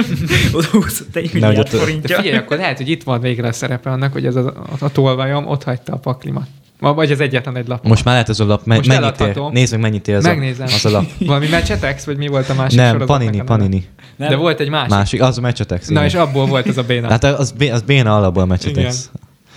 Oda 0.52 0.66
húzott 0.72 1.16
egy 1.16 1.30
milliárd 1.32 1.68
De 1.68 1.78
forintja. 1.78 2.16
figyelj, 2.16 2.36
akkor 2.36 2.56
lehet, 2.56 2.76
hogy 2.76 2.88
itt 2.88 3.02
van 3.02 3.20
végre 3.20 3.48
a 3.48 3.52
szerepe 3.52 3.90
annak, 3.90 4.12
hogy 4.12 4.26
ez 4.26 4.36
a, 4.36 4.46
a, 4.46 4.84
a 4.84 4.92
tolvajom 4.92 5.46
ott 5.46 5.62
hagyta 5.62 5.92
a 5.92 5.96
paklimat. 5.96 6.46
Ma- 6.81 6.95
Vagy 6.95 7.11
az 7.11 7.20
egyetlen 7.20 7.57
egy 7.57 7.68
lap. 7.68 7.87
most 7.87 8.05
már 8.05 8.14
lehet 8.14 8.29
az 8.29 8.41
a 8.41 8.45
lap, 8.45 8.64
me, 8.64 8.77
Most 8.77 8.89
mennyit 8.89 9.20
ér? 9.20 9.37
Nézd 9.53 9.72
meg, 9.72 9.81
mennyit 9.81 10.09
ér 10.09 10.14
az, 10.16 10.25
Megnézem. 10.25 10.66
a, 10.70 10.75
az 10.75 10.85
a 10.85 10.91
lap. 10.91 11.05
Valami 11.27 11.47
Mecsetex, 11.49 12.05
vagy 12.05 12.16
mi 12.16 12.27
volt 12.27 12.49
a 12.49 12.55
másik 12.55 12.79
Nem? 12.79 12.99
Panini, 12.99 13.43
Panini. 13.43 13.85
nem. 14.16 14.29
De 14.29 14.37
volt 14.37 14.61
egy 14.61 14.68
másik. 14.70 14.91
Másik, 14.91 15.22
az 15.22 15.39
a 15.39 15.41
Mecsetex. 15.41 15.87
Na 15.87 15.93
igen. 15.93 16.05
és 16.05 16.14
abból 16.14 16.47
volt 16.47 16.66
ez 16.66 16.77
a 16.77 16.83
béna. 16.83 17.09
Hát 17.09 17.25
az, 17.25 17.53
bé- 17.53 17.70
az 17.72 17.83
béna 17.83 18.16
alapból 18.16 18.43
a 18.43 18.47
Mecsetex. 18.47 19.11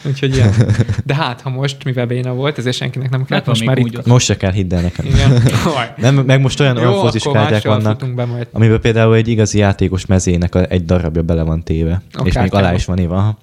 Úgyhogy 0.06 0.36
ilyen. 0.36 0.54
De 1.06 1.16
hát, 1.16 1.42
ha 1.42 1.50
most, 1.50 1.84
mivel 1.84 2.06
béna 2.06 2.34
volt, 2.34 2.58
ezért 2.58 2.76
senkinek 2.76 3.10
nem 3.10 3.26
kell, 3.26 3.38
Megvan 3.38 3.50
most 3.56 3.60
még 3.60 3.70
már 3.70 3.80
úgy 3.80 3.92
itt. 3.94 3.98
ott. 3.98 4.06
Most 4.06 4.26
se 4.26 4.38
kell 4.38 4.52
hidd 4.52 4.74
el 4.74 4.82
nekem. 4.82 5.06
Igen. 5.06 5.44
Nem, 5.98 6.16
meg 6.16 6.42
most 6.42 6.60
olyan, 6.60 6.76
kártyák 6.76 7.52
mással 7.52 7.82
vannak, 7.82 8.14
be 8.16 8.26
majd. 8.26 8.48
amiben 8.52 8.82
például 8.82 9.16
egy 9.16 9.28
igazi 9.28 9.58
játékos 9.58 10.06
mezének 10.06 10.56
a, 10.56 10.66
egy 10.70 10.86
darabja 10.86 11.22
bele 11.22 11.42
van 11.44 11.64
téve. 11.64 12.02
A 12.14 12.26
és 12.26 12.34
még 12.38 12.54
alá 12.54 12.74
is 12.74 12.86
van 12.86 13.00
írva. 13.00 13.38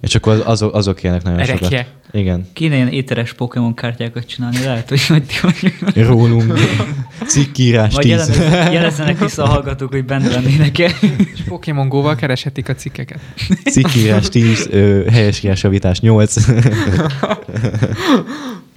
És 0.00 0.14
akkor 0.14 0.32
az- 0.32 0.42
azok, 0.44 0.74
azok 0.74 1.02
élnek 1.02 1.22
nagyon 1.22 1.38
Erekje. 1.38 1.68
sokat. 1.68 1.86
Igen. 2.12 2.46
Kéne 2.52 2.74
ilyen 2.74 2.88
éteres 2.88 3.32
Pokémon 3.32 3.74
kártyákat 3.74 4.26
csinálni, 4.26 4.64
lehet, 4.64 4.88
hogy 4.88 5.00
majd 5.08 5.22
ti 5.22 5.34
vagyunk. 5.42 6.08
Rólunk. 6.08 6.58
Cikkírás 7.26 7.94
Vagy 7.94 8.02
10. 8.02 8.10
jelezzenek, 8.12 8.72
jelezzenek 8.72 9.18
vissza 9.18 9.42
a 9.42 9.46
hallgatók, 9.46 9.92
hogy 9.92 10.04
bent 10.04 10.32
lennének-e. 10.32 10.90
És 11.34 11.40
Pokémon 11.48 11.88
Go-val 11.88 12.14
kereshetik 12.14 12.68
a 12.68 12.74
cikkeket. 12.74 13.20
Cikkírás 13.64 14.28
10, 14.28 14.68
ö, 14.70 15.04
helyesírás 15.10 15.62
javítás 15.62 16.00
8. 16.00 16.34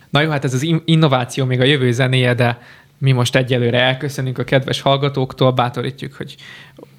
Na 0.09 0.21
jó, 0.21 0.29
hát 0.29 0.43
ez 0.43 0.53
az 0.53 0.61
in- 0.61 0.81
innováció 0.85 1.45
még 1.45 1.59
a 1.59 1.63
jövő 1.63 1.91
zenéje, 1.91 2.33
de 2.33 2.61
mi 2.97 3.11
most 3.11 3.35
egyelőre 3.35 3.79
elköszönünk 3.79 4.37
a 4.37 4.43
kedves 4.43 4.81
hallgatóktól, 4.81 5.51
bátorítjuk, 5.51 6.13
hogy 6.13 6.35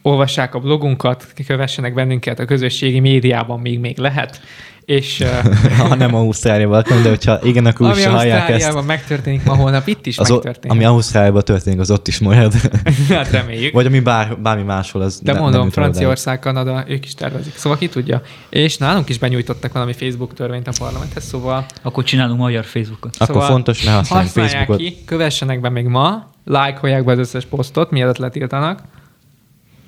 olvassák 0.03 0.55
a 0.55 0.59
blogunkat, 0.59 1.33
kövessenek 1.47 1.95
bennünket 1.95 2.39
a 2.39 2.45
közösségi 2.45 3.01
médiában, 3.01 3.61
még 3.61 3.79
még 3.79 3.99
lehet, 3.99 4.41
és 4.85 5.25
ha 5.79 5.95
nem 5.95 6.15
Ausztráliában 6.15 6.83
de 7.03 7.09
hogyha 7.09 7.39
igen, 7.43 7.67
akkor 7.67 7.87
úgy 7.87 7.93
ami 7.93 8.01
se 8.01 8.09
hallják 8.09 8.49
ezt. 8.49 8.87
Megtörténik 8.87 9.45
ma 9.45 9.55
holnap, 9.55 9.87
itt 9.87 10.07
is 10.07 10.19
Az, 10.19 10.29
megtörténik. 10.29 10.71
ami 10.71 10.85
Ausztráliában 10.85 11.43
történik, 11.43 11.81
az 11.81 11.91
ott 11.91 12.09
is 12.09 12.19
marad. 12.19 12.53
hát 13.09 13.31
reméljük. 13.31 13.73
Vagy 13.73 13.87
ami 13.87 14.01
bár, 14.01 14.39
bármi 14.39 14.63
máshol, 14.63 15.03
az 15.03 15.21
De 15.21 15.33
ne, 15.33 15.39
mondom, 15.39 15.61
nem. 15.61 15.71
Franciaország, 15.71 16.39
Kanada, 16.39 16.85
ők 16.89 17.05
is 17.05 17.15
tervezik. 17.15 17.57
Szóval 17.57 17.79
ki 17.79 17.89
tudja. 17.89 18.23
És 18.49 18.77
nálunk 18.77 19.09
is 19.09 19.19
benyújtottak 19.19 19.73
valami 19.73 19.93
Facebook 19.93 20.35
törvényt 20.35 20.69
a 20.69 20.73
parlamenthez, 20.79 21.25
szóval 21.25 21.67
Akkor 21.83 22.05
csinálunk 22.05 22.39
magyar 22.39 22.65
Facebookot. 22.65 23.15
Akkor 23.19 23.27
Szóval 23.35 23.49
fontos, 23.49 23.83
ne 23.85 23.91
használjunk 23.91 24.33
használják 24.33 24.67
Facebookot. 24.67 24.97
ki, 24.97 25.05
kövessenek 25.05 25.61
be 25.61 25.69
még 25.69 25.85
ma, 25.87 26.31
lájkolják 26.45 27.05
be 27.05 27.13
az 27.13 27.19
összes 27.19 27.45
posztot, 27.45 27.91
mielőtt 27.91 28.17
letiltanak, 28.17 28.83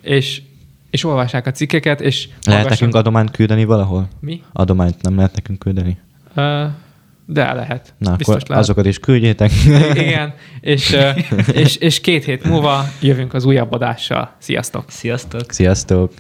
és, 0.03 0.42
és 0.95 1.05
olvassák 1.05 1.47
a 1.47 1.51
cikkeket, 1.51 2.01
és 2.01 2.24
Lehet 2.26 2.40
hallgassanak- 2.45 2.70
nekünk 2.78 2.95
adományt 2.95 3.30
küldeni 3.30 3.64
valahol? 3.64 4.09
Mi? 4.20 4.42
Adományt 4.53 5.03
nem 5.03 5.16
lehet 5.16 5.34
nekünk 5.34 5.59
küldeni? 5.59 5.99
Ö, 6.34 6.64
de 7.26 7.53
lehet. 7.53 7.95
Na, 7.99 8.16
Biztos 8.16 8.34
akkor 8.34 8.49
lehet. 8.49 8.62
azokat 8.64 8.86
is 8.86 8.99
küldjétek. 8.99 9.51
Igen, 9.95 10.34
és, 10.61 10.97
és, 11.53 11.76
és 11.76 12.01
két 12.01 12.24
hét 12.24 12.45
múlva 12.45 12.84
jövünk 13.01 13.34
az 13.34 13.45
újabb 13.45 13.72
adással. 13.72 14.30
Sziasztok! 14.38 14.84
Sziasztok! 14.90 15.53
Sziasztok! 15.53 16.12